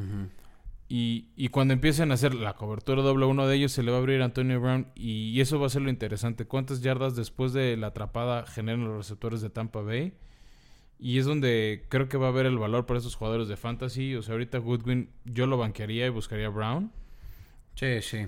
Y, 0.89 1.29
y 1.37 1.49
cuando 1.49 1.75
empiecen 1.75 2.11
a 2.11 2.15
hacer 2.15 2.35
la 2.35 2.55
cobertura 2.55 3.03
doble 3.03 3.27
uno 3.27 3.47
de 3.47 3.57
ellos, 3.57 3.73
se 3.73 3.83
le 3.83 3.91
va 3.91 3.99
a 3.99 4.01
abrir 4.01 4.23
a 4.23 4.25
Antonio 4.25 4.59
Brown. 4.59 4.87
Y 4.95 5.39
eso 5.43 5.61
va 5.61 5.67
a 5.67 5.71
ser 5.71 5.83
lo 5.83 5.91
interesante. 5.91 6.47
¿Cuántas 6.47 6.81
yardas 6.81 7.15
después 7.15 7.53
de 7.53 7.77
la 7.77 7.89
atrapada 7.89 8.47
generan 8.47 8.85
los 8.85 8.97
receptores 8.97 9.43
de 9.43 9.51
Tampa 9.51 9.83
Bay? 9.83 10.15
Y 10.99 11.19
es 11.19 11.27
donde 11.27 11.85
creo 11.91 12.09
que 12.09 12.17
va 12.17 12.27
a 12.27 12.31
haber 12.31 12.47
el 12.47 12.57
valor 12.57 12.87
para 12.87 12.99
esos 12.99 13.15
jugadores 13.15 13.49
de 13.49 13.59
fantasy. 13.59 14.15
O 14.15 14.23
sea, 14.23 14.33
ahorita 14.33 14.57
Goodwin 14.59 15.11
yo 15.27 15.47
lo 15.47 15.59
banquearía 15.59 16.07
y 16.07 16.09
buscaría 16.09 16.47
a 16.47 16.51
Brown. 16.51 16.91
Sí, 17.75 18.01
sí. 18.01 18.27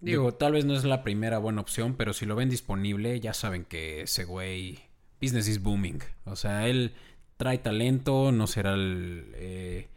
Digo, 0.00 0.32
tal 0.32 0.52
vez 0.52 0.64
no 0.64 0.74
es 0.74 0.84
la 0.84 1.02
primera 1.02 1.38
buena 1.38 1.60
opción, 1.60 1.94
pero 1.94 2.12
si 2.12 2.24
lo 2.24 2.34
ven 2.34 2.48
disponible, 2.48 3.20
ya 3.20 3.34
saben 3.34 3.64
que 3.64 4.02
ese 4.02 4.24
güey, 4.24 4.78
business 5.20 5.46
is 5.46 5.62
booming. 5.62 6.00
O 6.24 6.36
sea, 6.36 6.68
él 6.68 6.94
trae 7.36 7.58
talento, 7.58 8.32
no 8.32 8.46
será 8.46 8.74
el, 8.74 9.32
eh, 9.34 9.88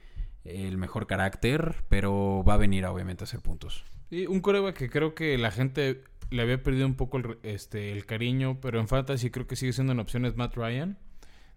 el 0.43 0.77
mejor 0.77 1.07
carácter, 1.07 1.75
pero 1.89 2.43
va 2.47 2.55
a 2.55 2.57
venir 2.57 2.85
obviamente 2.85 3.23
a 3.23 3.25
hacer 3.25 3.39
puntos. 3.39 3.83
Y 4.09 4.27
un 4.27 4.41
coreback 4.41 4.77
que 4.77 4.89
creo 4.89 5.15
que 5.15 5.37
la 5.37 5.51
gente 5.51 6.03
le 6.29 6.41
había 6.41 6.61
perdido 6.61 6.85
un 6.85 6.95
poco 6.95 7.17
el, 7.17 7.37
este, 7.43 7.91
el 7.91 8.05
cariño, 8.05 8.59
pero 8.61 8.79
en 8.79 8.87
fantasy 8.87 9.29
creo 9.29 9.47
que 9.47 9.55
sigue 9.55 9.73
siendo 9.73 9.93
en 9.93 9.99
opciones 9.99 10.35
Matt 10.35 10.55
Ryan. 10.55 10.97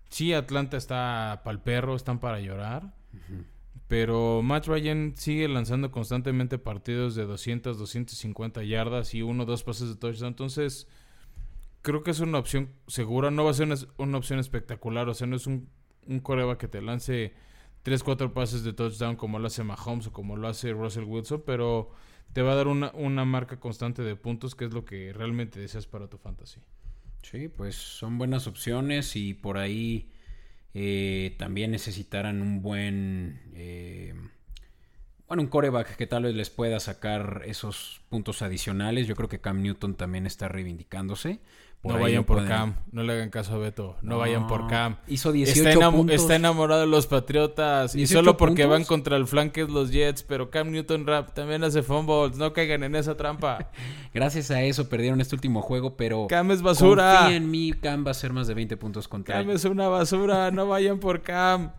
Sí, 0.08 0.32
Atlanta 0.32 0.76
está 0.76 1.40
para 1.44 1.56
el 1.56 1.62
perro, 1.62 1.96
están 1.96 2.20
para 2.20 2.40
llorar. 2.40 2.94
Pero 3.88 4.42
Matt 4.42 4.66
Ryan 4.66 5.14
sigue 5.16 5.46
lanzando 5.48 5.92
constantemente 5.92 6.58
partidos 6.58 7.14
de 7.14 7.24
200, 7.24 7.78
250 7.78 8.64
yardas 8.64 9.14
y 9.14 9.22
uno 9.22 9.44
o 9.44 9.46
dos 9.46 9.62
pases 9.62 9.88
de 9.88 9.96
touchdown. 9.96 10.32
Entonces, 10.32 10.88
creo 11.82 12.02
que 12.02 12.10
es 12.10 12.18
una 12.18 12.38
opción 12.38 12.70
segura. 12.88 13.30
No 13.30 13.44
va 13.44 13.52
a 13.52 13.54
ser 13.54 13.68
una, 13.98 14.18
opción 14.18 14.40
espectacular. 14.40 15.08
O 15.08 15.14
sea, 15.14 15.28
no 15.28 15.36
es 15.36 15.46
un, 15.46 15.68
un 16.08 16.18
coreback 16.18 16.58
que 16.58 16.68
te 16.68 16.82
lance 16.82 17.32
3, 17.84 18.02
4 18.02 18.34
pases 18.34 18.64
de 18.64 18.72
touchdown 18.72 19.14
como 19.14 19.38
lo 19.38 19.46
hace 19.46 19.62
Mahomes 19.62 20.08
o 20.08 20.12
como 20.12 20.36
lo 20.36 20.48
hace 20.48 20.72
Russell 20.72 21.04
Wilson. 21.04 21.44
Pero 21.46 21.92
te 22.32 22.42
va 22.42 22.52
a 22.52 22.56
dar 22.56 22.66
una, 22.66 22.90
una 22.92 23.24
marca 23.24 23.60
constante 23.60 24.02
de 24.02 24.16
puntos, 24.16 24.56
que 24.56 24.64
es 24.64 24.74
lo 24.74 24.84
que 24.84 25.12
realmente 25.12 25.60
deseas 25.60 25.86
para 25.86 26.08
tu 26.08 26.18
fantasy. 26.18 26.60
Sí, 27.22 27.46
pues 27.46 27.76
son 27.76 28.18
buenas 28.18 28.48
opciones 28.48 29.14
y 29.14 29.34
por 29.34 29.58
ahí 29.58 30.10
eh, 30.74 31.34
también 31.38 31.70
necesitarán 31.70 32.42
un 32.42 32.62
buen, 32.62 33.40
eh, 33.54 34.14
bueno, 35.28 35.42
un 35.42 35.48
coreback 35.48 35.96
que 35.96 36.06
tal 36.06 36.24
vez 36.24 36.34
les 36.34 36.50
pueda 36.50 36.80
sacar 36.80 37.42
esos 37.46 38.02
puntos 38.08 38.42
adicionales. 38.42 39.06
Yo 39.06 39.16
creo 39.16 39.28
que 39.28 39.40
Cam 39.40 39.62
Newton 39.62 39.96
también 39.96 40.26
está 40.26 40.48
reivindicándose. 40.48 41.40
Por 41.86 41.96
no 41.96 42.00
vayan 42.02 42.24
por 42.24 42.36
pueden- 42.38 42.48
Cam, 42.50 42.74
no 42.92 43.02
le 43.02 43.12
hagan 43.12 43.30
caso 43.30 43.54
a 43.54 43.58
Beto, 43.58 43.96
no, 44.02 44.18
vayan 44.18 44.46
por 44.46 44.66
Cam. 44.68 44.96
Hizo 45.06 45.32
18 45.32 45.58
Está, 45.68 45.72
enamo- 45.80 45.96
puntos. 45.98 46.16
está 46.16 46.34
enamorado 46.36 46.80
de 46.82 46.86
los 46.86 47.06
Patriotas 47.06 47.94
y 47.94 47.98
18 47.98 48.18
solo 48.20 48.36
porque 48.36 48.62
puntos. 48.64 48.70
van 48.78 48.84
contra 48.84 49.16
el 49.16 49.26
flanque 49.26 49.64
los 49.66 49.90
Jets, 49.90 50.22
pero 50.22 50.50
Cam 50.50 50.70
Newton 50.70 51.06
Rap 51.06 51.32
también 51.34 51.64
hace 51.64 51.82
fumbles, 51.82 52.36
no 52.36 52.52
caigan 52.52 52.82
en 52.82 52.94
esa 52.96 53.16
trampa. 53.16 53.70
Gracias 54.14 54.50
a 54.50 54.62
eso 54.62 54.88
perdieron 54.88 55.20
este 55.20 55.34
último 55.34 55.62
juego, 55.62 55.96
pero 55.96 56.26
Cam 56.28 56.50
es 56.50 56.62
basura. 56.62 57.18
confía 57.20 57.36
en 57.36 57.50
mí, 57.50 57.72
Cam 57.72 58.04
va 58.04 58.08
a 58.08 58.10
hacer 58.12 58.32
más 58.32 58.46
de 58.46 58.54
20 58.54 58.76
puntos 58.76 59.08
contra 59.08 59.36
Cam 59.36 59.50
es 59.50 59.64
una 59.64 59.88
basura, 59.88 60.50
no 60.50 60.66
vayan 60.68 60.98
por 61.00 61.22
Cam. 61.22 61.72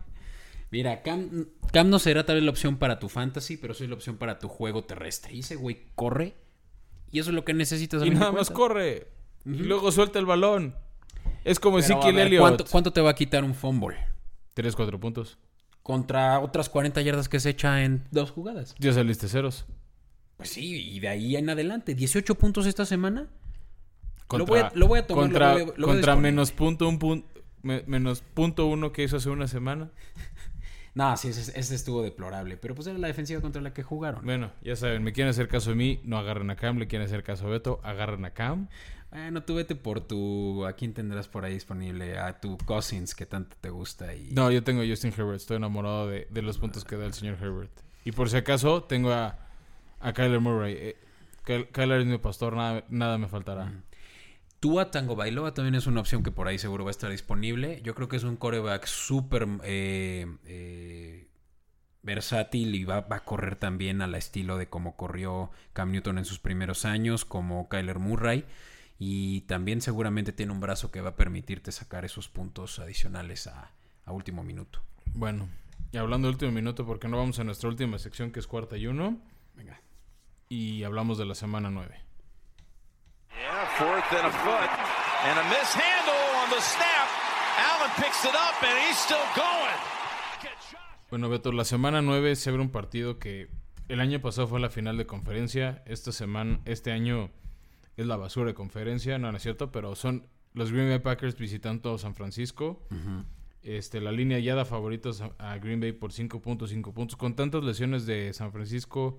Mira, 0.70 1.02
Cam, 1.02 1.46
Cam 1.72 1.88
no 1.88 1.98
será 1.98 2.26
tal 2.26 2.36
vez 2.36 2.44
la 2.44 2.50
opción 2.50 2.76
para 2.76 2.98
tu 2.98 3.08
fantasy, 3.08 3.56
pero 3.56 3.72
sí 3.74 3.86
la 3.86 3.94
opción 3.94 4.16
para 4.18 4.38
tu 4.38 4.48
juego 4.48 4.84
terrestre. 4.84 5.34
Y 5.34 5.40
ese 5.40 5.56
güey 5.56 5.86
corre. 5.94 6.34
Y 7.10 7.20
eso 7.20 7.30
es 7.30 7.34
lo 7.34 7.42
que 7.44 7.54
necesitas. 7.54 8.02
a 8.02 8.06
Y 8.06 8.10
nada 8.10 8.32
más 8.32 8.50
Y 9.48 9.62
luego 9.64 9.90
suelta 9.92 10.18
el 10.18 10.26
balón. 10.26 10.74
Es 11.44 11.58
como 11.58 11.76
ver, 11.78 12.26
Elliott. 12.26 12.40
¿cuánto, 12.40 12.64
cuánto 12.66 12.92
te 12.92 13.00
va 13.00 13.10
a 13.10 13.14
quitar 13.14 13.44
un 13.44 13.54
fumble? 13.54 13.96
3, 14.54 14.74
4 14.76 15.00
puntos. 15.00 15.38
Contra 15.82 16.40
otras 16.40 16.68
40 16.68 17.00
yardas 17.00 17.28
que 17.28 17.40
se 17.40 17.50
echa 17.50 17.82
en 17.82 18.04
dos 18.10 18.30
jugadas. 18.30 18.74
Ya 18.78 18.92
saliste 18.92 19.28
ceros. 19.28 19.64
Pues 20.36 20.50
sí, 20.50 20.90
y 20.94 21.00
de 21.00 21.08
ahí 21.08 21.36
en 21.36 21.48
adelante. 21.48 21.94
18 21.94 22.34
puntos 22.34 22.66
esta 22.66 22.84
semana. 22.84 23.28
Contra, 24.26 24.38
Lo 24.38 24.46
voy 24.46 24.58
a- 24.60 24.72
lo 24.74 24.86
voy 24.86 24.98
a 24.98 25.06
tomar, 25.06 25.24
contra, 25.24 25.46
lo 25.48 25.52
voy 25.52 25.62
a- 25.62 25.64
lo 25.66 25.72
voy 25.72 25.82
a 25.82 25.86
contra 25.86 26.12
disponer. 26.12 26.32
menos 26.32 26.52
punto 26.52 26.88
un 26.88 26.98
punto 26.98 27.26
menos 27.62 28.20
punto 28.34 28.66
uno 28.66 28.92
que 28.92 29.02
hizo 29.02 29.16
hace 29.16 29.30
una 29.30 29.48
semana. 29.48 29.90
No, 30.94 31.16
sí, 31.16 31.28
ese, 31.28 31.56
ese 31.58 31.74
estuvo 31.76 32.02
deplorable. 32.02 32.56
Pero 32.56 32.74
pues 32.74 32.88
era 32.88 32.98
la 32.98 33.06
defensiva 33.06 33.40
contra 33.40 33.62
la 33.62 33.72
que 33.72 33.84
jugaron. 33.84 34.24
Bueno, 34.24 34.50
ya 34.62 34.74
saben, 34.74 35.04
me 35.04 35.12
quieren 35.12 35.30
hacer 35.30 35.46
caso 35.46 35.70
a 35.70 35.74
mí, 35.76 36.00
no 36.02 36.18
agarren 36.18 36.50
a 36.50 36.56
Cam, 36.56 36.78
le 36.78 36.88
quieren 36.88 37.06
hacer 37.06 37.22
caso 37.22 37.46
a 37.46 37.50
Beto, 37.50 37.78
agarren 37.84 38.24
a 38.24 38.30
Cam. 38.34 38.68
Bueno, 39.10 39.42
tú 39.42 39.54
vete 39.54 39.74
por 39.74 40.00
tu... 40.00 40.66
¿A 40.66 40.74
quién 40.74 40.92
tendrás 40.92 41.28
por 41.28 41.44
ahí 41.44 41.54
disponible? 41.54 42.18
A 42.18 42.40
tu 42.40 42.58
Cousins, 42.58 43.14
que 43.14 43.24
tanto 43.26 43.56
te 43.60 43.70
gusta. 43.70 44.14
Y... 44.14 44.32
No, 44.32 44.50
yo 44.50 44.62
tengo 44.62 44.82
a 44.82 44.86
Justin 44.86 45.12
Herbert, 45.16 45.36
estoy 45.36 45.56
enamorado 45.56 46.08
de, 46.08 46.26
de 46.30 46.42
los 46.42 46.58
puntos 46.58 46.84
que 46.84 46.96
da 46.96 47.06
el 47.06 47.14
señor 47.14 47.38
Herbert. 47.40 47.72
Y 48.04 48.12
por 48.12 48.28
si 48.28 48.36
acaso, 48.36 48.82
tengo 48.84 49.10
a, 49.12 49.38
a 50.00 50.12
Kyler 50.12 50.40
Murray. 50.40 50.74
Eh, 50.78 50.96
Ky- 51.44 51.66
Kyler 51.72 52.00
es 52.00 52.06
mi 52.06 52.18
pastor, 52.18 52.54
nada, 52.54 52.84
nada 52.90 53.16
me 53.16 53.28
faltará. 53.28 53.72
Tua 54.60 54.90
Tango 54.90 55.14
Bailoa 55.16 55.54
también 55.54 55.74
es 55.76 55.86
una 55.86 56.00
opción 56.00 56.22
que 56.22 56.30
por 56.32 56.48
ahí 56.48 56.58
seguro 56.58 56.84
va 56.84 56.90
a 56.90 56.92
estar 56.92 57.10
disponible. 57.10 57.80
Yo 57.82 57.94
creo 57.94 58.08
que 58.08 58.16
es 58.16 58.24
un 58.24 58.36
coreback 58.36 58.86
súper 58.86 59.46
eh, 59.62 60.26
eh, 60.46 61.28
versátil 62.02 62.74
y 62.74 62.84
va, 62.84 63.02
va 63.02 63.16
a 63.16 63.24
correr 63.24 63.56
también 63.56 64.02
al 64.02 64.14
estilo 64.16 64.58
de 64.58 64.68
como 64.68 64.96
corrió 64.96 65.50
Cam 65.72 65.92
Newton 65.92 66.18
en 66.18 66.24
sus 66.24 66.40
primeros 66.40 66.84
años, 66.84 67.24
como 67.24 67.68
Kyler 67.68 68.00
Murray. 68.00 68.44
Y 68.98 69.42
también 69.42 69.80
seguramente 69.80 70.32
tiene 70.32 70.52
un 70.52 70.60
brazo 70.60 70.90
que 70.90 71.00
va 71.00 71.10
a 71.10 71.16
permitirte 71.16 71.70
sacar 71.72 72.04
esos 72.04 72.28
puntos 72.28 72.78
adicionales 72.80 73.46
a, 73.46 73.70
a 74.04 74.12
último 74.12 74.42
minuto. 74.42 74.80
Bueno, 75.14 75.48
y 75.92 75.96
hablando 75.98 76.26
del 76.28 76.34
último 76.34 76.50
minuto, 76.52 76.84
porque 76.84 77.06
no 77.08 77.16
vamos 77.16 77.38
a 77.38 77.44
nuestra 77.44 77.68
última 77.68 77.98
sección 77.98 78.32
que 78.32 78.40
es 78.40 78.46
cuarta 78.46 78.76
y 78.76 78.86
uno, 78.88 79.18
Venga. 79.54 79.80
y 80.48 80.82
hablamos 80.82 81.16
de 81.18 81.26
la 81.26 81.34
semana 81.34 81.70
9. 81.70 81.94
Yeah, 83.30 83.66
fourth 83.78 84.12
and 84.12 84.26
a 84.26 84.30
foot. 84.30 84.70
And 85.24 85.38
a 85.38 85.42
mishandle 85.44 86.14
on 86.44 86.50
the 86.50 86.60
snap. 86.60 87.08
Allen 87.58 87.90
picks 87.96 88.24
it 88.24 88.34
up 88.34 88.62
and 88.62 88.78
he's 88.88 88.98
still 88.98 89.16
going. 89.36 89.78
Bueno, 91.10 91.28
Beto, 91.28 91.52
la 91.52 91.64
semana 91.64 92.02
9 92.02 92.36
se 92.36 92.50
abre 92.50 92.62
un 92.62 92.70
partido 92.70 93.18
que 93.18 93.48
el 93.88 94.00
año 94.00 94.20
pasado 94.20 94.46
fue 94.48 94.60
la 94.60 94.68
final 94.70 94.96
de 94.98 95.06
conferencia. 95.06 95.82
Esta 95.86 96.12
semana, 96.12 96.60
este 96.66 96.92
año 96.92 97.30
es 97.98 98.06
la 98.06 98.16
basura 98.16 98.46
de 98.46 98.54
conferencia, 98.54 99.18
no, 99.18 99.30
no 99.30 99.36
es 99.36 99.42
cierto, 99.42 99.70
pero 99.70 99.94
son 99.94 100.26
los 100.54 100.72
Green 100.72 100.88
Bay 100.88 101.00
Packers 101.00 101.36
visitando 101.36 101.98
San 101.98 102.14
Francisco. 102.14 102.82
Este, 103.62 104.00
la 104.00 104.12
línea 104.12 104.38
ya 104.38 104.54
da 104.54 104.64
favoritos 104.64 105.20
a, 105.20 105.32
a 105.38 105.58
Green 105.58 105.80
Bay 105.80 105.92
por 105.92 106.12
5.5 106.12 106.92
puntos. 106.92 107.16
Con 107.16 107.34
tantas 107.34 107.62
lesiones 107.64 108.06
de 108.06 108.32
San 108.32 108.52
Francisco, 108.52 109.18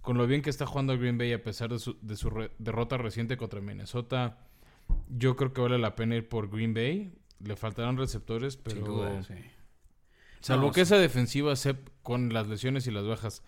con 0.00 0.16
lo 0.16 0.26
bien 0.26 0.40
que 0.42 0.48
está 0.50 0.64
jugando 0.64 0.96
Green 0.96 1.18
Bay 1.18 1.32
a 1.32 1.42
pesar 1.42 1.70
de 1.70 1.78
su, 1.78 1.98
de 2.00 2.16
su 2.16 2.30
re- 2.30 2.50
derrota 2.58 2.96
reciente 2.96 3.36
contra 3.36 3.60
Minnesota, 3.60 4.38
yo 5.08 5.36
creo 5.36 5.52
que 5.52 5.60
vale 5.60 5.78
la 5.78 5.94
pena 5.96 6.16
ir 6.16 6.28
por 6.28 6.48
Green 6.48 6.72
Bay. 6.72 7.12
Le 7.40 7.56
faltarán 7.56 7.96
receptores, 7.96 8.56
pero... 8.56 8.76
Sin 8.76 8.84
duda, 8.84 9.22
sí. 9.24 9.34
Salvo 10.40 10.66
No, 10.66 10.72
que 10.72 10.76
sí. 10.76 10.82
esa 10.82 10.96
defensiva 10.98 11.54
se- 11.56 11.76
con 12.02 12.32
las 12.32 12.46
lesiones 12.48 12.86
y 12.86 12.90
las 12.90 13.04
bajas 13.06 13.42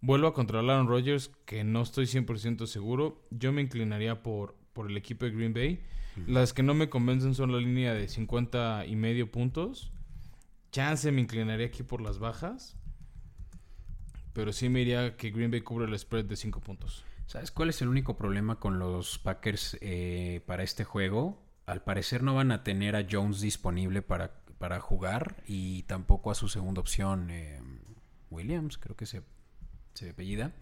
vuelva 0.00 0.28
a 0.28 0.32
controlar 0.32 0.70
a 0.70 0.74
Aaron 0.74 0.88
Rodgers, 0.88 1.30
que 1.44 1.64
no 1.64 1.82
estoy 1.82 2.06
100% 2.06 2.66
seguro, 2.66 3.26
yo 3.30 3.52
me 3.52 3.62
inclinaría 3.62 4.22
por, 4.22 4.56
por 4.72 4.90
el 4.90 4.96
equipo 4.96 5.24
de 5.24 5.32
Green 5.32 5.54
Bay. 5.54 5.80
Las 6.26 6.54
que 6.54 6.62
no 6.62 6.72
me 6.72 6.88
convencen 6.88 7.34
son 7.34 7.52
la 7.52 7.58
línea 7.58 7.92
de 7.92 8.08
50 8.08 8.86
y 8.86 8.96
medio 8.96 9.30
puntos. 9.30 9.92
Chance 10.72 11.12
me 11.12 11.20
inclinaría 11.20 11.66
aquí 11.66 11.82
por 11.82 12.00
las 12.00 12.18
bajas. 12.18 12.76
Pero 14.32 14.52
sí 14.52 14.68
me 14.68 14.80
iría 14.80 15.16
que 15.16 15.30
Green 15.30 15.50
Bay 15.50 15.60
cubre 15.60 15.86
el 15.86 15.98
spread 15.98 16.24
de 16.24 16.36
5 16.36 16.60
puntos. 16.60 17.04
¿Sabes 17.26 17.50
cuál 17.50 17.70
es 17.70 17.82
el 17.82 17.88
único 17.88 18.16
problema 18.16 18.60
con 18.60 18.78
los 18.78 19.18
Packers 19.18 19.76
eh, 19.80 20.40
para 20.46 20.62
este 20.62 20.84
juego? 20.84 21.42
Al 21.66 21.82
parecer 21.82 22.22
no 22.22 22.34
van 22.34 22.52
a 22.52 22.62
tener 22.62 22.96
a 22.96 23.06
Jones 23.10 23.40
disponible 23.40 24.00
para, 24.00 24.40
para 24.58 24.78
jugar 24.80 25.42
y 25.46 25.82
tampoco 25.82 26.30
a 26.30 26.34
su 26.34 26.48
segunda 26.48 26.80
opción, 26.80 27.30
eh, 27.30 27.60
Williams, 28.30 28.78
creo 28.78 28.96
que 28.96 29.06
se, 29.06 29.22
se 29.96 30.10
apellida. 30.10 30.52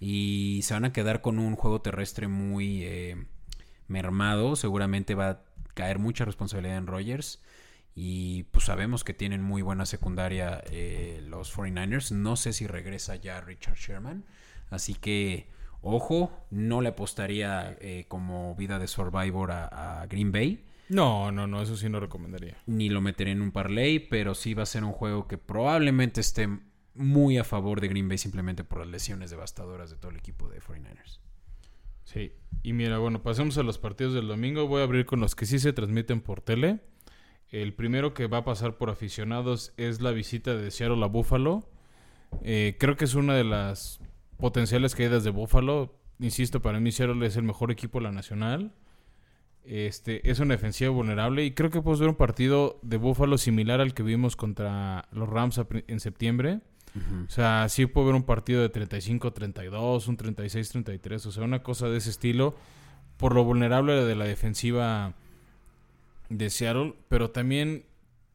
Y 0.00 0.60
se 0.62 0.74
van 0.74 0.84
a 0.84 0.92
quedar 0.92 1.20
con 1.20 1.38
un 1.38 1.56
juego 1.56 1.80
terrestre 1.80 2.28
muy 2.28 2.84
eh, 2.84 3.16
mermado. 3.88 4.56
Seguramente 4.56 5.14
va 5.14 5.28
a 5.30 5.40
caer 5.74 5.98
mucha 5.98 6.24
responsabilidad 6.24 6.76
en 6.76 6.86
Rogers. 6.86 7.42
Y 7.94 8.44
pues 8.44 8.64
sabemos 8.64 9.02
que 9.02 9.14
tienen 9.14 9.42
muy 9.42 9.62
buena 9.62 9.86
secundaria 9.86 10.62
eh, 10.70 11.20
los 11.28 11.54
49ers. 11.56 12.12
No 12.12 12.36
sé 12.36 12.52
si 12.52 12.66
regresa 12.66 13.16
ya 13.16 13.40
Richard 13.40 13.76
Sherman. 13.76 14.24
Así 14.70 14.94
que 14.94 15.48
Ojo, 15.80 16.32
no 16.50 16.80
le 16.80 16.88
apostaría 16.88 17.76
eh, 17.80 18.06
como 18.08 18.54
vida 18.56 18.78
de 18.78 18.88
Survivor 18.88 19.52
a, 19.52 20.00
a 20.00 20.06
Green 20.06 20.32
Bay. 20.32 20.64
No, 20.88 21.30
no, 21.30 21.46
no, 21.46 21.62
eso 21.62 21.76
sí 21.76 21.88
no 21.88 22.00
recomendaría. 22.00 22.56
Ni 22.66 22.88
lo 22.88 23.00
meteré 23.00 23.32
en 23.32 23.42
un 23.42 23.52
parlay, 23.52 23.98
pero 23.98 24.34
sí 24.34 24.54
va 24.54 24.62
a 24.62 24.66
ser 24.66 24.84
un 24.84 24.92
juego 24.92 25.28
que 25.28 25.38
probablemente 25.38 26.20
esté 26.20 26.48
muy 26.98 27.38
a 27.38 27.44
favor 27.44 27.80
de 27.80 27.88
Green 27.88 28.08
Bay 28.08 28.18
simplemente 28.18 28.64
por 28.64 28.78
las 28.80 28.88
lesiones 28.88 29.30
devastadoras 29.30 29.90
de 29.90 29.96
todo 29.96 30.10
el 30.10 30.16
equipo 30.18 30.48
de 30.48 30.60
49ers. 30.60 31.20
Sí, 32.04 32.32
y 32.62 32.72
mira, 32.72 32.98
bueno, 32.98 33.22
pasemos 33.22 33.58
a 33.58 33.62
los 33.62 33.78
partidos 33.78 34.14
del 34.14 34.28
domingo. 34.28 34.66
Voy 34.66 34.80
a 34.80 34.84
abrir 34.84 35.04
con 35.06 35.20
los 35.20 35.34
que 35.34 35.46
sí 35.46 35.58
se 35.58 35.72
transmiten 35.72 36.20
por 36.20 36.40
tele. 36.40 36.80
El 37.50 37.74
primero 37.74 38.14
que 38.14 38.26
va 38.26 38.38
a 38.38 38.44
pasar 38.44 38.76
por 38.78 38.90
aficionados 38.90 39.72
es 39.76 40.00
la 40.00 40.10
visita 40.10 40.54
de 40.56 40.70
Seattle 40.70 41.02
a 41.04 41.06
Buffalo. 41.08 41.68
Eh, 42.42 42.76
creo 42.78 42.96
que 42.96 43.04
es 43.04 43.14
una 43.14 43.34
de 43.34 43.44
las 43.44 44.00
potenciales 44.38 44.94
caídas 44.94 45.24
de 45.24 45.30
Buffalo. 45.30 45.94
Insisto, 46.18 46.60
para 46.62 46.80
mí 46.80 46.92
Seattle 46.92 47.26
es 47.26 47.36
el 47.36 47.44
mejor 47.44 47.70
equipo 47.70 47.98
de 47.98 48.04
la 48.04 48.12
nacional. 48.12 48.72
Este, 49.64 50.30
es 50.30 50.40
una 50.40 50.54
defensiva 50.54 50.90
vulnerable 50.90 51.44
y 51.44 51.50
creo 51.52 51.68
que 51.70 51.82
podemos 51.82 52.00
ver 52.00 52.08
un 52.08 52.14
partido 52.14 52.78
de 52.82 52.96
Buffalo 52.96 53.36
similar 53.36 53.82
al 53.82 53.92
que 53.92 54.02
vimos 54.02 54.34
contra 54.34 55.06
los 55.12 55.28
Rams 55.28 55.58
a 55.58 55.68
pri- 55.68 55.84
O 57.26 57.30
sea, 57.30 57.68
sí 57.68 57.86
puedo 57.86 58.08
ver 58.08 58.16
un 58.16 58.24
partido 58.24 58.62
de 58.62 58.72
35-32, 58.72 60.08
un 60.08 60.16
36-33, 60.16 61.26
o 61.26 61.32
sea, 61.32 61.44
una 61.44 61.62
cosa 61.62 61.88
de 61.88 61.98
ese 61.98 62.10
estilo, 62.10 62.56
por 63.16 63.34
lo 63.34 63.44
vulnerable 63.44 63.92
de 64.04 64.16
la 64.16 64.24
defensiva 64.24 65.14
de 66.28 66.50
Seattle, 66.50 66.94
pero 67.08 67.30
también 67.30 67.84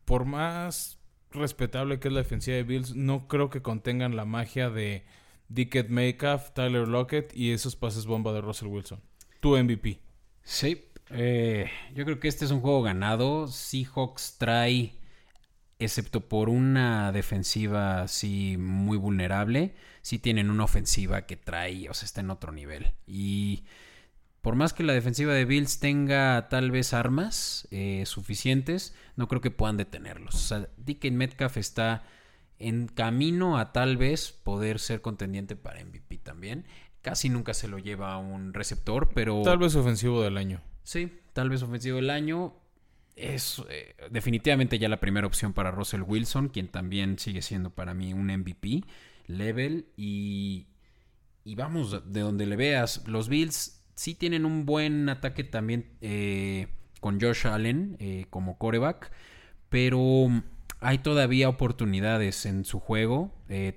por 0.06 0.26
más 0.26 0.98
respetable 1.32 2.00
que 2.00 2.08
es 2.08 2.14
la 2.14 2.22
defensiva 2.22 2.58
de 2.58 2.64
Bills, 2.64 2.96
no 2.96 3.28
creo 3.28 3.50
que 3.50 3.62
contengan 3.62 4.16
la 4.16 4.26
magia 4.26 4.70
de 4.70 5.04
Dickett 5.50 5.90
Metcalf, 5.90 6.52
Tyler 6.52 6.88
Lockett 6.88 7.36
y 7.36 7.52
esos 7.52 7.76
pases 7.76 8.06
bomba 8.06 8.34
de 8.34 8.42
Russell 8.42 8.68
Wilson. 8.68 9.02
Tu 9.40 9.58
MVP. 9.58 10.00
Sí, 10.44 10.86
eh, 11.10 11.70
yo 11.94 12.06
creo 12.06 12.20
que 12.20 12.28
este 12.28 12.46
es 12.46 12.52
un 12.52 12.62
juego 12.62 12.82
ganado. 12.82 13.48
Seahawks 13.48 14.38
trae, 14.38 14.94
excepto 15.84 16.28
por 16.28 16.50
una 16.50 17.12
defensiva 17.12 18.04
así 18.04 18.58
muy 18.58 18.98
vulnerable, 18.98 19.76
sí 20.02 20.20
tienen 20.20 20.50
una 20.50 20.64
ofensiva 20.64 21.26
que 21.26 21.38
trae, 21.38 21.90
o 21.90 21.94
sea, 21.94 22.06
está 22.06 22.22
en 22.22 22.30
otro 22.30 22.52
nivel. 22.52 22.94
Y 23.08 23.64
por 24.42 24.56
más 24.56 24.74
que 24.74 24.84
la 24.84 24.94
defensiva 24.94 25.34
de 25.34 25.46
Bills 25.46 25.80
tenga 25.80 26.50
tal 26.50 26.70
vez 26.70 26.94
armas 26.94 27.68
eh, 27.72 28.04
suficientes, 28.06 28.94
no 29.16 29.28
creo 29.28 29.42
que 29.42 29.52
puedan 29.52 29.78
detenerlos. 29.78 30.36
O 30.36 30.40
sea, 30.40 30.70
Dickens 30.78 31.16
Metcalf 31.16 31.58
está 31.58 32.04
en 32.60 32.88
camino 32.88 33.58
a 33.58 33.72
tal 33.72 33.98
vez 33.98 34.32
poder 34.32 34.80
ser 34.80 35.02
contendiente 35.02 35.56
para 35.56 35.84
MVP 35.84 36.18
también. 36.18 36.66
Casi 37.02 37.30
nunca 37.30 37.54
se 37.54 37.68
lo 37.68 37.80
lleva 37.80 38.14
a 38.14 38.18
un 38.18 38.54
receptor, 38.54 39.12
pero... 39.14 39.42
Tal 39.44 39.58
vez 39.58 39.76
ofensivo 39.76 40.22
del 40.22 40.38
año. 40.38 40.62
Sí, 40.84 41.22
tal 41.34 41.50
vez 41.50 41.64
ofensivo 41.64 41.98
del 41.98 42.10
año. 42.10 42.54
Es 43.16 43.62
eh, 43.70 43.96
definitivamente 44.10 44.80
ya 44.80 44.90
la 44.90 45.00
primera 45.00 45.28
opción 45.28 45.54
para 45.54 45.72
Russell 45.72 46.02
Wilson, 46.02 46.50
quien 46.50 46.68
también 46.68 47.20
sigue 47.20 47.42
siendo 47.42 47.70
para 47.70 47.94
mí 47.94 48.14
un 48.14 48.28
MVP 48.28 48.84
level. 49.28 49.88
Y, 49.96 50.68
y 51.44 51.56
vamos, 51.56 52.12
de 52.12 52.22
donde 52.22 52.46
le 52.46 52.56
veas, 52.56 53.08
los 53.08 53.30
Bills 53.30 53.84
sí 53.96 54.16
tienen 54.16 54.46
un 54.46 54.66
buen 54.66 55.10
ataque 55.10 55.44
también 55.44 55.86
eh, 56.02 56.68
con 57.02 57.22
Josh 57.22 57.46
Allen 57.46 57.98
eh, 58.00 58.26
como 58.32 58.58
coreback, 58.58 59.12
pero 59.70 60.30
hay 60.80 60.98
todavía 60.98 61.50
oportunidades 61.50 62.48
en 62.48 62.66
su 62.66 62.80
juego. 62.80 63.32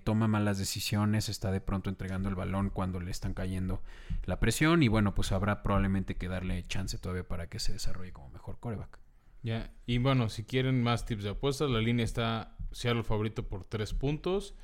toma 0.04 0.28
malas 0.28 0.58
decisiones, 0.58 1.28
está 1.28 1.50
de 1.50 1.60
pronto 1.60 1.90
entregando 1.90 2.30
el 2.30 2.34
balón 2.34 2.70
cuando 2.70 3.00
le 3.00 3.10
están 3.10 3.34
cayendo 3.34 3.82
la 4.24 4.40
presión. 4.40 4.82
Y 4.82 4.88
bueno, 4.88 5.14
pues 5.14 5.30
habrá 5.30 5.62
probablemente 5.62 6.16
que 6.16 6.28
darle 6.28 6.64
chance 6.66 6.96
todavía 6.96 7.28
para 7.28 7.48
que 7.48 7.58
se 7.58 7.74
desarrolle 7.74 8.12
como 8.12 8.30
mejor 8.30 8.58
coreback. 8.58 9.05
Ya, 9.42 9.72
y 9.86 9.98
bueno, 9.98 10.28
si 10.28 10.44
quieren 10.44 10.82
más 10.82 11.06
tips 11.06 11.24
de 11.24 11.30
apuestas, 11.30 11.70
la 11.70 11.80
línea 11.80 12.04
está 12.04 12.56
Seattle 12.72 13.04
favorito 13.04 13.48
por 13.48 13.64
3 13.64 13.94
puntos. 13.94 14.54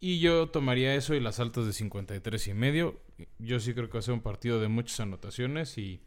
Y 0.00 0.20
yo 0.20 0.48
tomaría 0.48 0.94
eso 0.94 1.14
y 1.14 1.20
las 1.20 1.40
altas 1.40 1.66
de 1.66 1.72
53 1.72 2.48
y 2.48 2.54
medio. 2.54 3.00
Yo 3.38 3.58
sí 3.58 3.74
creo 3.74 3.88
que 3.88 3.94
va 3.94 3.98
a 3.98 4.02
ser 4.02 4.14
un 4.14 4.20
partido 4.20 4.60
de 4.60 4.68
muchas 4.68 5.00
anotaciones 5.00 5.76
y, 5.76 6.00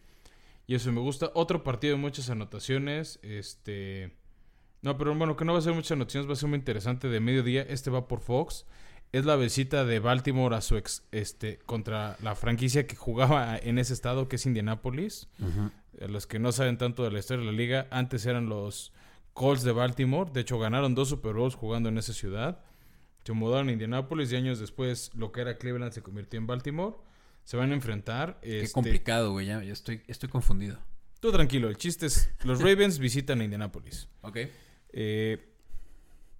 y 0.66 0.76
eso 0.76 0.92
me 0.92 1.02
gusta. 1.02 1.32
Otro 1.34 1.64
partido 1.64 1.96
de 1.96 2.02
muchas 2.02 2.30
anotaciones, 2.30 3.20
este... 3.22 4.16
No, 4.82 4.98
pero 4.98 5.14
bueno, 5.14 5.36
que 5.36 5.46
no 5.46 5.54
va 5.54 5.60
a 5.60 5.62
ser 5.62 5.74
muchas 5.74 5.92
anotaciones, 5.92 6.28
va 6.28 6.34
a 6.34 6.38
ser 6.38 6.50
muy 6.50 6.58
interesante 6.58 7.08
de 7.08 7.20
mediodía. 7.20 7.62
Este 7.64 7.92
va 7.92 8.08
por 8.08 8.22
Fox. 8.22 8.66
Es 9.12 9.26
la 9.26 9.36
visita 9.36 9.84
de 9.84 10.00
Baltimore 10.00 10.56
a 10.56 10.62
su 10.62 10.78
ex, 10.78 11.04
este, 11.12 11.60
contra 11.66 12.18
la 12.24 12.34
franquicia 12.34 12.88
que 12.88 12.96
jugaba 12.96 13.58
en 13.58 13.78
ese 13.78 13.94
estado, 13.94 14.30
que 14.30 14.38
es 14.38 14.46
Indianapolis. 14.46 15.28
A 15.40 15.81
los 15.94 16.28
que 16.28 16.40
no 16.40 16.52
saben 16.52 16.78
tanto 16.78 17.04
de 17.04 17.12
la 17.12 17.20
historia 17.20 17.46
de 17.46 17.52
la 17.52 17.58
liga, 17.58 17.88
antes 17.92 18.26
eran 18.26 18.50
los 18.50 18.94
Colts 19.34 19.64
de 19.64 19.72
Baltimore. 19.72 20.30
De 20.34 20.42
hecho, 20.42 20.60
ganaron 20.60 20.96
dos 20.96 21.10
Super 21.10 21.34
Bowls 21.34 21.56
jugando 21.56 21.90
en 21.90 21.98
esa 21.98 22.14
ciudad. 22.14 22.64
Se 23.24 23.34
mudaron 23.34 23.70
a 23.70 23.72
Indianapolis 23.72 24.32
y 24.32 24.36
años 24.36 24.60
después 24.60 25.12
lo 25.14 25.32
que 25.32 25.42
era 25.42 25.58
Cleveland 25.58 25.92
se 25.92 26.02
convirtió 26.02 26.40
en 26.40 26.48
Baltimore. 26.48 26.96
Se 27.44 27.58
van 27.58 27.72
a 27.72 27.76
enfrentar. 27.76 28.40
Qué 28.42 28.62
este, 28.62 28.74
complicado, 28.74 29.32
güey. 29.32 29.48
Ya, 29.48 29.64
ya 29.64 29.74
estoy, 29.74 30.02
estoy 30.08 30.30
confundido. 30.30 30.80
Tú 31.20 31.32
tranquilo, 31.32 31.70
el 31.70 31.78
chiste 31.78 32.08
es, 32.08 32.32
los 32.44 32.60
Ravens 32.64 32.98
visitan 32.98 33.42
a 33.42 33.44
Indianapolis. 33.44 34.10
Ok. 34.22 34.38
Eh, 34.94 35.52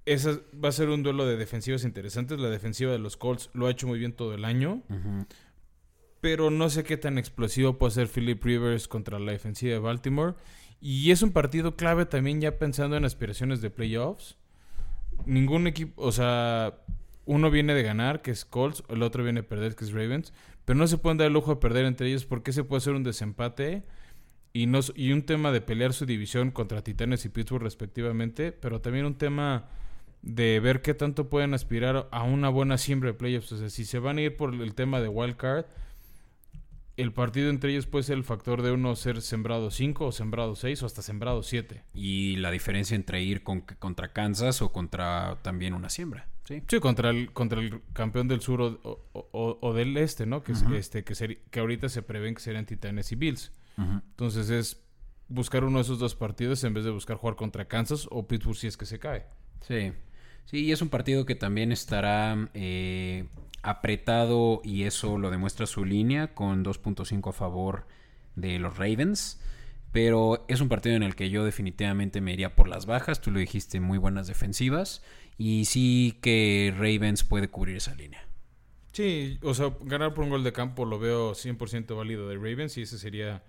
esa 0.06 0.40
va 0.64 0.70
a 0.70 0.72
ser 0.72 0.90
un 0.90 1.04
duelo 1.04 1.26
de 1.26 1.38
defensivas 1.38 1.84
interesantes. 1.84 2.40
La 2.40 2.50
defensiva 2.50 2.92
de 2.92 3.00
los 3.00 3.16
Colts 3.18 3.52
lo 3.54 3.68
ha 3.68 3.72
hecho 3.72 3.88
muy 3.88 4.00
bien 4.00 4.14
todo 4.14 4.34
el 4.34 4.44
año. 4.44 4.82
Pero 6.22 6.52
no 6.52 6.70
sé 6.70 6.84
qué 6.84 6.98
tan 6.98 7.18
explosivo 7.18 7.78
puede 7.78 7.92
ser 7.92 8.08
Philip 8.08 8.44
Rivers 8.44 8.88
contra 8.88 9.20
la 9.20 9.32
defensiva 9.32 9.74
de 9.74 9.80
Baltimore. 9.80 10.36
Y 10.80 11.12
es 11.12 11.22
un 11.22 11.32
partido 11.32 11.76
clave 11.76 12.06
también 12.06 12.42
ya 12.42 12.58
pensando 12.58 12.96
en 12.96 13.06
aspiraciones 13.06 13.62
de 13.62 13.70
playoffs. 13.70 14.38
Ningún 15.26 15.68
equipo, 15.68 16.02
o 16.02 16.12
sea, 16.12 16.76
uno 17.26 17.52
viene 17.52 17.74
de 17.74 17.84
ganar, 17.84 18.22
que 18.22 18.32
es 18.32 18.46
Colts, 18.46 18.84
el 18.90 19.04
otro 19.04 19.24
viene 19.24 19.42
de 19.42 19.48
perder, 19.48 19.76
que 19.76 19.84
es 19.84 19.92
Ravens. 19.92 20.34
Pero 20.66 20.78
no 20.78 20.88
se 20.88 20.98
pueden 20.98 21.18
dar 21.18 21.28
el 21.28 21.34
lujo 21.34 21.56
de 21.56 21.62
perder 21.62 21.86
entre 21.86 22.08
ellos 22.08 22.26
porque 22.26 22.54
se 22.54 22.64
puede 22.64 22.80
hacer 22.80 22.94
un 22.94 23.04
desempate 23.04 23.84
y, 24.54 24.66
no, 24.66 24.80
y 24.96 25.12
un 25.12 25.24
tema 25.24 25.52
de 25.52 25.62
pelear 25.62 25.94
su 25.94 26.06
división 26.06 26.52
contra 26.52 26.84
Titanes 26.84 27.26
y 27.26 27.30
Pittsburgh 27.30 27.64
respectivamente, 27.64 28.52
pero 28.52 28.82
también 28.82 29.06
un 29.06 29.16
tema 29.16 29.70
de 30.22 30.60
ver 30.60 30.82
qué 30.82 30.94
tanto 30.94 31.30
pueden 31.30 31.54
aspirar 31.54 32.08
a 32.12 32.24
una 32.24 32.50
buena 32.50 32.78
siembra 32.78 33.12
de 33.12 33.14
playoffs. 33.14 33.52
O 33.54 33.58
sea, 33.58 33.70
si 33.70 33.86
se 33.86 34.00
van 34.00 34.18
a 34.18 34.22
ir 34.22 34.38
por 34.38 34.54
el 34.54 34.76
tema 34.76 35.00
de 35.00 35.08
wild 35.08 35.38
card, 35.38 35.66
el 37.02 37.12
partido 37.14 37.50
entre 37.50 37.72
ellos 37.72 37.86
puede 37.88 38.04
ser 38.04 38.18
el 38.18 38.24
factor 38.24 38.62
de 38.62 38.72
uno 38.72 38.96
ser 38.96 39.22
sembrado 39.22 39.72
5 39.72 40.06
o 40.06 40.12
sembrado 40.12 40.56
6 40.56 40.84
o 40.84 40.86
hasta 40.86 41.02
sembrado 41.02 41.44
7. 41.44 41.84
Y 41.94 42.36
la 42.38 42.52
diferencia 42.52 42.96
entre 42.96 43.22
ir 43.24 43.44
con, 43.44 43.62
contra 43.62 44.14
Kansas 44.14 44.62
o 44.62 44.72
contra 44.72 45.38
también 45.42 45.74
una 45.74 45.90
siembra. 45.90 46.28
Sí. 46.44 46.62
Sí, 46.68 46.80
contra 46.80 47.10
el, 47.12 47.32
contra 47.34 47.60
el 47.62 47.82
campeón 47.94 48.28
del 48.28 48.42
sur 48.42 48.62
o, 48.62 48.80
o- 48.84 49.30
o- 49.32 49.58
o 49.62 49.74
del 49.74 49.96
este, 49.98 50.26
¿no? 50.26 50.44
Que, 50.44 50.54
este, 50.76 51.04
que, 51.04 51.14
seri- 51.14 51.40
que 51.50 51.60
ahorita 51.60 51.88
se 51.90 52.02
prevén 52.02 52.36
que 52.36 52.42
serían 52.42 52.66
Titanes 52.66 53.12
y 53.12 53.16
Bills. 53.16 53.52
Entonces 53.78 54.50
es 54.50 54.82
buscar 55.28 55.64
uno 55.64 55.78
de 55.78 55.84
esos 55.84 55.98
dos 56.00 56.14
partidos 56.16 56.64
en 56.64 56.74
vez 56.74 56.84
de 56.84 56.92
buscar 56.92 57.18
jugar 57.18 57.36
contra 57.36 57.66
Kansas 57.68 58.08
o 58.12 58.28
Pittsburgh 58.28 58.58
si 58.58 58.68
es 58.68 58.78
que 58.78 58.86
se 58.86 59.00
cae. 59.00 59.26
Sí. 59.62 59.94
Sí, 60.52 60.66
y 60.66 60.74
es 60.74 60.82
un 60.82 60.90
partido 60.90 61.26
que 61.26 61.36
también 61.36 61.72
estará 61.72 62.50
eh, 62.54 63.24
apretado 63.64 64.60
y 64.66 64.84
eso 64.84 65.18
lo 65.18 65.32
demuestra 65.32 65.66
su 65.66 65.86
línea 65.86 66.34
con 66.34 66.66
2.5 66.66 67.30
a 67.30 67.32
favor 67.32 67.88
de 68.36 68.60
los 68.60 68.76
Ravens. 68.78 69.40
Pero 69.94 70.44
es 70.50 70.60
un 70.60 70.68
partido 70.68 70.98
en 70.98 71.04
el 71.04 71.16
que 71.16 71.30
yo 71.30 71.46
definitivamente 71.46 72.20
me 72.20 72.34
iría 72.34 72.54
por 72.54 72.68
las 72.68 72.86
bajas. 72.86 73.22
Tú 73.22 73.32
lo 73.32 73.40
dijiste, 73.40 73.80
muy 73.80 73.98
buenas 73.98 74.28
defensivas. 74.28 75.02
Y 75.38 75.64
sí 75.66 76.20
que 76.22 76.74
Ravens 76.76 77.24
puede 77.24 77.48
cubrir 77.48 77.78
esa 77.78 77.96
línea. 77.96 78.28
Sí, 78.92 79.40
o 79.44 79.54
sea, 79.54 79.74
ganar 79.84 80.14
por 80.14 80.26
un 80.26 80.32
gol 80.32 80.44
de 80.44 80.52
campo 80.52 80.84
lo 80.84 81.00
veo 81.00 81.32
100% 81.32 81.96
válido 81.96 82.28
de 82.28 82.36
Ravens 82.36 82.78
y 82.78 82.82
ese 82.82 82.98
sería 82.98 83.42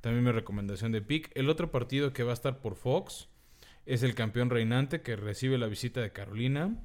también 0.00 0.22
mi 0.22 0.30
recomendación 0.30 0.92
de 0.92 1.02
pick. 1.02 1.32
El 1.34 1.50
otro 1.50 1.72
partido 1.72 2.12
que 2.12 2.22
va 2.22 2.30
a 2.30 2.34
estar 2.34 2.60
por 2.60 2.76
Fox 2.76 3.28
es 3.86 4.02
el 4.02 4.14
campeón 4.14 4.50
reinante 4.50 5.02
que 5.02 5.16
recibe 5.16 5.58
la 5.58 5.66
visita 5.66 6.00
de 6.00 6.12
Carolina. 6.12 6.76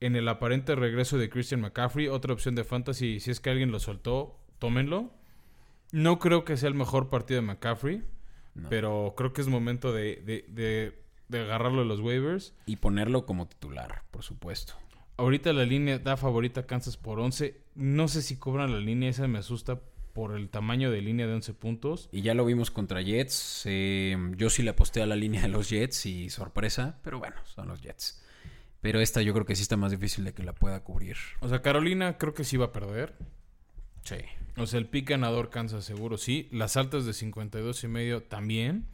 En 0.00 0.16
el 0.16 0.26
aparente 0.28 0.74
regreso 0.74 1.16
de 1.18 1.30
Christian 1.30 1.60
McCaffrey, 1.60 2.08
otra 2.08 2.32
opción 2.32 2.54
de 2.56 2.64
fantasy, 2.64 3.20
si 3.20 3.30
es 3.30 3.38
que 3.40 3.50
alguien 3.50 3.70
lo 3.70 3.78
soltó, 3.78 4.40
tómenlo. 4.58 5.12
No 5.92 6.18
creo 6.18 6.44
que 6.44 6.56
sea 6.56 6.68
el 6.68 6.74
mejor 6.74 7.08
partido 7.10 7.40
de 7.40 7.46
McCaffrey, 7.46 8.02
No. 8.54 8.68
pero 8.68 9.14
creo 9.16 9.32
que 9.32 9.40
es 9.42 9.48
momento 9.48 9.92
de, 9.92 10.16
de, 10.24 10.44
de- 10.48 11.00
de 11.28 11.40
agarrarlo 11.40 11.80
de 11.82 11.86
los 11.88 12.00
waivers. 12.00 12.54
Y 12.66 12.76
ponerlo 12.76 13.24
como 13.24 13.46
titular, 13.48 14.02
por 14.10 14.22
supuesto. 14.22 14.74
Ahorita 15.16 15.52
la 15.52 15.64
línea 15.64 15.98
da 15.98 16.16
favorita 16.16 16.60
a 16.62 16.66
Kansas 16.66 16.96
por 16.96 17.20
11. 17.20 17.58
No 17.74 18.08
sé 18.08 18.20
si 18.22 18.36
cobran 18.38 18.72
la 18.72 18.80
línea, 18.80 19.08
esa 19.10 19.26
me 19.28 19.38
asusta 19.38 19.80
por 20.12 20.36
el 20.36 20.48
tamaño 20.48 20.90
de 20.90 21.00
línea 21.00 21.26
de 21.26 21.34
11 21.34 21.54
puntos. 21.54 22.08
Y 22.12 22.22
ya 22.22 22.34
lo 22.34 22.44
vimos 22.44 22.70
contra 22.70 23.02
Jets. 23.02 23.62
eh, 23.66 24.16
yo 24.36 24.50
sí 24.50 24.62
le 24.62 24.70
aposté 24.70 25.02
a 25.02 25.06
la 25.06 25.16
línea 25.16 25.42
de 25.42 25.48
los 25.48 25.70
Jets 25.70 26.06
y 26.06 26.30
sorpresa, 26.30 26.98
pero 27.02 27.18
bueno, 27.18 27.36
son 27.44 27.68
los 27.68 27.80
Jets. 27.82 28.22
Pero 28.80 29.00
esta 29.00 29.22
yo 29.22 29.32
creo 29.32 29.46
que 29.46 29.54
sí 29.54 29.62
está 29.62 29.76
más 29.76 29.92
difícil 29.92 30.24
de 30.24 30.34
que 30.34 30.42
la 30.42 30.54
pueda 30.54 30.80
cubrir. 30.82 31.16
O 31.40 31.48
sea, 31.48 31.62
Carolina 31.62 32.18
creo 32.18 32.34
que 32.34 32.44
sí 32.44 32.56
va 32.56 32.66
a 32.66 32.72
perder. 32.72 33.14
Sí. 34.02 34.16
O 34.56 34.66
sea, 34.66 34.80
el 34.80 34.86
pick 34.86 35.08
ganador 35.10 35.50
Kansas 35.50 35.84
seguro, 35.84 36.18
sí. 36.18 36.48
Las 36.50 36.76
altas 36.76 37.06
de 37.06 37.12
52 37.12 37.84
y 37.84 37.88
medio 37.88 38.22
también. 38.24 38.86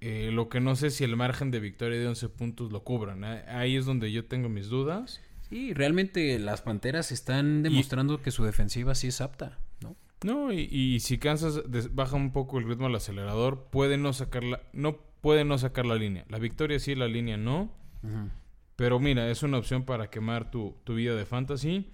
Eh, 0.00 0.30
lo 0.32 0.48
que 0.48 0.60
no 0.60 0.74
sé 0.74 0.90
si 0.90 1.04
el 1.04 1.16
margen 1.16 1.50
de 1.50 1.60
victoria 1.60 1.98
de 1.98 2.08
11 2.08 2.28
puntos 2.30 2.72
lo 2.72 2.82
cubran. 2.82 3.24
¿eh? 3.24 3.44
Ahí 3.48 3.76
es 3.76 3.84
donde 3.84 4.10
yo 4.10 4.24
tengo 4.24 4.48
mis 4.48 4.68
dudas. 4.68 5.20
Sí, 5.48 5.74
realmente 5.74 6.38
las 6.38 6.62
Panteras 6.62 7.12
están 7.12 7.62
demostrando 7.62 8.22
que 8.22 8.30
su 8.30 8.42
defensiva 8.42 8.94
sí 8.94 9.08
es 9.08 9.20
apta, 9.20 9.58
¿no? 10.24 10.52
Y, 10.52 10.68
y 10.70 11.00
si 11.00 11.18
Kansas 11.18 11.62
baja 11.92 12.16
un 12.16 12.32
poco 12.32 12.58
el 12.58 12.68
ritmo 12.68 12.86
al 12.86 12.94
acelerador, 12.94 13.68
puede 13.70 13.96
no 13.96 14.12
sacar 14.12 14.44
la, 14.44 14.62
no 14.72 14.98
puede 15.22 15.44
no 15.44 15.56
sacar 15.56 15.86
la 15.86 15.94
línea. 15.94 16.26
La 16.28 16.38
victoria 16.38 16.78
sí, 16.78 16.94
la 16.94 17.08
línea 17.08 17.38
no. 17.38 17.72
Pero 18.76 18.98
mira, 18.98 19.30
es 19.30 19.42
una 19.42 19.58
opción 19.58 19.84
para 19.84 20.10
quemar 20.10 20.50
tu, 20.50 20.76
tu 20.84 20.94
vida 20.94 21.14
de 21.14 21.24
fantasy. 21.24 21.90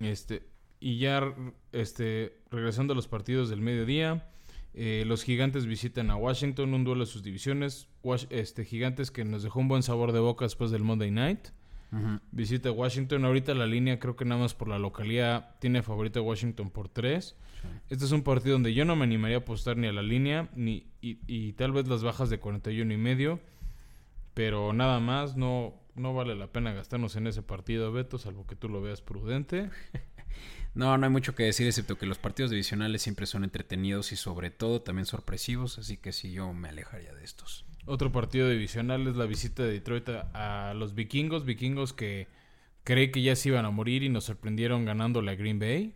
Este, 0.00 0.48
y 0.80 0.98
ya 0.98 1.34
este, 1.72 2.40
regresando 2.50 2.94
a 2.94 2.96
los 2.96 3.06
partidos 3.06 3.50
del 3.50 3.60
mediodía, 3.60 4.30
eh, 4.72 5.04
los 5.06 5.22
gigantes 5.22 5.66
visitan 5.66 6.10
a 6.10 6.16
Washington, 6.16 6.72
un 6.72 6.84
duelo 6.84 7.04
de 7.04 7.10
sus 7.10 7.22
divisiones. 7.22 7.88
Este, 8.30 8.64
gigantes 8.64 9.10
que 9.10 9.24
nos 9.24 9.42
dejó 9.42 9.60
un 9.60 9.68
buen 9.68 9.82
sabor 9.82 10.12
de 10.12 10.20
boca 10.20 10.46
después 10.46 10.70
del 10.70 10.84
Monday 10.84 11.10
Night. 11.10 11.48
Visita 12.32 12.70
Washington. 12.70 13.24
Ahorita 13.24 13.54
la 13.54 13.66
línea, 13.66 13.98
creo 13.98 14.16
que 14.16 14.24
nada 14.24 14.40
más 14.40 14.54
por 14.54 14.68
la 14.68 14.78
localidad, 14.78 15.56
tiene 15.58 15.82
favorito 15.82 16.20
a 16.20 16.22
Washington 16.22 16.70
por 16.70 16.88
3. 16.88 17.34
Este 17.88 18.04
es 18.04 18.12
un 18.12 18.22
partido 18.22 18.54
donde 18.54 18.74
yo 18.74 18.84
no 18.84 18.94
me 18.94 19.04
animaría 19.04 19.38
a 19.38 19.40
apostar 19.40 19.76
ni 19.76 19.86
a 19.86 19.92
la 19.92 20.02
línea, 20.02 20.48
ni 20.54 20.86
y, 21.00 21.18
y 21.26 21.52
tal 21.54 21.72
vez 21.72 21.88
las 21.88 22.02
bajas 22.02 22.30
de 22.30 22.38
41 22.38 22.92
y 22.92 22.96
medio. 22.96 23.40
Pero 24.34 24.72
nada 24.72 25.00
más, 25.00 25.36
no, 25.36 25.74
no 25.96 26.14
vale 26.14 26.36
la 26.36 26.46
pena 26.52 26.72
gastarnos 26.72 27.16
en 27.16 27.26
ese 27.26 27.42
partido, 27.42 27.90
Beto, 27.92 28.18
salvo 28.18 28.46
que 28.46 28.54
tú 28.54 28.68
lo 28.68 28.80
veas 28.80 29.02
prudente. 29.02 29.70
No, 30.74 30.96
no 30.96 31.06
hay 31.06 31.10
mucho 31.10 31.34
que 31.34 31.42
decir, 31.42 31.66
excepto 31.66 31.98
que 31.98 32.06
los 32.06 32.18
partidos 32.18 32.52
divisionales 32.52 33.02
siempre 33.02 33.26
son 33.26 33.42
entretenidos 33.42 34.12
y 34.12 34.16
sobre 34.16 34.50
todo 34.50 34.80
también 34.80 35.06
sorpresivos, 35.06 35.76
así 35.78 35.96
que 35.96 36.12
sí 36.12 36.30
yo 36.30 36.52
me 36.52 36.68
alejaría 36.68 37.12
de 37.14 37.24
estos. 37.24 37.64
Otro 37.88 38.12
partido 38.12 38.48
divisional 38.48 39.06
es 39.06 39.16
la 39.16 39.26
visita 39.26 39.62
de 39.62 39.72
Detroit 39.72 40.08
a, 40.08 40.70
a 40.70 40.74
los 40.74 40.94
vikingos. 40.94 41.44
Vikingos 41.44 41.92
que 41.92 42.28
creí 42.84 43.10
que 43.10 43.22
ya 43.22 43.34
se 43.34 43.48
iban 43.48 43.64
a 43.64 43.70
morir 43.70 44.02
y 44.02 44.08
nos 44.08 44.24
sorprendieron 44.24 44.84
ganándole 44.84 45.30
a 45.32 45.34
Green 45.34 45.58
Bay. 45.58 45.94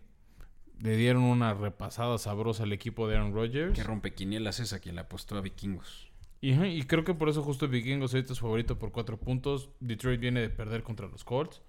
Le 0.81 0.97
dieron 0.97 1.23
una 1.23 1.53
repasada 1.53 2.17
sabrosa 2.17 2.63
al 2.63 2.73
equipo 2.73 3.07
de 3.07 3.15
Aaron 3.15 3.33
Rodgers. 3.33 3.73
Que 3.73 3.83
rompe 3.83 4.13
quinielas 4.13 4.59
es 4.59 4.73
a 4.73 4.79
quien 4.79 4.95
le 4.95 5.01
apostó 5.01 5.37
a 5.37 5.41
vikingos. 5.41 6.11
Y 6.43 6.83
creo 6.83 7.05
que 7.05 7.13
por 7.13 7.29
eso 7.29 7.41
justo 7.41 7.69
Vikingos 7.69 8.13
ahorita 8.13 8.33
es 8.33 8.39
favorito 8.41 8.77
por 8.77 8.91
cuatro 8.91 9.17
puntos. 9.17 9.69
Detroit 9.79 10.19
viene 10.19 10.41
de 10.41 10.49
perder 10.49 10.83
contra 10.83 11.07
los 11.07 11.23
Colts. 11.23 11.61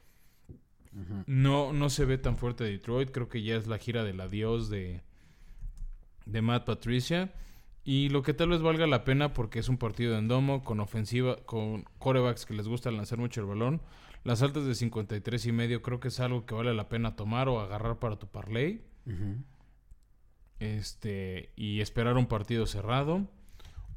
No, 1.26 1.72
no 1.72 1.90
se 1.90 2.04
ve 2.04 2.18
tan 2.18 2.36
fuerte 2.36 2.64
Detroit. 2.64 3.12
Creo 3.12 3.28
que 3.28 3.40
ya 3.44 3.54
es 3.54 3.68
la 3.68 3.78
gira 3.78 4.02
del 4.02 4.20
adiós 4.20 4.70
de, 4.70 5.02
de 6.26 6.42
Matt 6.42 6.64
Patricia. 6.64 7.32
Y 7.84 8.08
lo 8.08 8.22
que 8.22 8.32
tal 8.32 8.48
vez 8.48 8.62
valga 8.62 8.86
la 8.86 9.04
pena 9.04 9.34
porque 9.34 9.58
es 9.58 9.68
un 9.68 9.76
partido 9.76 10.16
en 10.16 10.26
domo, 10.26 10.64
con 10.64 10.80
ofensiva, 10.80 11.36
con 11.44 11.84
corebacks 11.98 12.46
que 12.46 12.54
les 12.54 12.66
gusta 12.66 12.90
lanzar 12.90 13.18
mucho 13.18 13.42
el 13.42 13.46
balón. 13.46 13.82
Las 14.24 14.40
altas 14.40 14.64
de 14.64 14.74
53 14.74 15.46
y 15.46 15.52
medio 15.52 15.82
creo 15.82 16.00
que 16.00 16.08
es 16.08 16.18
algo 16.18 16.46
que 16.46 16.54
vale 16.54 16.72
la 16.72 16.88
pena 16.88 17.14
tomar 17.14 17.48
o 17.48 17.60
agarrar 17.60 17.98
para 17.98 18.18
tu 18.18 18.26
parlay. 18.26 18.82
Este, 20.60 21.50
y 21.56 21.80
esperar 21.80 22.16
un 22.16 22.26
partido 22.26 22.64
cerrado. 22.64 23.28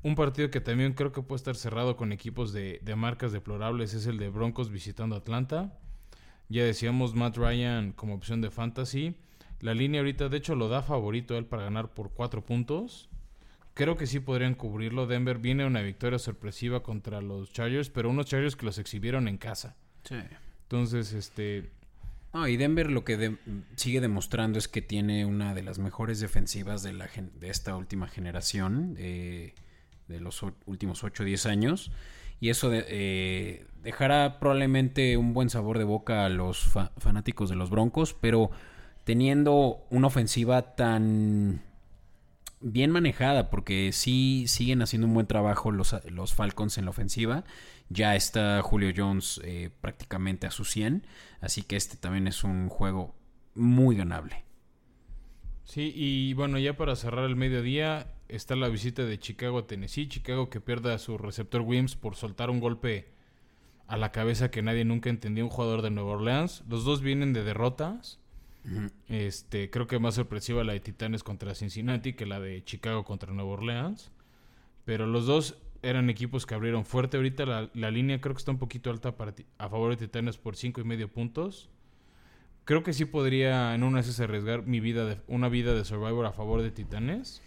Un 0.04 0.16
partido 0.16 0.52
que 0.52 0.60
también 0.60 0.92
creo 0.94 1.14
que 1.14 1.22
puede 1.22 1.38
estar 1.38 1.56
cerrado 1.56 1.96
con 1.96 2.12
equipos 2.12 2.52
de, 2.52 2.82
de 2.84 2.96
marcas 2.98 3.32
deplorables 3.32 3.94
es 3.94 4.06
el 4.06 4.18
de 4.18 4.28
Broncos 4.30 4.70
visitando 4.70 5.16
Atlanta. 5.16 5.80
Ya 6.50 6.66
decíamos 6.66 7.16
Matt 7.16 7.38
Ryan 7.38 7.94
como 7.94 8.16
opción 8.16 8.42
de 8.42 8.52
fantasy. 8.52 9.16
La 9.62 9.74
línea 9.74 10.02
ahorita, 10.02 10.28
de 10.28 10.38
hecho, 10.38 10.56
lo 10.56 10.68
da 10.68 10.82
favorito 10.82 11.36
a 11.36 11.38
él 11.38 11.46
para 11.46 11.64
ganar 11.64 11.94
por 11.94 12.12
cuatro 12.12 12.44
puntos. 12.46 13.10
Creo 13.78 13.96
que 13.96 14.08
sí 14.08 14.20
podrían 14.20 14.56
cubrirlo. 14.56 15.06
Denver 15.06 15.38
viene 15.38 15.66
una 15.66 15.82
victoria 15.82 16.18
sorpresiva 16.20 16.82
contra 16.82 17.22
los 17.22 17.54
Chargers, 17.54 17.90
pero 17.90 18.10
unos 18.10 18.26
Chargers 18.26 18.56
que 18.56 18.66
los 18.66 18.80
exhibieron 18.80 19.28
en 19.28 19.38
casa. 19.38 19.76
Sí. 20.04 20.16
Entonces, 20.64 21.14
este, 21.14 21.70
No, 22.34 22.48
y 22.48 22.58
Denver 22.58 22.90
lo 22.92 23.04
que 23.06 23.18
de- 23.18 23.38
sigue 23.76 24.02
demostrando 24.02 24.58
es 24.60 24.68
que 24.68 24.82
tiene 24.82 25.26
una 25.26 25.54
de 25.54 25.64
las 25.64 25.80
mejores 25.80 26.20
defensivas 26.20 26.84
de, 26.84 26.94
la 26.94 27.08
gen- 27.08 27.32
de 27.40 27.50
esta 27.50 27.76
última 27.76 28.08
generación, 28.08 28.96
eh, 28.98 29.54
de 30.08 30.20
los 30.22 30.44
últimos 30.66 31.04
8 31.04 31.24
o 31.24 31.26
10 31.26 31.46
años. 31.46 31.92
Y 32.40 32.50
eso 32.50 32.70
de- 32.70 32.86
eh, 32.90 33.66
dejará 33.82 34.40
probablemente 34.40 35.18
un 35.18 35.34
buen 35.34 35.50
sabor 35.50 35.78
de 35.78 35.84
boca 35.86 36.26
a 36.26 36.30
los 36.30 36.60
fa- 36.60 36.92
fanáticos 36.98 37.50
de 37.50 37.56
los 37.56 37.70
Broncos, 37.70 38.14
pero 38.20 38.52
teniendo 39.04 39.86
una 39.90 40.08
ofensiva 40.08 40.76
tan 40.76 41.62
bien 42.60 42.92
manejada, 42.92 43.50
porque 43.50 43.92
sí 43.94 44.46
siguen 44.48 44.82
haciendo 44.82 45.08
un 45.08 45.14
buen 45.14 45.28
trabajo 45.28 45.72
los, 45.72 45.96
los 46.10 46.34
Falcons 46.34 46.78
en 46.78 46.86
la 46.86 46.92
ofensiva. 46.92 47.44
Ya 47.90 48.16
está 48.16 48.62
Julio 48.62 48.92
Jones 48.96 49.40
eh, 49.44 49.70
prácticamente 49.82 50.48
a 50.48 50.52
su 50.52 50.66
100, 50.66 51.06
así 51.40 51.62
que 51.62 51.76
este 51.76 51.98
también 51.98 52.28
es 52.28 52.44
un 52.44 52.70
juego 52.70 53.16
muy 53.56 53.96
ganable. 53.96 54.44
Sí, 55.64 55.92
y 55.96 56.34
bueno, 56.34 56.60
ya 56.60 56.78
para 56.78 56.96
cerrar 56.96 57.26
el 57.26 57.36
mediodía 57.36 58.14
está 58.30 58.56
la 58.56 58.70
visita 58.70 59.04
de 59.04 59.20
Chicago 59.20 59.60
a 59.60 59.68
Tennessee. 59.68 60.08
Chicago 60.08 60.50
que 60.50 60.62
pierde 60.62 60.94
a 60.94 60.98
su 60.98 61.18
receptor 61.18 61.62
Wims 61.62 61.96
por 61.96 62.16
soltar 62.16 62.50
un 62.50 62.60
golpe 62.60 63.10
a 63.88 63.98
la 63.98 64.12
cabeza 64.12 64.52
que 64.52 64.62
nadie 64.62 64.86
nunca 64.86 65.10
entendió 65.10 65.44
un 65.44 65.50
jugador 65.50 65.82
de 65.82 65.90
Nueva 65.90 66.12
Orleans. 66.12 66.64
Los 66.70 66.84
dos 66.84 67.02
vienen 67.02 67.34
de 67.34 67.44
derrotas. 67.44 68.20
Este, 69.08 69.70
creo 69.70 69.88
que 69.88 70.00
más 70.00 70.16
sorpresiva 70.16 70.64
la 70.64 70.74
de 70.74 70.80
Titanes 70.80 71.24
contra 71.24 71.56
Cincinnati 71.56 72.14
que 72.14 72.26
la 72.26 72.40
de 72.40 72.64
Chicago 72.64 73.04
contra 73.06 73.32
Nueva 73.34 73.52
Orleans. 73.52 74.12
Pero 74.86 75.06
los 75.08 75.26
dos 75.26 75.58
eran 75.84 76.10
equipos 76.10 76.46
que 76.46 76.56
abrieron 76.56 76.86
fuerte. 76.86 77.18
Ahorita 77.18 77.46
la, 77.46 77.70
la 77.74 77.92
línea 77.92 78.20
creo 78.20 78.34
que 78.36 78.40
está 78.40 78.52
un 78.52 78.58
poquito 78.60 78.90
alta 78.90 79.16
para 79.16 79.34
a 79.58 79.70
favor 79.70 79.92
de 79.92 79.98
Titanes 80.08 80.38
por 80.38 80.56
cinco 80.56 80.82
y 80.82 80.84
medio 80.84 81.08
puntos. 81.08 81.70
Creo 82.66 82.84
que 82.84 82.92
sí 82.94 83.06
podría 83.06 83.74
en 83.76 83.84
una 83.84 84.02
esas 84.02 84.20
arriesgar 84.20 84.64
mi 84.66 84.80
vida 84.82 85.06
de, 85.06 85.20
una 85.28 85.48
vida 85.48 85.74
de 85.74 85.86
Survivor 85.86 86.26
a 86.26 86.34
favor 86.34 86.62
de 86.62 86.72
Titanes. 86.72 87.42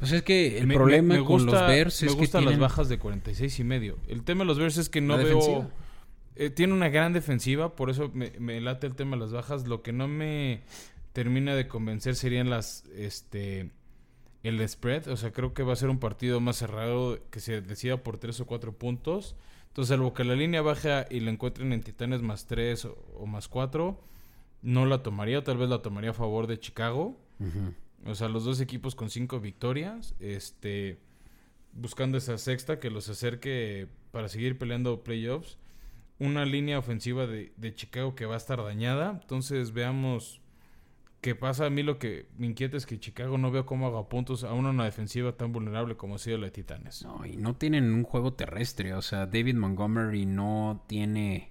Pues 0.00 0.12
es 0.12 0.22
que 0.22 0.58
el 0.58 0.66
Me- 0.66 0.74
problema 0.74 1.14
me- 1.14 1.20
me 1.20 1.24
con 1.26 1.46
los 1.46 1.54
Bears 1.54 2.02
me 2.02 2.08
es 2.08 2.14
que 2.14 2.20
gustan 2.20 2.44
las 2.44 2.50
tienen- 2.52 2.60
bajas 2.60 2.88
de 2.88 2.98
46 2.98 3.60
y 3.60 3.64
medio. 3.64 3.98
El 4.08 4.24
tema 4.24 4.40
de 4.40 4.46
los 4.46 4.58
Bears 4.58 4.76
es 4.78 4.88
que 4.88 5.00
no 5.00 5.16
veo. 5.16 5.70
Eh, 6.36 6.50
tiene 6.50 6.72
una 6.72 6.88
gran 6.88 7.12
defensiva, 7.12 7.74
por 7.74 7.90
eso 7.90 8.10
me, 8.14 8.32
me 8.38 8.60
late 8.60 8.86
el 8.86 8.94
tema 8.94 9.16
de 9.16 9.22
las 9.22 9.32
bajas. 9.32 9.66
Lo 9.66 9.82
que 9.82 9.92
no 9.92 10.08
me 10.08 10.62
termina 11.12 11.54
de 11.54 11.66
convencer 11.66 12.14
serían 12.14 12.50
las 12.50 12.84
este 12.94 13.70
el 14.42 14.68
spread, 14.68 15.08
o 15.08 15.16
sea, 15.16 15.32
creo 15.32 15.54
que 15.54 15.64
va 15.64 15.72
a 15.72 15.76
ser 15.76 15.88
un 15.88 15.98
partido 15.98 16.38
más 16.38 16.56
cerrado 16.56 17.18
que 17.30 17.40
se 17.40 17.62
decida 17.62 18.02
por 18.02 18.18
tres 18.18 18.38
o 18.40 18.46
cuatro 18.46 18.72
puntos. 18.72 19.34
Entonces, 19.68 19.88
salvo 19.88 20.14
que 20.14 20.24
la 20.24 20.36
línea 20.36 20.62
baja 20.62 21.06
y 21.10 21.20
la 21.20 21.30
encuentren 21.32 21.72
en 21.72 21.82
Titanes 21.82 22.22
más 22.22 22.46
tres 22.46 22.84
o, 22.84 22.96
o 23.18 23.26
más 23.26 23.48
cuatro, 23.48 24.00
no 24.62 24.86
la 24.86 25.02
tomaría, 25.02 25.42
tal 25.42 25.58
vez 25.58 25.68
la 25.68 25.82
tomaría 25.82 26.10
a 26.10 26.14
favor 26.14 26.46
de 26.46 26.58
Chicago. 26.58 27.16
O 28.06 28.14
sea, 28.14 28.28
los 28.28 28.44
dos 28.44 28.60
equipos 28.60 28.94
con 28.94 29.10
cinco 29.10 29.40
victorias, 29.40 30.14
este, 30.20 30.98
buscando 31.72 32.16
esa 32.18 32.38
sexta 32.38 32.78
que 32.78 32.88
los 32.88 33.08
acerque 33.08 33.88
para 34.12 34.28
seguir 34.28 34.58
peleando 34.58 35.02
playoffs. 35.02 35.58
Una 36.18 36.44
línea 36.44 36.78
ofensiva 36.78 37.26
de, 37.26 37.52
de 37.56 37.74
Chicago 37.74 38.14
que 38.14 38.26
va 38.26 38.34
a 38.34 38.38
estar 38.38 38.62
dañada. 38.62 39.18
Entonces 39.20 39.72
veamos 39.72 40.40
qué 41.26 41.34
pasa. 41.34 41.66
A 41.66 41.70
mí 41.70 41.82
lo 41.82 41.98
que 41.98 42.28
me 42.38 42.46
inquieta 42.46 42.76
es 42.76 42.86
que 42.86 43.00
Chicago 43.00 43.36
no 43.36 43.50
veo 43.50 43.66
cómo 43.66 43.88
haga 43.88 44.08
puntos 44.08 44.44
a 44.44 44.52
una, 44.52 44.84
defensiva 44.84 45.32
tan 45.32 45.52
vulnerable 45.52 45.96
como 45.96 46.14
ha 46.14 46.18
sido 46.18 46.38
la 46.38 46.46
de 46.46 46.52
Titanes. 46.52 47.02
No, 47.02 47.26
y 47.26 47.36
no 47.36 47.56
tienen 47.56 47.92
un 47.92 48.04
juego 48.04 48.34
terrestre. 48.34 48.94
O 48.94 49.02
sea, 49.02 49.26
David 49.26 49.56
Montgomery 49.56 50.24
no 50.24 50.84
tiene 50.86 51.50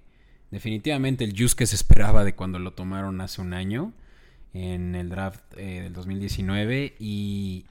definitivamente 0.50 1.24
el 1.24 1.36
juice 1.36 1.54
que 1.54 1.66
se 1.66 1.76
esperaba 1.76 2.24
de 2.24 2.34
cuando 2.34 2.58
lo 2.58 2.72
tomaron 2.72 3.20
hace 3.20 3.42
un 3.42 3.52
año 3.52 3.92
en 4.54 4.94
el 4.94 5.10
draft 5.10 5.42
eh, 5.58 5.82
del 5.82 5.92
2019. 5.92 6.94
Y, 6.98 7.66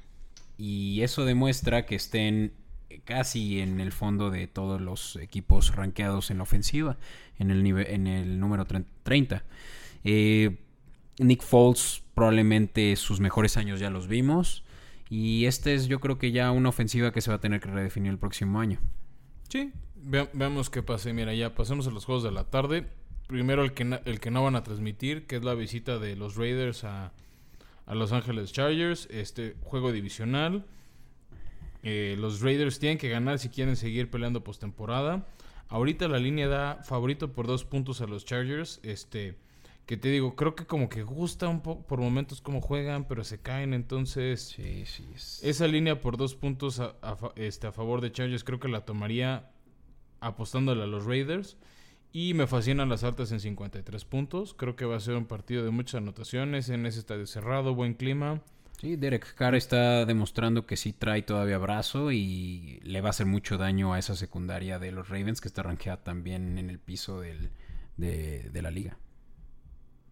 y 0.60 1.02
eso 1.02 1.26
demuestra 1.26 1.88
que 1.88 1.96
estén 1.96 2.54
casi 3.04 3.60
en 3.60 3.80
el 3.80 3.92
fondo 3.92 4.30
de 4.32 4.48
todos 4.48 4.80
los 4.82 5.16
equipos 5.18 5.76
rankeados 5.76 6.32
en 6.32 6.38
la 6.38 6.44
ofensiva, 6.44 6.98
en 7.40 7.52
el, 7.52 7.64
nivel, 7.64 7.88
en 7.88 8.08
el 8.08 8.40
número 8.40 8.66
30. 9.04 9.44
Eh, 10.04 10.58
Nick 11.20 11.42
Foles 11.44 12.04
probablemente 12.14 12.96
sus 12.96 13.20
mejores 13.20 13.58
años 13.58 13.80
ya 13.80 13.90
los 13.90 14.08
vimos. 14.08 14.64
Y 15.10 15.46
este 15.46 15.76
es 15.76 15.88
yo 15.88 16.00
creo 16.00 16.18
que 16.18 16.32
ya 16.32 16.52
una 16.52 16.70
ofensiva 16.70 17.12
que 17.12 17.22
se 17.22 17.30
va 17.30 17.38
a 17.38 17.40
tener 17.40 17.60
que 17.62 17.70
redefinir 17.70 18.12
el 18.12 18.18
próximo 18.18 18.60
año. 18.60 18.80
Sí, 19.50 19.72
ve- 19.96 20.30
veamos 20.34 20.70
qué 20.70 20.82
pasa. 20.82 21.14
Mira, 21.14 21.34
ya 21.34 21.54
pasemos 21.54 21.88
a 21.88 21.92
los 21.92 22.06
juegos 22.06 22.24
de 22.24 22.32
la 22.32 22.46
tarde. 22.46 22.88
Primero 23.28 23.64
el 23.64 23.74
que, 23.74 24.00
el 24.06 24.20
que 24.20 24.32
no 24.32 24.44
van 24.44 24.56
a 24.56 24.64
transmitir, 24.64 25.26
que 25.28 25.36
es 25.36 25.44
la 25.44 25.54
visita 25.54 26.00
de 26.00 26.16
los 26.16 26.36
Raiders 26.36 26.84
a, 26.84 27.14
a 27.86 27.96
Los 27.96 28.12
Ángeles 28.14 28.52
Chargers. 28.52 29.08
Este 29.12 29.56
juego 29.62 29.92
divisional. 29.92 30.66
Eh, 31.88 32.16
los 32.20 32.42
Raiders 32.42 32.80
tienen 32.80 32.98
que 32.98 33.08
ganar 33.10 33.38
si 33.40 33.50
quieren 33.50 33.76
seguir 33.76 34.10
peleando 34.10 34.44
postemporada. 34.44 35.26
Ahorita 35.70 36.08
la 36.08 36.18
línea 36.20 36.48
da 36.48 36.84
favorito 36.84 37.32
por 37.32 37.46
dos 37.48 37.64
puntos 37.64 38.02
a 38.02 38.08
los 38.08 38.26
Chargers. 38.26 38.80
Este, 38.84 39.36
que 39.86 39.96
te 39.98 40.10
digo, 40.10 40.36
creo 40.36 40.56
que 40.56 40.66
como 40.66 40.90
que 40.90 41.04
gusta 41.04 41.48
un 41.48 41.62
poco 41.62 41.86
por 41.86 42.00
momentos 42.00 42.42
cómo 42.42 42.60
juegan, 42.60 43.08
pero 43.08 43.24
se 43.24 43.40
caen, 43.40 43.74
entonces 43.76 44.42
Sí, 44.56 44.84
sí. 44.88 45.08
es- 45.14 45.44
esa 45.44 45.68
línea 45.68 46.02
por 46.02 46.18
dos 46.18 46.34
puntos 46.36 46.80
a, 46.80 46.96
este, 47.36 47.68
a 47.68 47.72
favor 47.72 48.02
de 48.02 48.12
Chargers 48.12 48.44
creo 48.44 48.60
que 48.60 48.68
la 48.68 48.84
tomaría 48.84 49.52
apostándole 50.22 50.82
a 50.84 50.88
los 50.88 51.06
Raiders. 51.06 51.56
Y 52.12 52.34
me 52.34 52.48
fascinan 52.48 52.88
las 52.90 53.04
altas 53.04 53.32
en 53.34 53.42
53 53.42 54.06
puntos. 54.06 54.54
Creo 54.54 54.76
que 54.78 54.86
va 54.86 54.96
a 54.96 55.00
ser 55.02 55.16
un 55.18 55.26
partido 55.26 55.66
de 55.66 55.70
muchas 55.72 55.96
anotaciones 55.96 56.70
en 56.70 56.86
ese 56.86 57.00
estadio 57.00 57.28
cerrado, 57.28 57.76
buen 57.76 57.94
clima. 57.94 58.42
Sí, 58.80 58.98
Derek 58.98 59.34
Carr 59.36 59.56
está 59.56 60.06
demostrando 60.06 60.66
que 60.66 60.76
sí 60.78 60.94
trae 60.94 61.22
todavía 61.22 61.58
brazo 61.58 62.12
y 62.12 62.80
le 62.84 63.02
va 63.02 63.08
a 63.08 63.12
hacer 63.12 63.26
mucho 63.26 63.58
daño 63.58 63.94
a 63.94 64.00
esa 64.00 64.16
secundaria 64.16 64.80
de 64.80 64.92
los 64.92 65.10
Ravens 65.10 65.42
que 65.42 65.48
está 65.48 65.64
rankeada 65.64 66.04
también 66.04 66.58
en 66.58 66.70
el 66.70 66.78
piso 66.80 67.22
del- 67.22 67.50
de, 67.98 68.50
de 68.52 68.62
la 68.62 68.72
liga. 68.72 68.98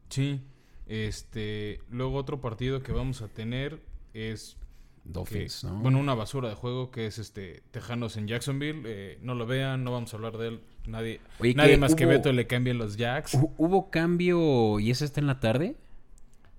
Sí. 0.10 0.42
Este, 0.88 1.82
luego 1.90 2.16
otro 2.18 2.40
partido 2.42 2.84
que 2.84 2.92
vamos 2.92 3.22
a 3.22 3.28
tener 3.28 3.80
es 4.14 4.56
que- 4.56 4.64
Dolphins, 5.06 5.66
¿no? 5.66 5.80
bueno, 5.82 6.00
una 6.00 6.14
basura 6.16 6.48
de 6.48 6.56
juego 6.56 6.90
que 6.90 7.06
es 7.08 7.18
este 7.20 7.62
Tejanos 7.72 8.16
en 8.16 8.28
Jacksonville. 8.28 8.84
Eh, 8.86 9.18
no 9.22 9.36
lo 9.36 9.46
vean, 9.46 9.84
no 9.84 9.92
vamos 9.92 10.14
a 10.14 10.18
hablar 10.18 10.38
de 10.38 10.48
él. 10.48 10.62
Nadie, 10.88 11.20
Oye, 11.40 11.54
nadie 11.56 11.72
que 11.72 11.78
más 11.78 11.96
que 11.96 12.06
Beto 12.06 12.32
le 12.32 12.48
cambien 12.48 12.78
los 12.78 12.96
Jacks. 12.96 13.34
Hu- 13.34 13.52
¿Hubo 13.58 13.90
cambio 13.92 14.80
y 14.80 14.92
ese 14.92 15.04
está 15.04 15.20
en 15.20 15.28
la 15.28 15.42
tarde? 15.42 15.76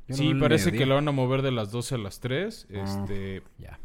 Yo 0.08 0.16
Sí, 0.16 0.34
no 0.34 0.40
parece 0.40 0.70
que 0.72 0.86
lo 0.86 0.94
van 0.96 1.08
a 1.08 1.12
mover 1.12 1.42
de 1.42 1.50
las 1.50 1.70
12 1.70 1.94
a 1.94 1.98
las 1.98 2.20
3. 2.20 2.66
Ah. 2.74 2.82
Este, 2.84 3.42
Ya. 3.58 3.78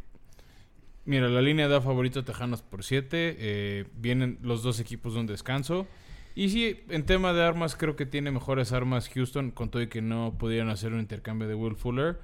mira, 1.06 1.30
la 1.30 1.42
línea 1.42 1.68
da 1.68 1.82
favorito 1.82 2.20
a 2.20 2.26
Tejanos 2.26 2.62
por 2.62 2.84
7. 2.84 3.36
eh, 3.40 3.86
vienen 3.96 4.40
los 4.42 4.62
dos 4.64 4.80
equipos 4.80 5.14
de 5.14 5.22
un 5.22 5.28
descanso. 5.28 5.88
Y 6.36 6.50
sí, 6.50 6.82
en 6.90 7.06
tema 7.06 7.34
de 7.34 7.44
armas, 7.44 7.76
creo 7.76 7.96
que 7.96 8.06
tiene 8.06 8.32
mejores 8.32 8.72
armas 8.72 9.10
Houston, 9.10 9.52
con 9.52 9.70
todo 9.70 9.82
y 9.82 9.88
que 9.88 10.02
no 10.02 10.36
pudieron 10.38 10.70
hacer 10.70 10.94
un 10.94 11.00
intercambio 11.00 11.48
de 11.48 11.56
Will 11.56 11.76
Fuller. 11.76 12.20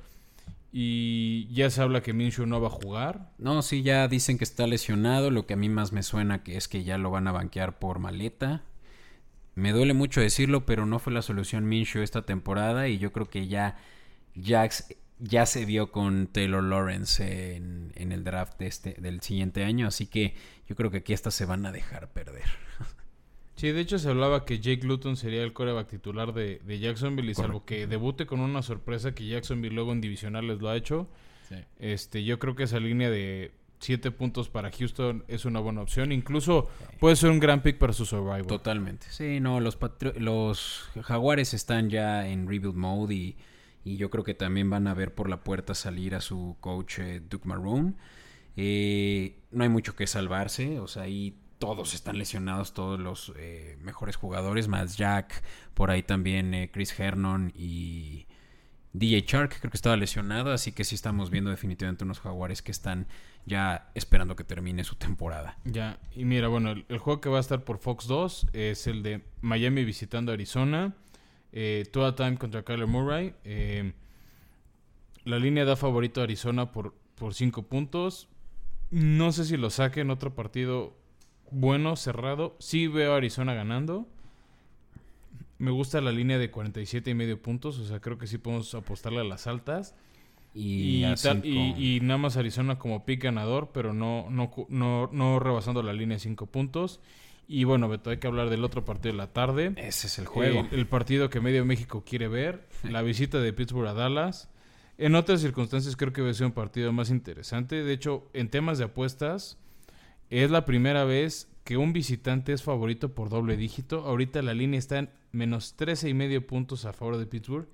Y 0.71 1.47
ya 1.53 1.69
se 1.69 1.81
habla 1.81 2.01
que 2.01 2.11
Minshew 2.13 2.45
no 2.45 2.59
va 2.59 2.67
a 2.67 2.71
jugar. 2.71 3.31
No, 3.37 3.61
sí, 3.61 3.81
ya 3.81 4.07
dicen 4.09 4.37
que 4.37 4.43
está 4.43 4.67
lesionado. 4.67 5.31
Lo 5.31 5.45
que 5.45 5.53
a 5.53 5.57
mí 5.57 5.69
más 5.69 5.93
me 5.93 6.03
suena 6.03 6.43
que 6.43 6.57
es 6.57 6.67
que 6.67 6.83
ya 6.83 6.97
lo 6.97 7.11
van 7.11 7.27
a 7.27 7.31
banquear 7.31 7.79
por 7.79 7.99
maleta. 7.99 8.63
Me 9.55 9.71
duele 9.71 9.93
mucho 9.93 10.21
decirlo, 10.21 10.65
pero 10.65 10.85
no 10.85 10.99
fue 10.99 11.13
la 11.13 11.21
solución 11.21 11.65
Minshew 11.65 12.01
esta 12.01 12.23
temporada 12.23 12.87
y 12.87 12.97
yo 12.97 13.11
creo 13.11 13.29
que 13.29 13.47
ya 13.47 13.77
Jax 14.41 14.89
ya 15.19 15.45
se 15.45 15.65
vio 15.65 15.91
con 15.91 16.27
Taylor 16.27 16.61
Lawrence 16.61 17.55
en, 17.55 17.93
en 17.95 18.11
el 18.11 18.23
draft 18.23 18.59
de 18.59 18.67
este, 18.67 18.95
del 18.99 19.21
siguiente 19.21 19.63
año, 19.63 19.87
así 19.87 20.07
que 20.07 20.35
yo 20.67 20.75
creo 20.75 20.91
que 20.91 20.97
aquí 20.97 21.13
estas 21.13 21.33
se 21.33 21.45
van 21.45 21.65
a 21.65 21.71
dejar 21.71 22.11
perder. 22.11 22.43
Sí, 23.55 23.71
de 23.71 23.79
hecho 23.79 23.97
se 23.97 24.09
hablaba 24.09 24.43
que 24.43 24.59
Jake 24.59 24.85
Luton 24.85 25.15
sería 25.15 25.41
el 25.41 25.53
coreback 25.53 25.87
titular 25.87 26.33
de, 26.33 26.59
de 26.65 26.79
Jacksonville. 26.79 27.31
Y 27.31 27.35
salvo 27.35 27.63
que 27.63 27.87
debute 27.87 28.25
con 28.25 28.41
una 28.41 28.61
sorpresa 28.61 29.15
que 29.15 29.25
Jacksonville 29.25 29.73
luego 29.73 29.93
en 29.93 30.01
divisionales 30.01 30.59
lo 30.59 30.67
ha 30.67 30.75
hecho. 30.75 31.07
Este, 31.79 32.25
yo 32.25 32.37
creo 32.37 32.55
que 32.55 32.63
esa 32.63 32.81
línea 32.81 33.09
de 33.09 33.51
7 33.85 34.11
puntos 34.11 34.49
para 34.49 34.71
Houston 34.71 35.23
es 35.27 35.45
una 35.45 35.59
buena 35.59 35.81
opción. 35.81 36.11
Incluso 36.11 36.69
puede 36.99 37.15
ser 37.15 37.29
un 37.29 37.39
gran 37.39 37.61
pick 37.61 37.77
para 37.77 37.93
su 37.93 38.05
survival. 38.05 38.47
Totalmente. 38.47 39.07
Sí, 39.09 39.39
no, 39.39 39.59
los, 39.59 39.79
Patri- 39.79 40.15
los 40.17 40.89
Jaguares 41.03 41.53
están 41.53 41.89
ya 41.89 42.27
en 42.27 42.47
rebuild 42.47 42.75
mode 42.75 43.13
y, 43.15 43.37
y 43.83 43.97
yo 43.97 44.09
creo 44.09 44.23
que 44.23 44.33
también 44.33 44.69
van 44.69 44.87
a 44.87 44.93
ver 44.93 45.13
por 45.13 45.29
la 45.29 45.43
puerta 45.43 45.73
salir 45.75 46.15
a 46.15 46.21
su 46.21 46.57
coach 46.59 46.99
eh, 46.99 47.21
Duke 47.29 47.47
Maroon. 47.47 47.95
Eh, 48.57 49.37
no 49.51 49.63
hay 49.63 49.69
mucho 49.69 49.95
que 49.95 50.07
salvarse, 50.07 50.79
o 50.79 50.87
sea, 50.87 51.03
ahí 51.03 51.37
todos 51.59 51.93
están 51.93 52.17
lesionados, 52.17 52.73
todos 52.73 52.99
los 52.99 53.33
eh, 53.37 53.77
mejores 53.81 54.15
jugadores, 54.15 54.67
más 54.67 54.97
Jack, 54.97 55.43
por 55.73 55.91
ahí 55.91 56.03
también 56.03 56.53
eh, 56.53 56.69
Chris 56.71 56.97
Hernon 56.99 57.51
y 57.55 58.27
DJ 58.97 59.25
Shark, 59.27 59.59
creo 59.59 59.71
que 59.71 59.77
estaba 59.77 59.97
lesionado, 59.97 60.51
así 60.51 60.71
que 60.71 60.83
sí 60.83 60.95
estamos 60.95 61.29
viendo 61.29 61.49
definitivamente 61.49 62.05
unos 62.05 62.19
Jaguares 62.19 62.61
que 62.61 62.71
están 62.71 63.07
ya 63.45 63.91
esperando 63.93 64.35
que 64.35 64.43
termine 64.43 64.83
su 64.83 64.95
temporada. 64.95 65.57
Ya, 65.65 65.99
y 66.15 66.23
mira, 66.23 66.47
bueno, 66.47 66.71
el, 66.71 66.97
juego 66.97 67.19
que 67.19 67.29
va 67.29 67.37
a 67.37 67.41
estar 67.41 67.63
por 67.63 67.79
Fox 67.79 68.07
2 68.07 68.47
es 68.53 68.87
el 68.87 69.03
de 69.03 69.21
Miami 69.41 69.83
visitando 69.83 70.31
Arizona. 70.31 70.95
Eh, 71.51 71.85
Tua 71.91 72.15
Time 72.15 72.37
contra 72.37 72.63
Kyler 72.63 72.87
Murray. 72.87 73.33
Eh, 73.43 73.93
la 75.25 75.39
línea 75.39 75.65
da 75.65 75.75
favorito 75.75 76.21
a 76.21 76.23
Arizona 76.23 76.71
por 76.71 76.93
5 77.31 77.63
puntos. 77.63 78.29
No 78.91 79.31
sé 79.31 79.45
si 79.45 79.57
lo 79.57 79.69
saquen 79.69 80.09
otro 80.09 80.35
partido 80.35 80.95
bueno, 81.51 81.95
cerrado. 81.95 82.55
Sí 82.59 82.87
veo 82.87 83.13
a 83.13 83.17
Arizona 83.17 83.53
ganando. 83.53 84.07
Me 85.57 85.71
gusta 85.71 86.01
la 86.01 86.11
línea 86.11 86.37
de 86.37 86.51
47 86.51 87.09
y 87.11 87.13
medio 87.13 87.41
puntos. 87.41 87.79
O 87.79 87.85
sea, 87.85 87.99
creo 87.99 88.17
que 88.17 88.27
sí 88.27 88.37
podemos 88.37 88.73
apostarle 88.75 89.21
a 89.21 89.23
las 89.23 89.47
altas. 89.47 89.95
Y, 90.53 90.99
Y, 90.99 91.03
a 91.03 91.15
tal- 91.15 91.41
cinco- 91.43 91.47
y- 91.47 91.97
y 91.97 91.99
nada 92.01 92.17
más 92.17 92.37
Arizona 92.37 92.77
como 92.79 93.05
pick 93.05 93.23
ganador, 93.23 93.71
pero 93.73 93.93
no, 93.93 94.27
no, 94.29 94.51
no, 94.69 95.09
no 95.11 95.39
rebasando 95.39 95.83
la 95.83 95.91
línea 95.93 96.15
de 96.15 96.19
5 96.21 96.45
puntos. 96.45 97.01
Y 97.47 97.63
bueno, 97.65 97.87
Beto, 97.89 98.09
hay 98.09 98.17
que 98.17 98.27
hablar 98.27 98.49
del 98.49 98.63
otro 98.63 98.85
partido 98.85 99.11
de 99.13 99.17
la 99.17 99.27
tarde. 99.33 99.73
Ese 99.75 100.07
es 100.07 100.17
el 100.17 100.25
juego. 100.25 100.65
El, 100.71 100.79
el 100.79 100.87
partido 100.87 101.29
que 101.29 101.41
medio 101.41 101.63
México 101.65 102.03
quiere 102.05 102.27
ver. 102.27 102.67
La 102.83 103.01
visita 103.01 103.39
de 103.39 103.53
Pittsburgh 103.53 103.87
a 103.87 103.93
Dallas. 103.93 104.49
En 104.97 105.13
otras 105.15 105.41
circunstancias 105.41 105.95
creo 105.97 106.13
que 106.13 106.21
va 106.21 106.29
a 106.29 106.33
ser 106.33 106.47
un 106.47 106.53
partido 106.53 106.91
más 106.93 107.09
interesante. 107.09 107.83
De 107.83 107.93
hecho, 107.93 108.27
en 108.33 108.49
temas 108.49 108.77
de 108.77 108.85
apuestas, 108.85 109.57
es 110.29 110.49
la 110.49 110.65
primera 110.65 111.03
vez 111.03 111.49
que 111.65 111.75
un 111.75 111.91
visitante 111.91 112.53
es 112.53 112.63
favorito 112.63 113.13
por 113.13 113.27
doble 113.29 113.57
dígito. 113.57 114.05
Ahorita 114.05 114.41
la 114.41 114.53
línea 114.53 114.77
está 114.79 114.99
en 114.99 115.09
menos 115.33 115.73
13 115.75 116.07
y 116.07 116.13
medio 116.13 116.45
puntos 116.47 116.85
a 116.85 116.93
favor 116.93 117.17
de 117.17 117.25
Pittsburgh. 117.25 117.67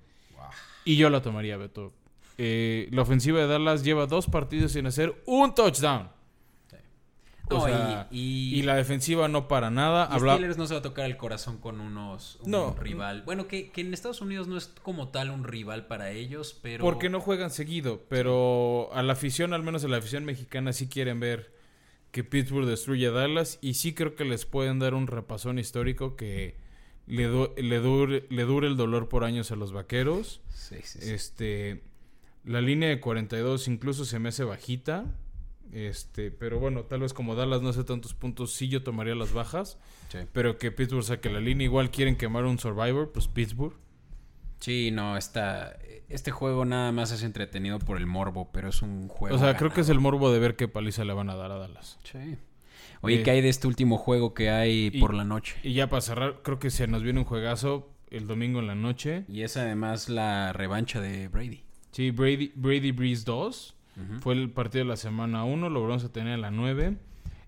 Y 0.84 0.96
yo 0.96 1.08
la 1.10 1.22
tomaría, 1.22 1.56
Beto. 1.56 1.92
Eh, 2.38 2.88
la 2.90 3.02
ofensiva 3.02 3.38
de 3.40 3.46
Dallas 3.46 3.84
lleva 3.84 4.06
dos 4.06 4.26
partidos 4.26 4.72
sin 4.72 4.86
hacer 4.86 5.14
un 5.26 5.54
touchdown. 5.54 6.08
O 7.50 7.54
No, 7.58 7.64
sea, 7.66 8.08
y, 8.10 8.54
y, 8.58 8.62
la 8.62 8.76
defensiva 8.76 9.28
no 9.28 9.46
para 9.46 9.70
nada. 9.70 10.08
y 10.10 10.14
Habla- 10.14 10.34
Steelers 10.34 10.56
no 10.56 10.66
se 10.66 10.72
va 10.74 10.80
a 10.80 10.82
tocar 10.82 11.04
el 11.04 11.16
corazón 11.18 11.58
con 11.58 11.80
unos 11.80 12.38
un 12.44 12.50
No. 12.50 12.74
rival. 12.74 13.22
Bueno, 13.26 13.46
que, 13.46 13.70
que 13.70 13.82
en 13.82 13.92
Estados 13.92 14.22
Unidos 14.22 14.48
no 14.48 14.56
es 14.56 14.68
como 14.82 15.08
tal 15.08 15.30
un 15.30 15.44
rival 15.44 15.86
para 15.86 16.12
ellos, 16.12 16.58
pero 16.62 16.82
Porque 16.82 17.10
no 17.10 17.20
juegan 17.20 17.50
seguido, 17.50 18.00
pero 18.08 18.88
a 18.94 19.02
la 19.02 19.12
afición, 19.12 19.52
al 19.52 19.62
menos 19.62 19.84
a 19.84 19.88
la 19.88 19.98
afición 19.98 20.24
mexicana, 20.24 20.72
sí 20.72 20.88
quieren 20.88 21.20
ver 21.20 21.52
que 22.12 22.22
Pittsburgh 22.24 22.66
destruye 22.66 23.06
a 23.08 23.10
Dallas 23.10 23.58
y 23.60 23.74
sí 23.74 23.92
creo 23.94 24.14
que 24.14 24.24
les 24.24 24.46
pueden 24.46 24.78
dar 24.78 24.94
un 24.94 25.06
repasón 25.08 25.58
histórico 25.58 26.14
que 26.14 26.54
le, 27.06 27.24
du- 27.24 27.52
le, 27.56 27.78
dure, 27.78 28.26
le 28.30 28.42
dure 28.44 28.68
el 28.68 28.76
dolor 28.76 29.08
por 29.08 29.24
años 29.24 29.50
a 29.50 29.56
los 29.56 29.72
vaqueros. 29.72 30.40
Sí, 30.54 30.76
sí, 30.84 31.00
sí. 31.00 31.10
Este, 31.10 31.82
la 32.44 32.60
línea 32.60 32.88
de 32.90 33.00
42 33.00 33.66
incluso 33.66 34.04
se 34.04 34.18
me 34.20 34.28
hace 34.28 34.44
bajita. 34.44 35.06
Este, 35.72 36.30
pero 36.30 36.60
bueno, 36.60 36.82
tal 36.84 37.00
vez 37.00 37.14
como 37.14 37.34
Dallas 37.34 37.62
no 37.62 37.70
hace 37.70 37.82
tantos 37.82 38.12
puntos, 38.12 38.52
sí 38.52 38.68
yo 38.68 38.82
tomaría 38.82 39.14
las 39.14 39.32
bajas. 39.32 39.78
Sí. 40.10 40.18
Pero 40.32 40.58
que 40.58 40.70
Pittsburgh 40.70 41.02
saque 41.04 41.30
la 41.30 41.40
línea. 41.40 41.64
Igual 41.64 41.90
quieren 41.90 42.16
quemar 42.16 42.44
un 42.44 42.58
Survivor, 42.58 43.10
pues 43.10 43.26
Pittsburgh. 43.26 43.74
Sí, 44.60 44.90
no, 44.92 45.16
está 45.16 45.76
este 46.12 46.30
juego 46.30 46.64
nada 46.64 46.92
más 46.92 47.10
es 47.12 47.22
entretenido 47.22 47.78
por 47.78 47.96
el 47.96 48.06
morbo, 48.06 48.50
pero 48.52 48.68
es 48.68 48.82
un 48.82 49.08
juego 49.08 49.34
O 49.36 49.38
sea, 49.38 49.56
creo 49.56 49.70
que 49.72 49.80
es 49.82 49.88
el 49.88 49.98
morbo 50.00 50.32
de 50.32 50.38
ver 50.38 50.56
qué 50.56 50.68
paliza 50.68 51.04
le 51.04 51.12
van 51.12 51.30
a 51.30 51.34
dar 51.34 51.50
a 51.52 51.56
Dallas. 51.58 51.98
Sí. 52.04 52.36
Oye, 53.00 53.20
Eh, 53.20 53.22
¿qué 53.22 53.30
hay 53.32 53.40
de 53.40 53.48
este 53.48 53.66
último 53.66 53.98
juego 53.98 54.32
que 54.34 54.50
hay 54.50 54.90
y- 54.92 55.00
por 55.00 55.14
la 55.14 55.24
noche? 55.24 55.56
Y 55.62 55.72
ya 55.74 55.88
para 55.88 56.00
cerrar, 56.02 56.40
creo 56.42 56.58
que 56.58 56.70
se 56.70 56.86
nos 56.86 57.02
viene 57.02 57.18
un 57.20 57.24
juegazo 57.24 57.88
el 58.10 58.26
domingo 58.26 58.60
en 58.60 58.66
la 58.68 58.74
noche. 58.74 59.24
Y 59.28 59.42
es 59.42 59.56
además 59.56 60.08
la 60.08 60.52
revancha 60.52 61.00
de 61.00 61.28
Brady. 61.28 61.64
Sí, 61.90 62.10
Brady, 62.10 62.52
Brady 62.54 62.92
Breeze 62.92 63.24
2. 63.24 63.74
Fue 64.20 64.34
el 64.34 64.48
partido 64.50 64.84
de 64.84 64.88
la 64.88 64.96
semana 64.96 65.44
1, 65.44 65.68
lo 65.68 65.82
vamos 65.86 66.02
a 66.04 66.10
tener 66.12 66.32
en 66.34 66.40
la 66.40 66.50
9. 66.50 66.96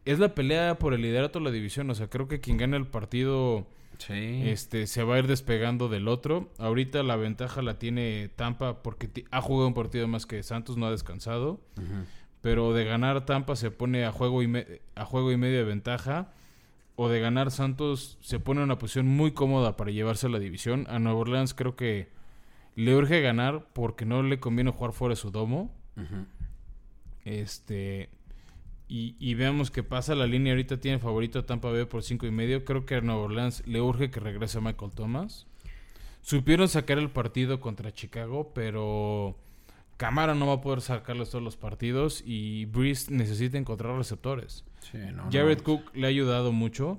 Es 0.05 0.19
la 0.19 0.35
pelea 0.35 0.79
por 0.79 0.93
el 0.93 1.01
liderato 1.01 1.39
de 1.39 1.45
la 1.47 1.51
división. 1.51 1.89
O 1.89 1.95
sea, 1.95 2.09
creo 2.11 2.29
que 2.29 2.41
quien 2.41 2.59
gane 2.59 2.77
el 2.77 2.87
partido 2.87 3.67
Sí. 3.99 4.43
este, 4.45 4.87
se 4.87 5.03
va 5.05 5.15
a 5.17 5.19
ir 5.19 5.27
despegando 5.27 5.89
del 5.89 6.09
otro. 6.09 6.51
Ahorita 6.59 7.03
la 7.03 7.17
ventaja 7.17 7.63
la 7.63 7.79
tiene 7.79 8.31
Tampa 8.37 8.83
porque 8.83 9.09
ha 9.31 9.41
jugado 9.41 9.69
un 9.69 9.75
partido 9.75 10.07
más 10.09 10.27
que 10.27 10.43
Santos, 10.43 10.77
no 10.77 10.87
ha 10.87 10.91
descansado. 10.91 11.61
Pero 12.41 12.73
de 12.75 12.85
ganar 12.85 13.25
Tampa 13.25 13.57
se 13.57 13.71
pone 13.71 14.05
a 14.05 14.13
juego 14.13 14.43
y, 14.43 14.49
me- 14.49 14.81
a 14.95 15.05
juego 15.05 15.33
y 15.33 15.37
medio 15.37 15.59
de 15.59 15.65
ventaja. 15.65 16.33
O 16.97 17.09
de 17.09 17.19
ganar 17.19 17.51
Santos 17.51 18.19
se 18.21 18.39
pone 18.39 18.61
en 18.61 18.65
una 18.65 18.79
posición 18.79 19.07
muy 19.09 19.33
cómoda 19.33 19.77
para 19.77 19.91
llevarse 19.91 20.27
a 20.27 20.31
la 20.31 20.39
división. 20.39 20.87
A 20.89 20.99
Nueva 20.99 21.19
Orleans 21.21 21.53
creo 21.55 21.75
que 21.75 22.09
le 22.77 22.95
urge 22.95 23.21
ganar 23.21 23.67
porque 23.73 24.05
no 24.05 24.23
le 24.23 24.39
conviene 24.39 24.71
jugar 24.71 24.93
fuera 24.93 25.13
de 25.15 25.17
su 25.17 25.31
domo. 25.31 25.73
Este. 27.25 28.11
Y, 28.87 29.17
y 29.19 29.35
veamos 29.35 29.71
qué 29.71 29.83
pasa. 29.83 30.15
La 30.15 30.27
línea 30.27 30.53
ahorita 30.53 30.79
tiene 30.79 30.99
favorito 30.99 31.39
a 31.39 31.47
Tampa 31.47 31.71
Bay 31.71 31.87
por 31.87 32.03
cinco 32.03 32.27
y 32.27 32.31
medio. 32.31 32.65
Creo 32.65 32.85
que 32.85 32.97
a 32.97 33.01
Nueva 33.01 33.23
Orleans 33.23 33.67
le 33.67 33.81
urge 33.81 34.11
que 34.11 34.21
regrese 34.21 34.61
Michael 34.61 34.93
Thomas. 34.93 35.47
Supieron 36.23 36.69
sacar 36.69 36.99
el 36.99 37.11
partido 37.11 37.61
contra 37.61 37.93
Chicago, 37.93 38.53
pero 38.55 39.37
Camara 39.97 40.35
no 40.35 40.47
va 40.47 40.55
a 40.55 40.61
poder 40.61 40.81
sacarles 40.81 41.31
todos 41.31 41.45
los 41.45 41.57
partidos 41.57 42.23
y 42.25 42.65
Breeze 42.65 43.13
necesita 43.13 43.59
encontrar 43.59 43.97
receptores. 43.97 44.65
Sí, 44.81 44.99
no, 45.15 45.25
Jared 45.31 45.59
no. 45.59 45.65
Cook 45.65 45.95
le 45.95 46.07
ha 46.07 46.09
ayudado 46.09 46.51
mucho, 46.51 46.99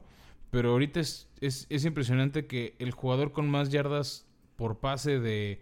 pero 0.52 0.72
ahorita 0.72 1.00
es, 1.00 1.28
es, 1.42 1.66
es 1.70 1.86
impresionante 1.86 2.46
que 2.46 2.76
el 2.80 2.92
jugador 2.92 3.32
con 3.32 3.50
más 3.50 3.70
yardas 3.70 4.28
por 4.56 4.80
pase 4.80 5.20
de, 5.20 5.62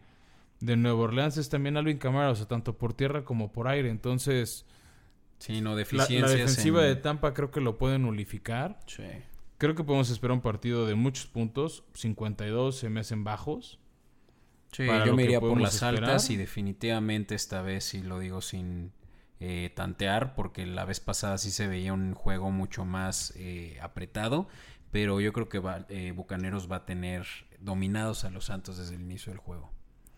de 0.59 0.75
Nueva 0.75 0.99
Orleans 0.99 1.37
es 1.37 1.49
también 1.49 1.77
Alvin 1.77 1.97
Kamara, 1.97 2.31
o 2.31 2.35
sea, 2.35 2.47
tanto 2.47 2.77
por 2.77 2.93
tierra 2.93 3.23
como 3.23 3.51
por 3.51 3.67
aire. 3.67 3.89
Entonces, 3.89 4.65
Sí, 5.45 5.59
no, 5.61 5.71
la, 5.71 5.75
deficiencias. 5.77 6.21
la 6.21 6.29
defensiva 6.29 6.81
en- 6.83 6.87
de 6.87 6.95
Tampa 6.95 7.33
creo 7.33 7.51
que 7.51 7.59
lo 7.61 7.77
pueden 7.77 8.03
nulificar. 8.03 8.79
Sí. 8.87 9.03
Creo 9.57 9.75
que 9.75 9.83
podemos 9.83 10.09
esperar 10.09 10.33
un 10.35 10.41
partido 10.41 10.85
de 10.87 10.95
muchos 10.95 11.25
puntos. 11.27 11.83
52 11.93 12.77
se 12.77 12.89
me 12.89 13.01
hacen 13.01 13.23
bajos. 13.23 13.79
Sí, 14.71 14.85
yo 15.05 15.13
me 15.15 15.23
iría 15.23 15.39
por 15.39 15.59
las 15.61 15.75
esperar. 15.75 15.95
altas 16.05 16.29
y 16.29 16.35
definitivamente 16.37 17.35
esta 17.35 17.61
vez 17.61 17.83
sí 17.83 18.01
lo 18.01 18.19
digo 18.19 18.41
sin 18.41 18.91
eh, 19.39 19.71
tantear 19.75 20.33
porque 20.35 20.65
la 20.65 20.85
vez 20.85 20.99
pasada 20.99 21.37
sí 21.37 21.51
se 21.51 21.67
veía 21.67 21.93
un 21.93 22.13
juego 22.13 22.49
mucho 22.49 22.85
más 22.85 23.33
eh, 23.35 23.77
apretado, 23.81 24.47
pero 24.91 25.19
yo 25.19 25.33
creo 25.33 25.49
que 25.49 25.59
va- 25.59 25.85
eh, 25.89 26.11
Bucaneros 26.15 26.71
va 26.71 26.77
a 26.77 26.85
tener 26.85 27.25
dominados 27.59 28.23
a 28.23 28.29
los 28.29 28.45
Santos 28.45 28.77
desde 28.77 28.95
el 28.95 29.01
inicio 29.01 29.31
del 29.31 29.39
juego. 29.39 29.71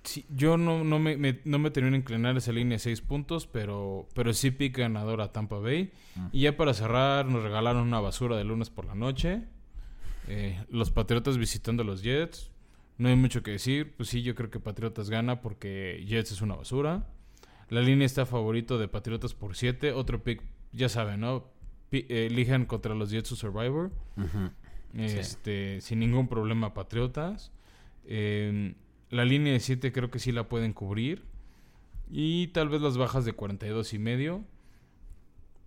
Sí, 0.05 0.25
yo 0.29 0.55
no, 0.57 0.83
no, 0.83 0.99
me, 0.99 1.17
me- 1.17 1.39
no 1.45 1.59
me 1.59 1.71
termino 1.71 1.93
de 1.95 1.99
inclinar 1.99 2.37
esa 2.37 2.51
línea 2.51 2.75
de 2.75 2.79
6 2.79 3.01
puntos, 3.01 3.47
pero, 3.47 4.07
pero 4.13 4.33
sí 4.33 4.51
pica 4.51 4.81
ganador 4.83 5.19
a 5.21 5.31
Tampa 5.31 5.57
Bay. 5.59 5.91
Y 6.31 6.41
ya 6.41 6.55
para 6.55 6.73
cerrar, 6.73 7.25
nos 7.25 7.43
regalaron 7.43 7.87
una 7.87 7.99
basura 7.99 8.37
de 8.37 8.43
lunes 8.43 8.69
por 8.69 8.85
la 8.85 8.95
noche. 8.95 9.41
Eh, 10.27 10.63
los 10.69 10.91
Patriotas 10.91 11.37
visitando 11.37 11.83
a 11.83 11.85
los 11.85 12.01
Jets. 12.03 12.51
No 12.97 13.09
hay 13.09 13.15
mucho 13.15 13.43
que 13.43 13.51
decir. 13.51 13.93
Pues 13.97 14.09
sí, 14.09 14.21
yo 14.21 14.35
creo 14.35 14.49
que 14.49 14.59
Patriotas 14.59 15.09
gana 15.09 15.41
porque 15.41 16.03
Jets 16.07 16.31
es 16.31 16.41
una 16.41 16.55
basura. 16.55 17.07
La 17.69 17.81
línea 17.81 18.05
está 18.05 18.25
favorito 18.25 18.77
de 18.77 18.87
Patriotas 18.87 19.33
por 19.33 19.55
7. 19.55 19.91
Otro 19.91 20.23
pick, 20.23 20.41
ya 20.71 20.87
saben, 20.87 21.19
¿no? 21.21 21.47
Eh, 21.91 22.27
elijan 22.29 22.65
contra 22.65 22.93
los 22.93 23.09
Jets 23.09 23.29
su 23.29 23.35
Survivor. 23.35 23.91
Este, 25.19 25.81
sin 25.81 25.99
ningún 25.99 26.27
problema 26.27 26.73
Patriotas. 26.73 27.51
Eh, 28.05 28.75
la 29.09 29.25
línea 29.25 29.53
de 29.53 29.59
7 29.59 29.91
creo 29.91 30.09
que 30.11 30.19
sí 30.19 30.31
la 30.31 30.47
pueden 30.49 30.73
cubrir. 30.73 31.23
Y 32.09 32.47
tal 32.47 32.69
vez 32.69 32.81
las 32.81 32.97
bajas 32.97 33.25
de 33.25 33.33
42 33.33 33.93
y 33.93 33.99
medio. 33.99 34.43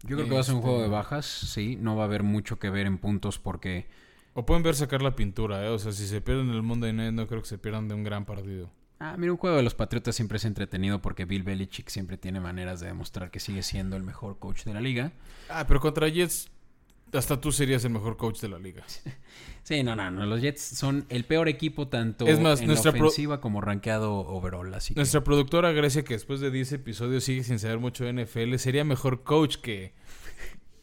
Yo 0.05 0.17
creo 0.17 0.29
que 0.29 0.35
va 0.35 0.41
a 0.41 0.45
ser 0.45 0.55
un 0.55 0.61
Este- 0.61 0.69
juego 0.71 0.83
de 0.83 0.89
bajas, 0.89 1.27
sí, 1.27 1.77
no 1.81 1.97
va 1.97 2.03
a 2.03 2.07
haber 2.07 2.23
mucho 2.23 2.59
que 2.59 2.71
ver 2.71 2.87
en 2.87 2.99
puntos 2.99 3.39
porque 3.39 3.87
O 4.35 4.47
pueden 4.47 4.63
ver 4.63 4.77
sacar 4.77 5.03
la 5.03 5.17
pintura, 5.17 5.65
¿eh? 5.67 5.69
O 5.69 5.79
sea, 5.81 5.91
si 5.91 6.07
se 6.07 6.21
pierden 6.21 6.51
el 6.51 6.63
Monday 6.63 6.93
Night 6.93 7.13
no 7.13 7.27
creo 7.27 7.43
que 7.43 7.49
se 7.49 7.59
pierdan 7.59 7.89
de 7.89 7.95
un 7.97 8.05
gran 8.05 8.25
partido. 8.25 8.71
Ah, 9.01 9.17
mira, 9.19 9.33
un 9.33 9.39
juego 9.39 9.57
de 9.57 9.65
los 9.65 9.75
Patriotas 9.75 10.15
siempre 10.15 10.37
es 10.37 10.45
entretenido 10.45 11.01
porque 11.03 11.25
Bill 11.25 11.43
Belichick 11.43 11.89
siempre 11.89 12.19
tiene 12.19 12.39
maneras 12.39 12.79
de 12.79 12.87
demostrar 12.87 13.33
que 13.33 13.41
sigue 13.41 13.65
siendo 13.65 13.97
el 13.97 14.05
mejor 14.05 14.39
coach 14.39 14.63
de 14.65 14.75
la 14.75 14.81
liga. 14.81 15.11
Ah, 15.49 15.65
pero 15.67 15.81
contra 15.81 16.09
Jets 16.09 16.51
hasta 17.13 17.41
tú 17.41 17.53
serías 17.53 17.85
el 17.85 17.91
mejor 17.91 18.17
coach 18.17 18.41
de 18.41 18.49
la 18.49 18.59
liga. 18.59 18.85
Sí, 19.65 19.83
no, 19.83 19.95
no, 19.95 20.11
no. 20.11 20.25
Los 20.25 20.41
Jets 20.41 20.63
son 20.63 21.05
el 21.11 21.27
peor 21.27 21.47
equipo 21.47 21.89
tanto 21.89 22.27
Es 22.27 22.41
más, 22.41 22.63
en 22.63 22.69
nuestra 22.69 22.91
la 22.91 23.01
ofensiva 23.01 23.43
como 23.43 23.61
rankeado 23.61 24.15
overall. 24.15 24.73
Así 24.73 24.95
que 24.95 25.01
Nuestra 25.01 25.23
productora 25.23 25.73
Grecia, 25.73 26.05
que 26.05 26.15
después 26.15 26.41
de 26.41 26.51
10 26.51 26.73
episodios 26.73 27.23
sigue 27.23 27.45
sin 27.45 27.59
saber 27.59 27.79
mucho 27.79 28.07
de 28.07 28.15
NFL, 28.15 28.55
sería 28.57 28.85
mejor 28.85 29.25
coach 29.25 29.57
que 29.57 29.93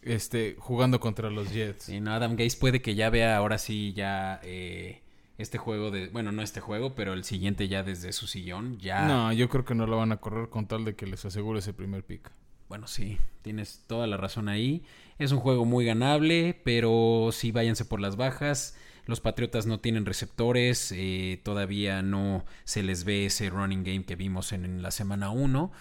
este 0.04 0.56
jugando 0.60 1.00
contra 1.00 1.32
los 1.32 1.52
Jets. 1.52 1.86
sí, 1.86 2.00
no, 2.00 2.14
Adam 2.14 2.36
Gaze 2.36 2.58
puede 2.60 2.84
que 2.84 2.94
ya 2.94 3.10
vea 3.10 3.36
ahora 3.38 3.58
sí 3.58 3.92
ya 3.94 4.40
eh, 4.44 5.02
este 5.40 5.58
juego 5.58 5.90
de... 5.90 6.10
Bueno, 6.10 6.32
no 6.32 6.44
este 6.44 6.62
juego, 6.62 6.94
pero 6.94 7.14
el 7.14 7.24
siguiente 7.24 7.68
ya 7.68 7.82
desde 7.82 8.14
su 8.14 8.28
sillón. 8.28 8.78
Ya... 8.78 9.08
No, 9.08 9.34
yo 9.34 9.50
creo 9.50 9.66
que 9.66 9.74
no 9.74 9.88
lo 9.88 9.98
van 9.98 10.12
a 10.12 10.18
correr 10.18 10.50
con 10.50 10.68
tal 10.68 10.86
de 10.86 10.96
que 10.96 11.08
les 11.08 11.26
asegure 11.26 11.58
ese 11.58 11.74
primer 11.74 12.04
pick. 12.04 12.32
Bueno, 12.70 12.88
sí, 12.88 13.18
tienes 13.42 13.84
toda 13.88 14.08
la 14.08 14.18
razón 14.18 14.48
ahí. 14.48 14.84
Es 15.18 15.32
un 15.32 15.40
juego 15.40 15.66
muy 15.66 15.86
ganable, 15.86 16.60
pero 16.64 17.30
sí 17.32 17.52
váyanse 17.52 17.86
por 17.86 18.02
las 18.02 18.16
bajas. 18.18 18.78
Los 19.06 19.22
Patriotas 19.22 19.66
no 19.66 19.80
tienen 19.80 20.06
receptores, 20.06 20.92
eh, 20.96 21.40
todavía 21.44 22.02
no 22.02 22.44
se 22.64 22.84
les 22.84 23.04
ve 23.06 23.28
ese 23.28 23.50
running 23.50 23.84
game 23.84 24.04
que 24.04 24.16
vimos 24.16 24.52
en, 24.52 24.66
en 24.66 24.82
la 24.82 24.92
semana 24.92 25.30
1. 25.30 25.72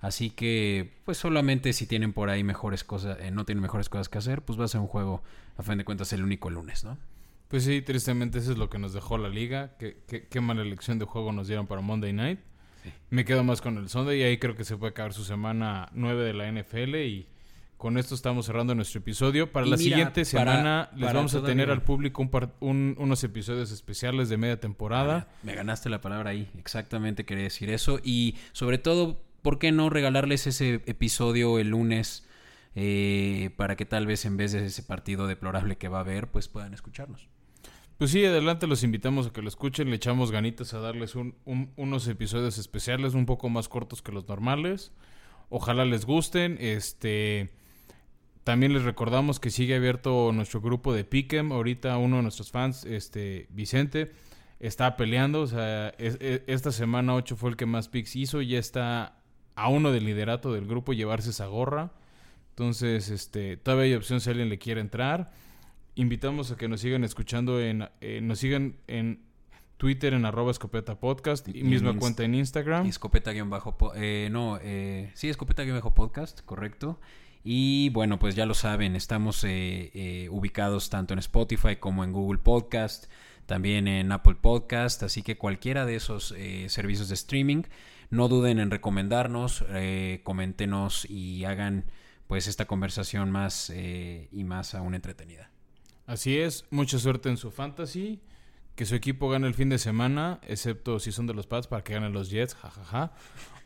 Así 0.00 0.30
que, 0.30 0.94
pues 1.04 1.16
solamente 1.16 1.72
si 1.72 1.86
tienen 1.86 2.12
por 2.12 2.28
ahí 2.28 2.42
mejores 2.42 2.82
cosas, 2.82 3.18
eh, 3.20 3.30
no 3.30 3.44
tienen 3.44 3.62
mejores 3.62 3.88
cosas 3.88 4.08
que 4.08 4.18
hacer, 4.18 4.42
pues 4.42 4.58
va 4.58 4.64
a 4.64 4.68
ser 4.68 4.80
un 4.80 4.88
juego, 4.88 5.22
a 5.56 5.62
fin 5.62 5.78
de 5.78 5.84
cuentas, 5.84 6.12
el 6.12 6.24
único 6.24 6.50
lunes, 6.50 6.82
¿no? 6.84 6.98
Pues 7.48 7.64
sí, 7.64 7.82
tristemente 7.82 8.38
eso 8.40 8.50
es 8.52 8.58
lo 8.58 8.68
que 8.68 8.78
nos 8.78 8.92
dejó 8.92 9.16
la 9.16 9.28
liga. 9.28 9.76
Qué, 9.78 9.98
qué- 10.08 10.26
qué 10.26 10.40
mala 10.40 10.62
elección 10.62 10.98
de 10.98 11.04
juego 11.04 11.32
nos 11.32 11.46
dieron 11.46 11.66
para 11.68 11.82
Monday 11.82 12.12
Night. 12.12 12.40
Me 13.10 13.24
quedo 13.24 13.44
más 13.44 13.60
con 13.62 13.76
el 13.78 13.88
Sunday 13.88 14.20
y 14.20 14.22
ahí 14.24 14.38
creo 14.38 14.56
que 14.56 14.64
se 14.64 14.76
puede 14.76 14.90
acabar 14.90 15.12
su 15.12 15.22
semana 15.24 15.88
9 15.92 16.24
de 16.24 16.32
la 16.34 16.48
NFL 16.50 16.96
y 17.06 17.28
con 17.82 17.98
esto 17.98 18.14
estamos 18.14 18.46
cerrando 18.46 18.76
nuestro 18.76 19.00
episodio. 19.00 19.50
Para 19.50 19.66
Y 19.66 19.70
la 19.70 19.76
mira, 19.76 19.88
siguiente 19.96 20.22
para- 20.32 20.52
semana 20.52 20.90
les 20.94 21.00
para 21.06 21.12
vamos 21.18 21.34
a 21.34 21.42
tener 21.42 21.68
al 21.68 21.82
público 21.82 22.22
un 22.22 22.30
par- 22.30 22.54
un- 22.60 22.94
unos 22.96 23.24
episodios 23.24 23.72
especiales 23.72 24.28
de 24.28 24.36
media 24.36 24.60
temporada. 24.60 25.26
Me 25.42 25.56
ganaste 25.56 25.90
la 25.90 26.00
palabra 26.00 26.30
ahí, 26.30 26.48
exactamente 26.56 27.24
quería 27.24 27.42
decir 27.42 27.70
eso. 27.70 27.98
Y 28.04 28.36
sobre 28.52 28.78
todo, 28.78 29.20
¿por 29.42 29.58
qué 29.58 29.72
no 29.72 29.90
regalarles 29.90 30.46
ese 30.46 30.74
episodio 30.86 31.58
el 31.58 31.70
lunes 31.70 32.24
eh, 32.76 33.50
para 33.56 33.74
que 33.74 33.84
tal 33.84 34.06
vez 34.06 34.26
en 34.26 34.36
vez 34.36 34.52
de 34.52 34.64
ese 34.64 34.84
partido 34.84 35.26
deplorable 35.26 35.76
que 35.76 35.88
va 35.88 35.98
a 35.98 36.02
haber, 36.02 36.30
pues 36.30 36.46
puedan 36.46 36.74
escucharnos? 36.74 37.26
Pues 37.98 38.12
sí, 38.12 38.24
adelante 38.24 38.68
los 38.68 38.84
invitamos 38.84 39.26
a 39.26 39.30
que 39.32 39.42
lo 39.42 39.48
escuchen. 39.48 39.90
Le 39.90 39.96
echamos 39.96 40.30
ganitas 40.30 40.72
a 40.72 40.78
darles 40.78 41.16
un- 41.16 41.34
un- 41.46 41.72
unos 41.76 42.06
episodios 42.06 42.58
especiales 42.58 43.14
un 43.14 43.26
poco 43.26 43.48
más 43.48 43.68
cortos 43.68 44.02
que 44.02 44.12
los 44.12 44.28
normales. 44.28 44.92
Ojalá 45.50 45.84
les 45.84 46.04
gusten. 46.06 46.56
Este 46.60 47.50
también 48.44 48.72
les 48.72 48.82
recordamos 48.84 49.38
que 49.40 49.50
sigue 49.50 49.76
abierto 49.76 50.32
nuestro 50.32 50.60
grupo 50.60 50.92
de 50.94 51.04
Pick'em. 51.04 51.52
Ahorita 51.52 51.96
uno 51.98 52.16
de 52.16 52.22
nuestros 52.22 52.50
fans, 52.50 52.84
este 52.84 53.46
Vicente, 53.50 54.12
está 54.60 54.96
peleando. 54.96 55.42
O 55.42 55.46
sea, 55.46 55.90
es- 55.98 56.18
es- 56.20 56.42
esta 56.46 56.72
semana 56.72 57.14
8 57.14 57.36
fue 57.36 57.50
el 57.50 57.56
que 57.56 57.66
más 57.66 57.88
picks 57.88 58.16
hizo. 58.16 58.42
Ya 58.42 58.58
está 58.58 59.18
a 59.54 59.68
uno 59.68 59.92
del 59.92 60.04
liderato 60.06 60.52
del 60.52 60.66
grupo 60.66 60.92
llevarse 60.92 61.30
esa 61.30 61.46
gorra. 61.46 61.92
Entonces, 62.50 63.08
este, 63.10 63.56
todavía 63.56 63.84
hay 63.86 63.94
opción 63.94 64.20
si 64.20 64.30
alguien 64.30 64.48
le 64.48 64.58
quiere 64.58 64.80
entrar. 64.80 65.30
Invitamos 65.94 66.50
a 66.50 66.56
que 66.56 66.68
nos 66.68 66.80
sigan 66.80 67.04
escuchando 67.04 67.60
en, 67.60 67.88
eh, 68.00 68.20
nos 68.22 68.38
sigan 68.38 68.76
en 68.86 69.20
Twitter 69.76 70.14
en 70.14 70.24
arroba 70.24 70.50
escopeta 70.50 70.98
podcast 71.00 71.48
y, 71.48 71.58
Y 71.58 71.64
misma 71.64 71.90
en 71.90 71.98
cuenta 71.98 72.24
en 72.24 72.34
Instagram. 72.34 72.86
Po- 73.78 73.92
eh, 73.96 74.28
no, 74.30 74.58
eh, 74.62 75.10
sí, 75.14 75.28
escopeta-bajo 75.28 75.92
podcast, 75.94 76.40
correcto. 76.44 77.00
Y 77.44 77.88
bueno, 77.90 78.18
pues 78.18 78.36
ya 78.36 78.46
lo 78.46 78.54
saben, 78.54 78.94
estamos 78.94 79.42
eh, 79.44 79.90
eh, 79.94 80.28
ubicados 80.30 80.90
tanto 80.90 81.12
en 81.12 81.18
Spotify 81.18 81.76
como 81.76 82.04
en 82.04 82.12
Google 82.12 82.38
Podcast, 82.38 83.06
también 83.46 83.88
en 83.88 84.12
Apple 84.12 84.36
Podcast, 84.40 85.02
así 85.02 85.22
que 85.22 85.36
cualquiera 85.36 85.84
de 85.84 85.96
esos 85.96 86.32
eh, 86.36 86.68
servicios 86.68 87.08
de 87.08 87.14
streaming, 87.14 87.64
no 88.10 88.28
duden 88.28 88.60
en 88.60 88.70
recomendarnos, 88.70 89.64
eh, 89.70 90.20
coméntenos 90.22 91.08
y 91.10 91.44
hagan 91.44 91.86
pues 92.28 92.46
esta 92.46 92.66
conversación 92.66 93.30
más 93.30 93.70
y 93.70 94.44
más 94.44 94.74
aún 94.74 94.94
entretenida. 94.94 95.50
Así 96.06 96.38
es, 96.38 96.64
mucha 96.70 96.98
suerte 96.98 97.28
en 97.28 97.36
su 97.36 97.50
fantasy. 97.50 98.20
Que 98.74 98.86
su 98.86 98.94
equipo 98.94 99.28
gane 99.28 99.46
el 99.46 99.52
fin 99.52 99.68
de 99.68 99.78
semana, 99.78 100.40
excepto 100.48 100.98
si 100.98 101.12
son 101.12 101.26
de 101.26 101.34
los 101.34 101.46
Pats 101.46 101.66
para 101.66 101.84
que 101.84 101.92
ganen 101.92 102.14
los 102.14 102.30
Jets, 102.30 102.54
jajaja. 102.54 103.12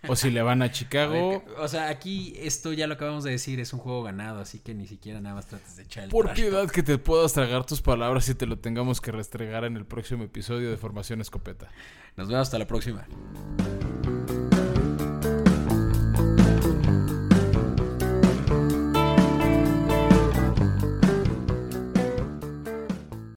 O 0.09 0.17
si 0.17 0.31
le 0.31 0.43
van 0.43 0.63
a 0.63 0.71
Chicago. 0.71 1.45
O 1.59 1.69
sea, 1.69 1.89
aquí 1.89 2.35
esto 2.39 2.73
ya 2.73 2.87
lo 2.87 2.95
acabamos 2.95 3.25
de 3.25 3.33
decir, 3.33 3.61
es 3.61 3.73
un 3.73 3.81
juego 3.81 4.03
ganado, 4.03 4.41
así 4.41 4.61
que 4.61 4.75
ni 4.75 4.87
siquiera 4.87 5.21
nada 5.21 5.35
más 5.35 5.47
trates 5.47 5.77
de 5.77 5.83
echar 5.83 6.05
el 6.05 6.11
Por 6.11 6.33
piedad 6.33 6.71
que 6.71 6.83
te 6.83 6.99
puedas 6.99 7.33
tragar 7.33 7.65
tus 7.65 7.83
palabras 7.83 8.29
y 8.29 8.35
te 8.35 8.47
lo 8.47 8.59
tengamos 8.59 9.01
que 9.01 9.13
restregar 9.13 9.65
en 9.65 9.77
el 9.77 9.85
próximo 9.85 10.25
episodio 10.25 10.71
de 10.71 10.77
Formación 10.77 11.21
Escopeta. 11.21 11.69
Nos 12.17 12.29
vemos 12.29 12.43
hasta 12.43 12.59
la 12.59 12.67
próxima. 12.67 13.07